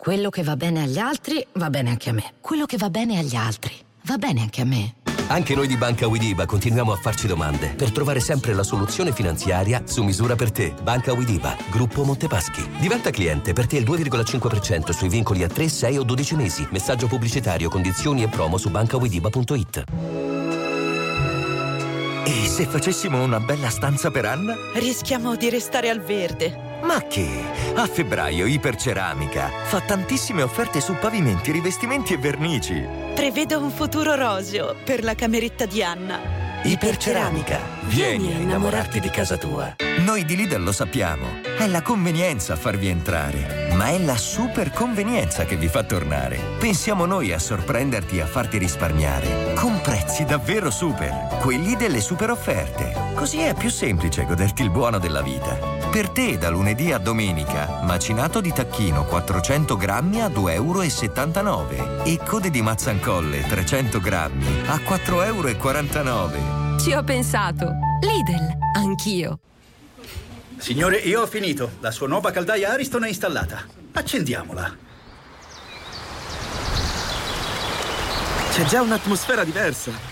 Quello 0.09 0.31
che 0.31 0.43
va 0.43 0.57
bene 0.57 0.85
agli 0.85 0.97
altri 0.97 1.47
va 1.57 1.69
bene 1.69 1.91
anche 1.91 2.09
a 2.09 2.15
me. 2.15 2.33
Quello 2.41 2.65
che 2.65 2.79
va 2.79 2.89
bene 2.89 3.19
agli 3.19 3.35
altri 3.35 3.75
va 4.05 4.17
bene 4.17 4.41
anche 4.41 4.63
a 4.63 4.65
me. 4.65 4.95
Anche 5.27 5.55
noi 5.55 5.67
di 5.67 5.77
Banca 5.77 6.07
Widiba 6.07 6.47
continuiamo 6.47 6.93
a 6.93 6.97
farci 6.97 7.27
domande 7.27 7.75
per 7.77 7.93
trovare 7.93 8.19
sempre 8.19 8.55
la 8.55 8.63
soluzione 8.63 9.13
finanziaria 9.13 9.83
su 9.85 10.03
misura 10.03 10.35
per 10.35 10.51
te. 10.51 10.73
Banca 10.83 11.13
Widiba, 11.13 11.55
gruppo 11.71 12.05
Montepaschi. 12.05 12.67
Diventa 12.79 13.11
cliente 13.11 13.53
per 13.53 13.67
te 13.67 13.77
il 13.77 13.85
2,5% 13.85 14.93
sui 14.93 15.11
vincoli 15.11 15.43
a 15.43 15.49
3, 15.49 15.69
6 15.69 15.99
o 15.99 16.03
12 16.05 16.37
mesi. 16.37 16.67
Messaggio 16.71 17.07
pubblicitario, 17.07 17.69
condizioni 17.69 18.23
e 18.23 18.29
promo 18.29 18.57
su 18.57 18.71
bancawidiba.it. 18.71 20.68
E 22.29 22.47
se 22.47 22.66
facessimo 22.66 23.22
una 23.22 23.41
bella 23.41 23.70
stanza 23.70 24.11
per 24.11 24.26
Anna? 24.26 24.55
Rischiamo 24.74 25.35
di 25.35 25.49
restare 25.49 25.89
al 25.89 26.03
verde. 26.03 26.55
Ma 26.83 27.01
che? 27.05 27.26
A 27.74 27.87
febbraio 27.87 28.45
Iperceramica 28.45 29.49
fa 29.64 29.81
tantissime 29.81 30.43
offerte 30.43 30.83
su 30.83 30.93
pavimenti, 31.01 31.53
rivestimenti 31.53 32.12
e 32.12 32.18
vernici. 32.18 32.87
Prevedo 33.14 33.59
un 33.59 33.70
futuro 33.70 34.14
roseo 34.14 34.76
per 34.85 35.05
la 35.05 35.14
cameretta 35.14 35.64
di 35.64 35.83
Anna. 35.83 36.47
Iperceramica. 36.65 37.61
Vieni 37.83 38.35
a 38.35 38.39
innamorarti 38.39 38.99
di 38.99 39.09
casa 39.11 39.37
tua. 39.37 39.77
Noi 40.05 40.25
di 40.25 40.35
Lidl 40.35 40.63
lo 40.63 40.73
sappiamo. 40.73 41.41
È 41.57 41.67
la 41.69 41.83
convenienza 41.83 42.55
a 42.55 42.57
farvi 42.57 42.89
entrare. 42.89 43.69
Ma 43.75 43.89
è 43.89 43.99
la 43.99 44.17
super 44.17 44.73
convenienza 44.73 45.45
che 45.45 45.57
vi 45.57 45.69
fa 45.69 45.85
tornare. 45.85 46.39
Pensiamo 46.59 47.07
noi 47.07 47.33
a 47.33 47.39
sorprenderti 47.39 48.19
e 48.19 48.23
a 48.23 48.27
farti 48.27 48.59
risparmiare. 48.59 49.55
Con 49.55 49.81
prezzi 49.81 50.25
davvero 50.25 50.71
super. 50.71 51.39
Quelli 51.41 51.77
delle 51.77 52.01
super 52.01 52.31
offerte. 52.31 52.93
Così 53.15 53.39
è 53.39 53.55
più 53.55 53.71
semplice 53.71 54.25
goderti 54.25 54.63
il 54.63 54.71
buono 54.71 54.99
della 54.99 55.23
vita. 55.23 55.78
Per 55.91 56.11
te 56.11 56.36
da 56.36 56.51
lunedì 56.51 56.93
a 56.93 56.99
domenica, 56.99 57.80
macinato 57.82 58.43
di 58.43 58.53
tacchino 58.53 59.05
400 59.07 59.74
grammi 59.74 60.20
a 60.20 60.28
2,79 60.28 60.53
euro 60.53 60.82
e 62.05 62.18
code 62.24 62.51
di 62.51 62.61
mazzancolle 62.61 63.41
300 63.41 63.99
grammi 63.99 64.47
a 64.66 64.76
4,49 64.76 66.05
euro. 66.05 66.78
Ci 66.78 66.93
ho 66.93 67.03
pensato. 67.03 67.72
Lidl, 68.03 68.59
anch'io. 68.76 69.39
Signore, 70.59 70.99
io 70.99 71.22
ho 71.22 71.26
finito. 71.26 71.70
La 71.80 71.91
sua 71.91 72.07
nuova 72.07 72.32
caldaia 72.32 72.72
Ariston 72.72 73.05
è 73.05 73.09
installata. 73.09 73.64
Accendiamola. 73.93 74.76
C'è 78.51 78.64
già 78.64 78.82
un'atmosfera 78.82 79.43
diversa. 79.43 80.08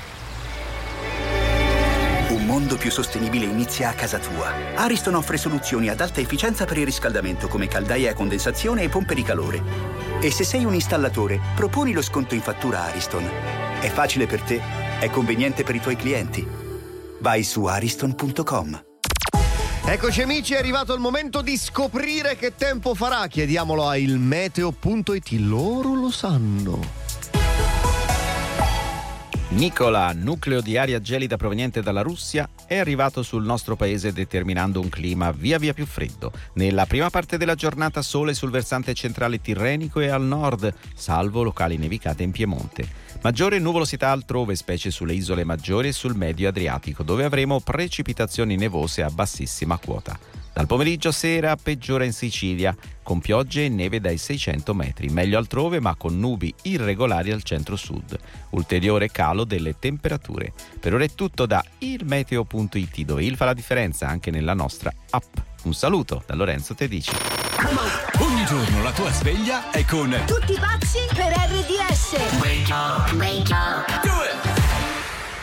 Mondo 2.47 2.77
più 2.77 2.93
sostenibile 2.93 3.45
inizia 3.45 3.89
a 3.89 3.93
casa 3.93 4.21
tua. 4.21 4.53
Ariston 4.77 5.17
offre 5.17 5.37
soluzioni 5.37 5.89
ad 5.89 6.01
alta 6.01 6.21
efficienza 6.21 6.65
per 6.65 6.79
il 6.79 6.85
riscaldamento 6.85 7.49
come 7.49 7.67
caldaie 7.67 8.09
a 8.09 8.15
condensazione 8.15 8.85
e 8.85 8.89
pompe 8.89 9.17
di 9.17 9.25
calore. 9.25 9.61
E 10.21 10.31
se 10.31 10.45
sei 10.45 10.65
un 10.65 10.73
installatore, 10.73 11.41
proponi 11.57 11.93
lo 11.93 12.03
sconto 12.03 12.35
in 12.35 12.41
fattura 12.41 12.85
Ariston. 12.85 13.29
È 13.81 13.89
facile 13.89 14.27
per 14.27 14.43
te, 14.43 14.63
è 15.01 15.11
conveniente 15.11 15.65
per 15.65 15.75
i 15.75 15.81
tuoi 15.81 15.97
clienti. 15.97 16.47
Vai 17.19 17.43
su 17.43 17.65
ariston.com. 17.65 18.85
Eccoci 19.85 20.23
amici, 20.23 20.55
è 20.55 20.59
arrivato 20.59 20.95
il 20.95 21.01
momento 21.01 21.43
di 21.43 21.57
scoprire 21.57 22.37
che 22.37 22.55
tempo 22.55 22.95
farà. 22.95 23.27
Chiediamolo 23.27 23.89
a 23.89 23.97
ilmeteo.it, 23.97 25.31
loro 25.41 25.95
lo 25.95 26.11
sanno. 26.13 27.06
Nicola, 29.49 30.13
nucleo 30.13 30.61
di 30.61 30.77
aria 30.77 31.01
gelida 31.01 31.37
proveniente 31.37 31.81
dalla 31.81 32.03
Russia, 32.03 32.49
è 32.67 32.79
arrivato 32.79 33.23
sul 33.23 33.45
nostro 33.45 33.77
paese 33.77 34.13
determinando 34.13 34.81
un 34.81 34.89
clima 34.89 35.31
via 35.31 35.57
via 35.57 35.73
più 35.73 35.87
freddo. 35.87 36.33
Nella 36.55 36.85
prima 36.85 37.11
parte 37.11 37.39
della 37.39 37.55
giornata 37.55 38.03
sole 38.03 38.35
sul 38.35 38.51
versante 38.51 38.93
centrale 38.93 39.41
tirrenico 39.41 40.01
e 40.01 40.09
al 40.09 40.25
nord, 40.25 40.75
salvo 40.95 41.45
locali 41.45 41.77
nevicate 41.77 42.25
in 42.25 42.33
Piemonte. 42.33 42.89
Maggiore 43.23 43.61
nuvolosità 43.61 44.11
altrove, 44.11 44.57
specie 44.57 44.91
sulle 44.91 45.15
isole 45.15 45.45
maggiori 45.45 45.89
e 45.89 45.93
sul 45.93 46.17
medio 46.17 46.49
Adriatico, 46.49 47.05
dove 47.05 47.23
avremo 47.23 47.61
precipitazioni 47.61 48.57
nevose 48.57 49.05
a 49.05 49.11
bassissima 49.11 49.79
quota. 49.79 50.19
Dal 50.57 50.67
pomeriggio 50.67 51.11
a 51.11 51.13
sera 51.13 51.55
peggiora 51.55 52.05
in 52.05 52.15
Sicilia, 52.15 52.75
con 53.03 53.21
piogge 53.21 53.67
e 53.67 53.69
neve 53.69 54.01
dai 54.01 54.17
600 54.17 54.73
metri, 54.73 55.11
meglio 55.11 55.37
altrove 55.37 55.81
ma 55.81 55.95
con 55.97 56.19
nubi 56.19 56.53
irregolari 56.63 57.31
al 57.31 57.43
centro-sud. 57.43 58.19
Ulteriore 58.53 59.11
calo 59.11 59.45
delle 59.45 59.79
temperature. 59.79 60.55
Per 60.81 60.95
ora 60.95 61.05
è 61.05 61.11
tutto 61.15 61.45
da 61.45 61.63
ilmeteo.it 61.77 63.01
dove 63.03 63.23
il 63.23 63.37
fa 63.37 63.45
la 63.45 63.53
differenza 63.53 64.09
anche 64.09 64.31
nella 64.31 64.55
nostra 64.55 64.91
app. 65.11 65.37
Un 65.65 65.75
saluto 65.75 66.23
da 66.27 66.35
Lorenzo 66.35 66.75
Tedici. 66.75 67.13
Ogni 68.21 68.47
giorno 68.47 68.83
la 68.83 68.93
tua 68.93 69.13
sveglia 69.13 69.69
è 69.71 69.85
con 69.85 70.09
Tutti 70.25 70.55
pazzi 70.59 71.01
per 71.15 71.35
RDS. 71.35 72.41
Wake 72.41 72.73
up, 72.73 73.13
wake 73.13 73.53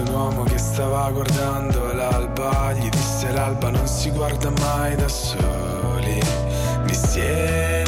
un 0.00 0.08
uomo 0.14 0.42
che 0.44 0.58
stava 0.58 1.10
guardando 1.10 1.92
l'alba. 1.92 2.72
Gli 2.72 2.88
disse 2.88 3.30
l'alba 3.32 3.70
non 3.70 3.86
si 3.86 4.10
guarda 4.10 4.50
mai 4.60 4.96
da 4.96 5.08
soli. 5.08 6.20
Mi 6.84 6.94
siederò 6.94 7.78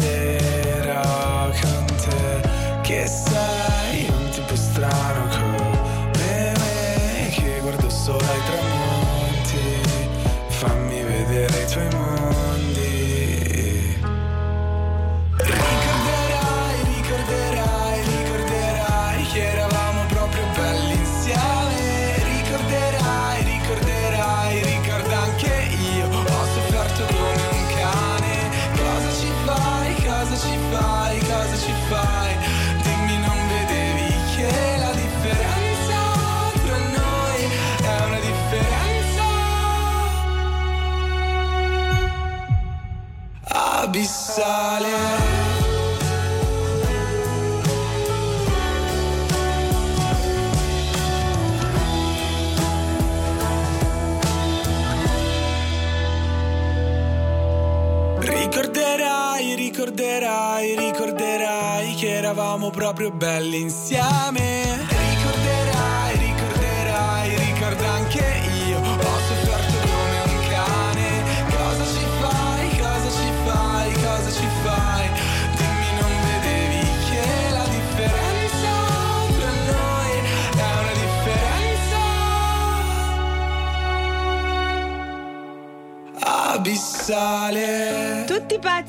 con 1.61 1.85
te, 1.97 2.41
che 2.83 3.07
sei 3.07 4.07
un 4.09 4.31
tipo 4.31 4.55
strano 4.57 5.27
come 5.29 6.53
me, 6.59 7.29
che 7.31 7.59
guardo 7.61 7.89
solo 7.89 8.19
ai 8.19 8.43
tramonti. 8.45 9.81
Fammi 10.49 11.03
vedere 11.03 11.63
i 11.63 11.67
tuoi 11.67 11.89
mondi. 11.95 12.32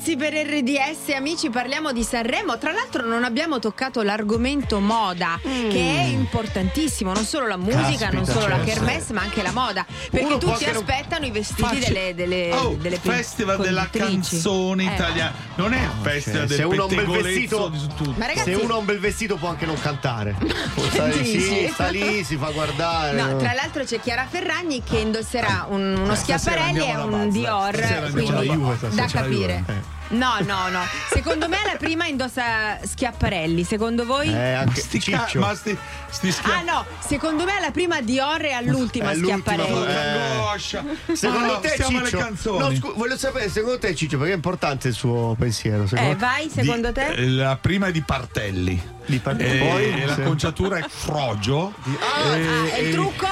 Pazzi 0.04 0.18
per 0.18 0.34
RDS, 0.34 1.14
amici, 1.16 1.48
parliamo 1.48 1.90
di 1.90 2.02
Sanremo. 2.02 2.58
Tra 2.58 2.72
l'altro 2.72 3.06
non 3.06 3.24
abbiamo 3.24 3.58
toccato 3.58 4.02
l'argomento 4.02 4.78
moda, 4.78 5.40
che 5.42 5.78
è 5.98 6.02
importantissimo, 6.08 7.14
non 7.14 7.24
solo 7.24 7.46
la 7.46 7.56
musica, 7.56 7.80
Caspita, 8.10 8.10
non 8.12 8.26
solo 8.26 8.46
la 8.48 8.56
certo. 8.62 8.70
kermesse, 8.84 9.12
ma 9.14 9.22
anche 9.22 9.40
la 9.40 9.52
moda. 9.52 9.86
Perché 10.10 10.26
Uno 10.26 10.36
tutti 10.36 10.66
aspettano 10.66 11.24
i 11.24 11.30
vestiti 11.30 11.62
Facci- 11.62 11.90
delle, 11.90 12.14
delle, 12.14 12.52
Oh, 12.52 12.76
delle 12.78 12.98
pe- 12.98 13.12
Festival 13.12 13.56
della 13.62 13.88
canzone 13.90 14.82
Eh. 14.90 14.94
italiana. 14.94 15.32
Non 15.54 15.72
è 15.72 15.82
il 15.82 15.90
festival 16.02 16.38
Cioè, 16.40 16.46
del 16.48 16.56
se 16.58 16.62
uno 16.64 16.82
ha 16.82 16.84
un 16.84 16.94
bel 16.94 17.06
vestito. 17.22 17.72
Ma 18.16 18.26
ragazzi- 18.26 18.54
se 18.54 18.60
uno 18.62 18.74
ha 18.74 18.76
un 18.76 18.84
bel 18.84 18.98
vestito 18.98 19.36
può 19.36 19.48
anche 19.48 19.64
non 19.64 19.80
cantare. 19.80 20.36
Può 20.74 20.84
stare 20.84 21.16
Dici? 21.22 21.40
sì, 21.40 21.70
sta 21.72 21.88
lì, 21.88 22.22
si 22.24 22.36
fa 22.36 22.50
guardare. 22.50 23.16
No, 23.18 23.38
tra 23.38 23.54
l'altro 23.54 23.84
c'è 23.84 23.98
Chiara 24.00 24.26
Ferragni 24.28 24.82
che 24.82 24.98
indosserà 24.98 25.64
un- 25.70 25.96
uno 25.98 26.12
Eh, 26.12 26.16
schiaparelli 26.16 26.86
e 26.90 26.94
un 26.94 27.30
Dior. 27.30 28.10
quindi 28.12 28.94
da 28.94 29.06
capire. 29.06 29.92
No, 30.08 30.36
no, 30.40 30.68
no. 30.68 30.80
Secondo 31.10 31.48
me 31.48 31.56
la 31.64 31.76
prima 31.76 32.06
indossa 32.06 32.78
Schiaparelli. 32.84 33.64
Secondo 33.64 34.04
voi? 34.04 34.28
Eh, 34.28 34.52
anche 34.52 34.80
Sti 34.80 35.00
Ciccio. 35.00 35.40
ma 35.40 35.54
sti, 35.54 35.76
sti 36.10 36.30
schia- 36.32 36.58
Ah 36.58 36.62
no, 36.62 36.84
secondo 37.06 37.44
me 37.44 37.58
la 37.60 37.70
prima 37.70 38.00
Dior 38.00 38.44
e 38.44 38.52
all'ultima 38.52 39.10
È 39.10 39.14
l'ultima, 39.16 39.64
Schiaparelli. 39.64 39.92
eh. 39.92 40.30
Angoscia. 40.36 40.84
Secondo 41.12 41.54
Ah, 41.54 41.58
te, 41.58 41.68
stiamo 41.68 41.98
alle 41.98 42.08
Ciccio? 42.08 42.18
canzoni. 42.22 42.58
No, 42.58 42.74
scu- 42.76 42.94
voglio 42.96 43.16
sapere, 43.16 43.48
secondo 43.48 43.78
te, 43.78 43.94
Ciccio, 43.94 44.18
perché 44.18 44.32
è 44.32 44.36
importante 44.36 44.88
il 44.88 44.94
suo 44.94 45.34
pensiero? 45.38 45.86
Secondo 45.86 46.10
Eh, 46.12 46.16
vai, 46.16 46.48
secondo 46.50 46.92
te? 46.92 47.06
Eh, 47.06 47.28
La 47.28 47.56
prima 47.56 47.86
è 47.86 47.92
di 47.92 48.02
Partelli. 48.02 48.92
Di 49.06 49.18
Par- 49.18 49.36
E, 49.38 49.56
poi? 49.58 50.00
e 50.02 50.06
la 50.06 50.14
Sì. 50.14 50.22
conciatura 50.22 50.78
è 50.78 50.84
Frogio. 50.88 51.72
Ah, 51.84 52.36
E- 52.36 52.46
ah, 52.46 52.76
e 52.76 52.80
il 52.82 52.88
e- 52.88 52.92
trucco? 52.92 53.26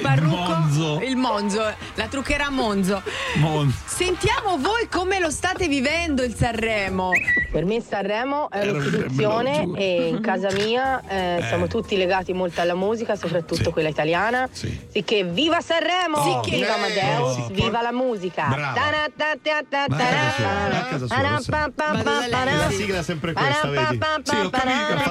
Parrucco? 0.00 0.36
Monzo. 0.36 1.00
Il 1.02 1.16
Monzo, 1.16 1.74
la 1.94 2.06
truccherà 2.06 2.50
Monzo. 2.50 3.02
Mon- 3.36 3.72
Sentiamo 3.84 4.56
voi 4.58 4.88
come 4.90 5.18
lo 5.18 5.30
state 5.30 5.66
vivendo 5.68 6.22
il 6.22 6.34
Sanremo. 6.34 7.10
Per 7.50 7.64
me 7.64 7.82
Sanremo 7.82 8.48
è 8.50 8.64
Eh, 8.66 8.70
un'istituzione 8.70 9.68
e 9.76 10.08
in 10.08 10.20
casa 10.20 10.50
mia 10.52 11.02
eh, 11.08 11.36
Eh. 11.38 11.42
siamo 11.46 11.66
tutti 11.66 11.96
legati 11.96 12.32
molto 12.32 12.60
alla 12.60 12.74
musica, 12.74 13.16
soprattutto 13.16 13.70
quella 13.70 13.88
italiana. 13.88 14.48
Sicché 14.52 15.24
viva 15.24 15.60
Sanremo! 15.60 16.16
Oh, 16.18 16.40
viva 16.42 16.66
eh, 16.66 16.70
Amadeus! 16.70 17.46
sì. 17.46 17.52
viva 17.52 17.82
la 17.82 17.92
musica! 17.92 18.48
La 22.58 22.70
sigla 22.70 22.98
è 22.98 23.02
sempre 23.02 23.32
questa, 23.32 23.68
vedi? 23.68 23.96
Pa-ra-pa-pa-pa-pa-ra. 23.98 24.22
Sì, 24.22 24.36
ho 24.36 24.50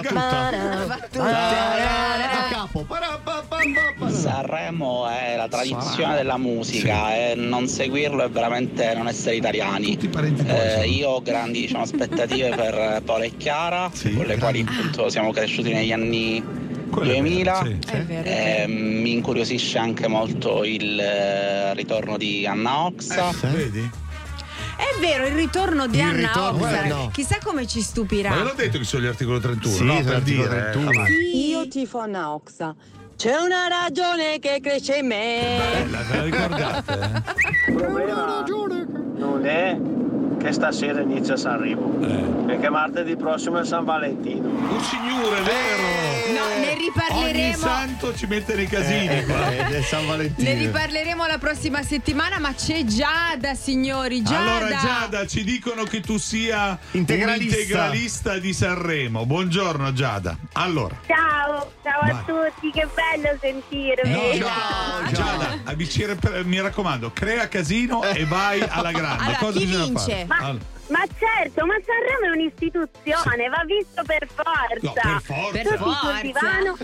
capito, 0.01 0.06
fa 0.07 0.99
tutta. 1.11 2.85
Pa-ra-pa-pa-ra. 2.85 3.67
A 3.67 3.99
capo. 3.99 4.09
Sanremo 4.09 5.07
è 5.07 5.35
la 5.35 5.47
tradizione 5.47 6.15
della 6.15 6.37
musica 6.37 7.15
e 7.15 7.35
non 7.35 7.67
seguirlo 7.67 8.23
è 8.23 8.29
veramente 8.29 8.93
non 8.95 9.07
essere 9.07 9.35
italiani. 9.35 9.97
Eh, 10.45 10.87
io 10.87 11.09
ho 11.09 11.21
grandi 11.21 11.61
diciamo, 11.61 11.83
aspettative 11.83 12.49
per 12.55 13.01
Paola 13.03 13.23
e 13.25 13.35
Chiara, 13.37 13.91
con 14.15 14.25
le 14.25 14.37
quali 14.37 14.65
appunto 14.67 15.09
siamo 15.09 15.31
cresciuti 15.31 15.73
negli 15.73 15.91
anni 15.91 16.43
2000. 16.89 17.59
È 17.85 18.03
vero. 18.03 18.29
Eh, 18.29 18.65
mi 18.67 19.11
incuriosisce 19.13 19.77
anche 19.77 20.07
molto 20.07 20.63
il 20.63 20.99
eh, 20.99 21.73
ritorno 21.73 22.17
di 22.17 22.45
Anna 22.45 22.85
Oxa. 22.85 23.31
Vedi? 23.51 23.89
È 24.77 24.99
vero, 24.99 25.25
il 25.25 25.33
ritorno 25.33 25.87
di 25.87 25.97
Il 25.97 26.03
Anna 26.03 26.27
ritorno, 26.27 26.63
Oxar. 26.65 26.85
eh, 26.85 26.87
no. 26.87 27.09
Chissà 27.11 27.37
come 27.43 27.65
ci 27.67 27.81
stupirà. 27.81 28.29
Ma 28.29 28.43
l'ho 28.43 28.53
detto 28.55 28.77
che 28.77 28.83
sono 28.83 29.03
gli 29.03 29.07
articoli 29.07 29.39
31, 29.41 29.73
Sì, 29.75 29.83
no? 29.83 29.95
Per 29.95 30.05
l'articolo 30.05 30.47
dire. 30.47 30.57
eh, 30.59 30.71
31. 30.71 30.89
avanti. 30.89 31.47
Io 31.49 31.67
tifo 31.67 31.99
Anna 31.99 32.33
Oxa. 32.33 32.75
C'è 33.17 33.35
una 33.35 33.67
ragione 33.67 34.37
che 34.39 34.59
cresce 34.61 34.97
in 34.97 35.07
me. 35.07 35.57
Bella, 35.57 36.01
ve 36.03 36.15
la 36.17 36.23
ricordate? 36.23 37.23
Il 37.67 37.73
problema 37.73 38.43
non 39.17 39.45
è 39.45 39.75
che 40.47 40.53
stasera 40.53 41.01
inizia 41.01 41.35
Sanremo, 41.35 41.99
è 42.47 42.57
che 42.57 42.69
martedì 42.69 43.17
prossimo 43.17 43.59
è 43.59 43.65
San 43.65 43.83
Valentino. 43.83 44.47
Un 44.47 44.81
signore, 44.81 45.41
vero? 45.41 46.39
No, 46.39 46.47
ne 46.59 46.69
Ogni 46.71 46.83
riparleremo. 46.85 47.57
santo 47.57 48.15
ci 48.15 48.27
mette 48.27 48.55
nei 48.55 48.65
casini 48.67 49.25
qua. 49.25 49.49
È 49.49 49.81
San 49.81 50.05
Valentino. 50.07 50.49
Ne 50.49 50.55
riparleremo 50.55 51.25
la 51.25 51.37
prossima 51.37 51.83
settimana, 51.83 52.39
ma 52.39 52.53
c'è 52.53 52.85
Giada, 52.85 53.55
signori. 53.55 54.23
Giada. 54.23 54.55
Allora 54.55 54.77
Giada, 54.79 55.27
ci 55.27 55.43
dicono 55.43 55.83
che 55.83 55.99
tu 55.99 56.17
sia 56.17 56.77
Integralista. 56.91 57.43
un 57.55 57.61
integralista 57.61 58.37
di 58.37 58.53
Sanremo. 58.53 59.25
Buongiorno 59.25 59.91
Giada. 59.91 60.37
Allora, 60.53 60.95
Ciao, 61.07 61.71
ciao 61.83 61.99
a 61.99 62.23
tutti, 62.25 62.71
che 62.71 62.87
bello 62.93 63.37
sentirvi. 63.41 64.11
no, 64.11 64.31
Giada, 65.11 65.11
Giada, 65.11 66.43
mi 66.45 66.61
raccomando, 66.61 67.11
crea 67.13 67.49
casino 67.49 68.01
e 68.03 68.23
vai 68.25 68.61
alla 68.61 68.91
grande. 68.91 69.23
Allora, 69.23 69.37
Cosa 69.39 69.59
chi 69.59 69.65
bisogna 69.65 69.83
vince? 69.85 70.25
fare? 70.25 70.36
Ma- 70.39 70.45
Allora, 70.47 70.63
Ma 70.89 71.03
certo, 71.19 71.65
ma 71.65 71.73
Sanremo 71.85 72.33
è 72.33 72.37
un'istituzione, 72.37 73.49
va 73.49 73.63
visto 73.65 74.01
per 74.05 74.25
forza. 74.27 74.79
No, 74.81 74.93
per 74.93 75.21
forza. 75.21 75.43
Tutti 75.43 75.63
Per 75.63 75.67
sul 75.67 75.77
forza. 75.77 76.21
divano. 76.21 76.77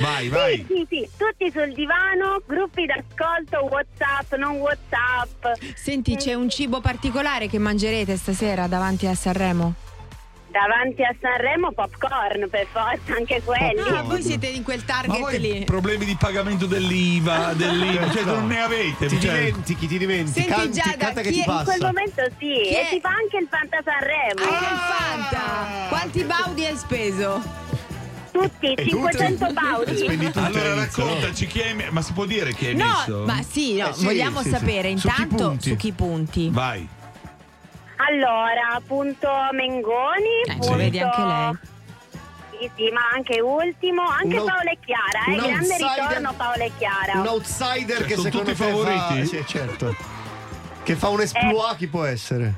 vai, 0.00 0.28
vai. 0.28 0.66
Sì, 0.68 0.86
sì, 0.86 0.86
sì, 0.90 1.10
tutti 1.16 1.50
sul 1.50 1.72
divano, 1.72 2.42
gruppi 2.44 2.84
d'ascolto, 2.84 3.64
WhatsApp, 3.70 4.34
non 4.34 4.56
WhatsApp. 4.56 5.46
Senti, 5.74 6.16
c'è 6.16 6.34
un 6.34 6.50
cibo 6.50 6.80
particolare 6.80 7.48
che 7.48 7.58
mangerete 7.58 8.16
stasera 8.16 8.66
davanti 8.66 9.06
a 9.06 9.14
Sanremo? 9.14 9.74
Davanti 10.56 11.02
a 11.02 11.14
Sanremo 11.20 11.72
popcorn, 11.72 12.48
per 12.48 12.66
forza, 12.72 13.12
anche 13.14 13.42
quelli. 13.44 13.78
Ah, 13.94 14.00
voi 14.04 14.22
siete 14.22 14.46
in 14.46 14.62
quel 14.62 14.78
Ma 14.86 14.94
target 15.02 15.20
voi 15.20 15.38
lì. 15.38 15.64
problemi 15.64 16.06
di 16.06 16.16
pagamento 16.18 16.64
dell'IVA, 16.64 17.52
dell'IVA, 17.52 18.10
cioè 18.10 18.22
non 18.24 18.46
ne 18.46 18.62
avete. 18.62 19.06
Ti 19.06 19.20
cioè- 19.20 19.34
dimentichi, 19.34 19.86
ti 19.86 19.98
dimentichi. 19.98 20.40
Senti, 20.48 20.48
Canti, 20.54 20.70
Giada, 20.80 20.96
canta 20.96 21.20
che 21.20 21.28
chi 21.30 21.34
ti 21.34 21.40
è- 21.40 21.52
In 21.52 21.62
quel 21.62 21.64
passa. 21.66 21.84
momento 21.84 22.22
sì, 22.38 22.52
Chi 22.62 22.74
e 22.74 22.80
è? 22.80 22.86
si 22.90 23.00
fa 23.00 23.08
anche 23.10 23.36
il 23.36 23.46
Fanta 23.50 23.78
Sanremo. 23.84 24.50
Anche 24.50 24.64
il 24.64 24.80
Fanta! 24.80 25.88
Quanti 25.90 26.24
baudi 26.24 26.64
hai 26.64 26.76
speso? 26.78 27.42
Tutti, 28.32 28.72
E 28.72 28.82
500 28.88 29.46
tutti? 29.46 29.52
baudi. 29.52 29.96
Spendi 29.98 30.24
tutto 30.26 30.40
Allora 30.40 30.74
raccontaci 30.74 31.46
chi 31.46 31.60
hai 31.60 31.74
ma 31.90 32.00
si 32.00 32.12
può 32.14 32.24
dire 32.24 32.54
chi 32.54 32.66
hai 32.68 32.74
No, 32.76 32.84
messo? 32.86 33.24
ma 33.26 33.42
sì, 33.42 33.76
no, 33.76 33.88
Eh 33.90 33.92
sì, 33.92 34.04
vogliamo 34.04 34.38
sì, 34.38 34.44
sì. 34.44 34.50
sapere 34.50 34.96
Su 34.96 35.08
chi 35.08 35.20
intanto 35.22 35.48
punti? 35.48 35.68
su 35.68 35.76
chi 35.76 35.92
punti. 35.92 36.48
Vai. 36.50 36.88
Allora, 37.96 38.80
punto 38.86 39.28
Mengoni, 39.52 40.42
Eh, 40.46 40.52
punto... 40.52 40.66
ci 40.68 40.74
vedi 40.76 41.00
anche 41.00 41.22
lei. 41.24 41.58
Sì, 42.58 42.70
sì, 42.74 42.90
ma 42.90 43.00
anche 43.14 43.40
ultimo, 43.40 44.02
anche 44.02 44.38
out- 44.38 44.48
Paola 44.50 44.70
e 44.70 44.78
Chiara, 44.84 45.24
eh, 45.28 45.34
grande 45.36 45.56
outsider- 45.74 46.06
ritorno 46.08 46.32
Paola 46.34 46.64
e 46.64 46.72
Chiara. 46.78 47.12
Un 47.20 47.26
outsider 47.26 47.96
Cioè, 47.98 48.06
che 48.06 48.14
sono 48.14 48.22
secondo 48.30 48.50
tutti 48.52 48.62
te 48.62 48.64
favoriti? 48.64 49.26
Fa... 49.26 49.36
Sì, 49.36 49.44
certo. 49.46 49.96
Che 50.82 50.94
fa 50.96 51.08
un 51.08 51.20
esploit, 51.20 51.76
chi 51.76 51.86
può 51.88 52.04
essere? 52.04 52.54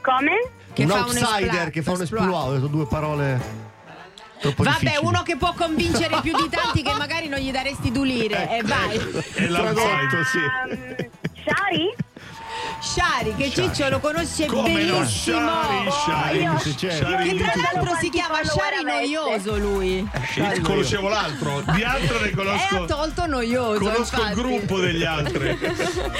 Come? 0.00 0.50
Che 0.72 0.82
un 0.82 0.88
fa 0.88 0.94
un 0.96 1.02
outsider 1.02 1.70
che 1.70 1.82
fa 1.82 1.92
un 1.92 2.02
esploit. 2.02 2.32
Ho 2.32 2.52
detto 2.54 2.66
due 2.66 2.86
parole 2.86 3.64
troppo 4.40 4.62
Vabbè, 4.64 4.78
difficili. 4.80 5.06
uno 5.06 5.22
che 5.22 5.36
può 5.36 5.52
convincere 5.54 6.20
più 6.20 6.34
di 6.36 6.48
tanti 6.48 6.82
che 6.82 6.92
magari 6.94 7.28
non 7.28 7.38
gli 7.38 7.50
daresti 7.50 7.90
due 7.92 8.06
lire. 8.06 8.48
E 8.58 8.62
vai. 8.62 8.96
È 8.96 9.46
l'outsider. 9.46 10.24
sì. 10.24 10.38
Ehm, 10.38 10.96
Shari? 11.44 11.94
Shari, 12.78 13.34
che 13.34 13.50
Ciccio 13.50 13.88
lo 13.88 13.98
conosce 14.00 14.46
Come 14.46 14.68
no? 14.84 14.98
benissimo. 14.98 15.38
Shari, 15.38 15.90
Shari. 15.90 16.38
io- 16.42 16.58
Sì, 16.58 16.76
certo. 16.76 17.06
Shari 17.10 17.28
Che 17.30 17.36
tra 17.36 17.52
l'altro 17.72 17.96
si 18.00 18.10
chiama 18.10 18.36
follower 18.42 18.72
Shari? 18.72 18.84
Noioso 19.12 19.58
lui. 19.58 20.08
Io 20.36 20.60
conoscevo 20.62 21.08
l'altro, 21.08 21.62
di 21.72 21.82
altro 21.82 22.20
ne 22.20 22.30
È 22.30 22.34
conosco. 22.34 22.84
tolto 22.84 23.26
noioso. 23.26 23.78
Conosco 23.80 24.14
il 24.16 24.20
infatti. 24.28 24.34
gruppo 24.40 24.78
degli 24.78 25.04
altri. 25.04 25.58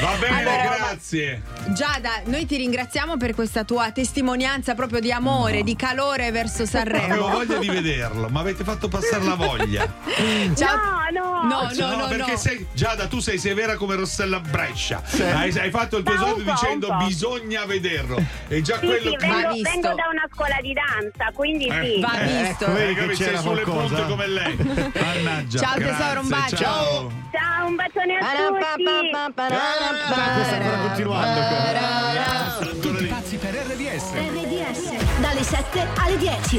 Va 0.00 0.14
bene, 0.18 0.38
Allora, 0.38 0.76
grazie. 0.78 1.42
Giada, 1.68 2.22
noi 2.24 2.46
ti 2.46 2.56
ringraziamo 2.56 3.16
per 3.16 3.34
questa 3.34 3.64
tua 3.64 3.90
testimonianza 3.92 4.74
proprio 4.74 5.00
di 5.00 5.12
amore, 5.12 5.62
di 5.62 5.76
calore 5.76 6.30
verso 6.30 6.62
Avevo 6.62 6.70
Sanremo. 6.70 7.28
voglia 7.28 7.58
di 7.58 7.68
vederlo, 7.68 8.28
ma 8.28 8.40
avete 8.40 8.64
fatto 8.64 8.88
passare 8.88 9.24
la 9.24 9.34
voglia. 9.34 9.86
Ciao. 10.56 10.94
No, 11.12 11.20
no. 11.20 11.42
No, 11.46 11.70
no, 11.72 11.96
no, 11.96 12.06
perché 12.08 12.32
no. 12.32 12.36
sei 12.36 12.66
Giada, 12.72 13.06
tu 13.06 13.20
sei 13.20 13.38
severa 13.38 13.76
come 13.76 13.94
Rossella 13.94 14.40
Brescia. 14.40 15.02
Hai, 15.34 15.56
hai 15.56 15.70
fatto 15.70 15.98
il 15.98 16.02
tuo 16.04 16.14
esordio 16.14 16.45
dicendo 16.52 16.94
bisogna 17.06 17.64
vederlo. 17.64 18.22
E 18.48 18.62
già 18.62 18.78
Sì, 18.78 18.86
quello 18.86 19.10
sì, 19.10 19.16
che 19.16 19.26
vengo, 19.28 19.52
visto. 19.52 19.70
vengo 19.70 19.88
da 19.88 20.08
una 20.10 20.28
scuola 20.32 20.56
di 20.60 20.72
danza, 20.72 21.30
quindi 21.34 21.66
Eh, 21.66 21.82
sì. 21.84 22.00
Va 22.00 22.18
eh, 22.20 22.26
visto. 22.26 22.64
ecco, 22.64 22.72
Vedi 22.72 22.94
che 22.94 23.06
c'era 23.14 23.38
sulle 23.40 23.62
punte 23.62 24.06
come 24.06 24.26
lei. 24.26 24.56
Mannaggia. 24.94 25.58
Ciao, 25.58 25.74
tesoro, 25.76 26.20
un 26.20 26.28
grazie, 26.28 26.28
bacio. 26.28 26.56
Ciao. 26.56 27.12
Ciao, 27.32 27.66
un 27.66 27.74
bacione 27.76 28.16
a 28.18 28.36
tutti. 28.48 29.10
Questa 29.34 30.44
sta 30.44 30.78
continuando. 30.88 31.40
Ancora 31.40 32.98
lì. 32.98 33.06
Pazzi 33.06 33.36
per 33.36 33.54
RDS. 33.54 34.12
RDS 34.12 35.18
dalle 35.20 35.42
7 35.42 35.86
alle 35.98 36.16
10. 36.18 36.58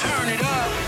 Perdona, 0.00 0.79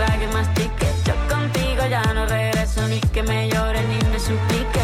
trague, 0.00 0.26
trague, 0.26 0.32
mastique. 0.32 0.86
Yo 1.04 1.14
contigo 1.28 1.86
ya 1.88 2.02
no 2.14 2.26
regreso 2.26 2.86
ni 2.88 3.00
que 3.00 3.22
me 3.22 3.48
llore 3.48 3.82
ni 3.82 3.98
me 4.10 4.18
suplique. 4.18 4.80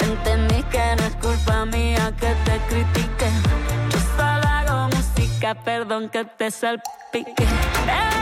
Entendí 0.00 0.62
que 0.64 0.96
no 0.96 1.04
es 1.04 1.14
culpa 1.16 1.64
mía 1.66 2.12
que 2.18 2.34
te 2.44 2.58
critique. 2.68 3.28
Yo 3.90 3.98
solo 4.16 4.46
hago 4.48 4.88
música, 4.96 5.54
perdón 5.54 6.08
que 6.08 6.24
te 6.24 6.50
salpique. 6.50 7.46
Me 7.86 8.21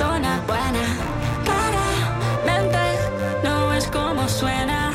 persona 0.00 0.40
buena. 0.46 0.84
Claramente 1.44 2.78
no 3.44 3.74
es 3.74 3.86
como 3.88 4.26
suena. 4.28 4.89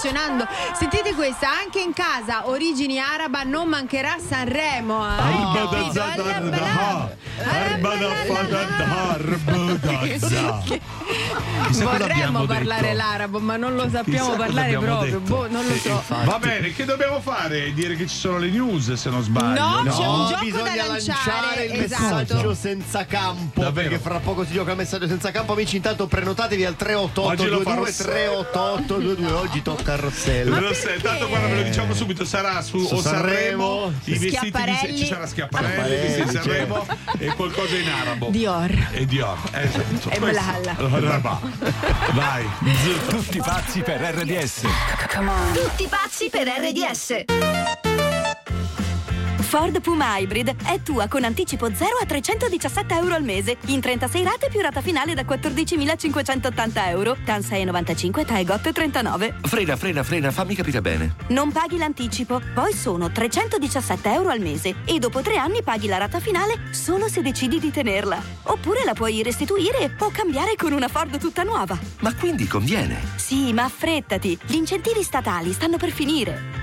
Appassionando. 0.00 0.46
Sentite 0.72 1.14
questa, 1.14 1.48
anche 1.50 1.80
in 1.80 1.92
casa, 1.92 2.48
origini 2.48 2.98
araba, 2.98 3.42
non 3.42 3.68
mancherà 3.68 4.16
Sanremo. 4.18 5.06
eh. 5.06 5.20
Chissà 11.70 11.84
Vorremmo 11.84 12.44
parlare 12.46 12.80
detto. 12.82 12.96
l'arabo, 12.96 13.38
ma 13.40 13.56
non 13.56 13.74
lo 13.74 13.88
sappiamo 13.88 14.24
Chissà 14.30 14.36
parlare 14.36 14.76
proprio. 14.76 15.20
Boh, 15.20 15.48
non 15.48 15.64
lo 15.66 15.74
so. 15.76 16.02
Va 16.24 16.38
bene, 16.38 16.72
che 16.72 16.84
dobbiamo 16.84 17.20
fare? 17.20 17.72
Dire 17.72 17.94
che 17.96 18.06
ci 18.08 18.16
sono 18.16 18.38
le 18.38 18.48
news 18.48 18.92
se 18.94 19.08
non 19.10 19.22
sbaglio. 19.22 19.60
No, 19.60 19.82
c'è 19.84 20.06
un 20.06 20.18
No, 20.20 20.26
gioco 20.28 20.44
bisogna 20.44 20.74
da 20.74 20.86
lanciare, 20.86 21.30
lanciare 21.30 21.64
il 21.66 21.80
esatto. 21.82 22.14
messaggio 22.16 22.54
senza 22.54 23.06
campo. 23.06 23.60
Davvero? 23.62 23.88
Perché 23.88 24.02
fra 24.02 24.18
poco 24.18 24.44
si 24.44 24.52
gioca 24.52 24.72
il 24.72 24.76
messaggio 24.78 25.06
senza 25.06 25.30
campo. 25.30 25.52
Amici, 25.52 25.76
intanto 25.76 26.06
prenotatevi 26.06 26.64
al 26.64 26.74
388 26.76 27.20
Oggi 27.42 27.48
lo 27.48 27.58
22 27.58 27.92
farò 27.92 28.12
388 28.12 28.96
22. 28.98 29.32
Oggi 29.32 29.62
tocca 29.62 29.92
a 29.92 29.96
Rossello. 29.96 30.58
Lo 30.60 30.74
sai, 30.74 31.00
tanto 31.00 31.28
guarda 31.28 31.46
ve 31.46 31.54
lo 31.56 31.62
diciamo 31.62 31.94
subito, 31.94 32.24
sarà 32.24 32.60
su, 32.62 32.78
Su 32.84 32.94
o 32.96 33.00
Sanremo, 33.00 33.92
i 34.04 34.18
vestiti 34.18 34.50
di 34.50 34.96
ci 34.98 35.06
sarà 35.06 35.26
Schiaparelli, 35.26 35.94
i 35.94 36.00
vestiti 36.00 36.28
di 36.28 36.34
Sanremo 36.34 36.86
e 37.18 37.26
qualcosa 37.34 37.76
in 37.76 37.88
arabo. 37.88 38.28
Dior. 38.30 38.88
E 38.92 39.06
Dior, 39.06 39.38
esatto. 39.52 40.10
E. 40.10 40.18
Blalla. 40.18 40.74
Allora 40.76 41.18
va. 41.18 41.40
Vai. 42.12 42.48
Tutti 43.08 43.38
pazzi 43.38 43.82
per 43.82 44.00
RDS. 44.00 44.62
Tutti 45.52 45.86
pazzi 45.88 46.28
per 46.30 46.46
RDS. 46.48 47.89
Ford 49.50 49.80
Puma 49.80 50.16
Hybrid 50.16 50.54
è 50.64 50.80
tua 50.80 51.08
con 51.08 51.24
anticipo 51.24 51.74
0 51.74 51.96
a 52.00 52.06
317 52.06 52.94
euro 52.94 53.14
al 53.14 53.24
mese, 53.24 53.56
in 53.66 53.80
36 53.80 54.22
rate 54.22 54.48
più 54.48 54.60
rata 54.60 54.80
finale 54.80 55.12
da 55.12 55.22
14.580 55.22 56.88
euro, 56.90 57.16
TAN 57.24 57.40
6,95, 57.40 58.24
TAE 58.24 58.44
GOT 58.44 58.70
39. 58.70 59.34
Frena, 59.42 59.74
frena, 59.74 60.04
frena, 60.04 60.30
fammi 60.30 60.54
capire 60.54 60.80
bene. 60.80 61.16
Non 61.30 61.50
paghi 61.50 61.78
l'anticipo, 61.78 62.40
poi 62.54 62.72
sono 62.72 63.10
317 63.10 64.12
euro 64.12 64.28
al 64.28 64.38
mese 64.38 64.76
e 64.84 65.00
dopo 65.00 65.20
tre 65.20 65.36
anni 65.38 65.64
paghi 65.64 65.88
la 65.88 65.98
rata 65.98 66.20
finale 66.20 66.68
solo 66.70 67.08
se 67.08 67.20
decidi 67.20 67.58
di 67.58 67.72
tenerla. 67.72 68.22
Oppure 68.44 68.84
la 68.84 68.94
puoi 68.94 69.20
restituire 69.24 69.96
o 69.98 70.10
cambiare 70.12 70.54
con 70.54 70.70
una 70.70 70.86
Ford 70.86 71.18
tutta 71.18 71.42
nuova. 71.42 71.76
Ma 72.02 72.14
quindi 72.14 72.46
conviene. 72.46 73.00
Sì, 73.16 73.52
ma 73.52 73.64
affrettati, 73.64 74.38
gli 74.46 74.54
incentivi 74.54 75.02
statali 75.02 75.52
stanno 75.52 75.76
per 75.76 75.90
finire. 75.90 76.59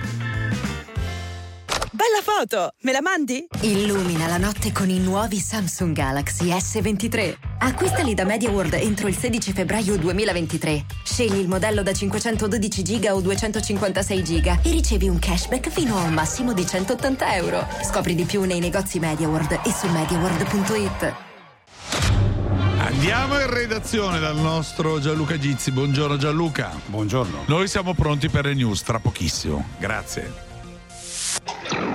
Bella 1.97 2.21
foto! 2.21 2.73
Me 2.83 2.91
la 2.91 3.01
mandi? 3.01 3.47
Illumina 3.61 4.27
la 4.27 4.37
notte 4.37 4.71
con 4.71 4.87
i 4.87 4.99
nuovi 4.99 5.39
Samsung 5.39 5.95
Galaxy 5.95 6.49
S23. 6.49 7.37
Acquistali 7.57 8.13
da 8.13 8.23
MediaWorld 8.23 8.73
entro 8.73 9.07
il 9.07 9.17
16 9.17 9.51
febbraio 9.51 9.97
2023. 9.97 10.85
Scegli 11.03 11.39
il 11.39 11.47
modello 11.47 11.81
da 11.81 11.91
512 11.91 12.83
GB 12.83 13.05
o 13.09 13.19
256 13.19 14.21
GB 14.21 14.45
e 14.45 14.69
ricevi 14.69 15.09
un 15.09 15.17
cashback 15.17 15.69
fino 15.69 15.97
a 15.97 16.03
un 16.03 16.13
massimo 16.13 16.53
di 16.53 16.67
180 16.67 17.35
euro. 17.35 17.67
Scopri 17.81 18.13
di 18.13 18.25
più 18.25 18.43
nei 18.43 18.59
negozi 18.59 18.99
MediaWorld 18.99 19.61
e 19.65 19.71
su 19.71 19.87
MediaWorld.it. 19.87 21.13
Andiamo 22.77 23.39
in 23.39 23.49
redazione 23.49 24.19
dal 24.19 24.37
nostro 24.37 24.99
Gianluca 24.99 25.39
Gizzi. 25.39 25.71
Buongiorno 25.71 26.17
Gianluca. 26.17 26.79
Buongiorno. 26.85 27.45
Noi 27.47 27.67
siamo 27.67 27.95
pronti 27.95 28.29
per 28.29 28.45
le 28.45 28.53
news 28.53 28.83
tra 28.83 28.99
pochissimo. 28.99 29.69
Grazie. 29.79 30.46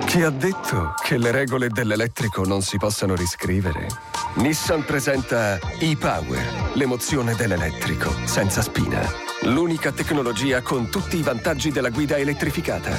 Chi 0.05 0.21
ha 0.21 0.29
detto 0.29 0.93
che 1.03 1.17
le 1.17 1.31
regole 1.31 1.69
dell'elettrico 1.69 2.43
non 2.43 2.61
si 2.61 2.77
possano 2.77 3.15
riscrivere? 3.15 3.87
Nissan 4.35 4.83
presenta 4.83 5.59
e-Power, 5.79 6.71
l'emozione 6.73 7.35
dell'elettrico, 7.35 8.13
senza 8.25 8.61
spina. 8.61 9.01
L'unica 9.43 9.91
tecnologia 9.91 10.61
con 10.61 10.89
tutti 10.89 11.17
i 11.17 11.21
vantaggi 11.21 11.71
della 11.71 11.89
guida 11.89 12.17
elettrificata. 12.17 12.91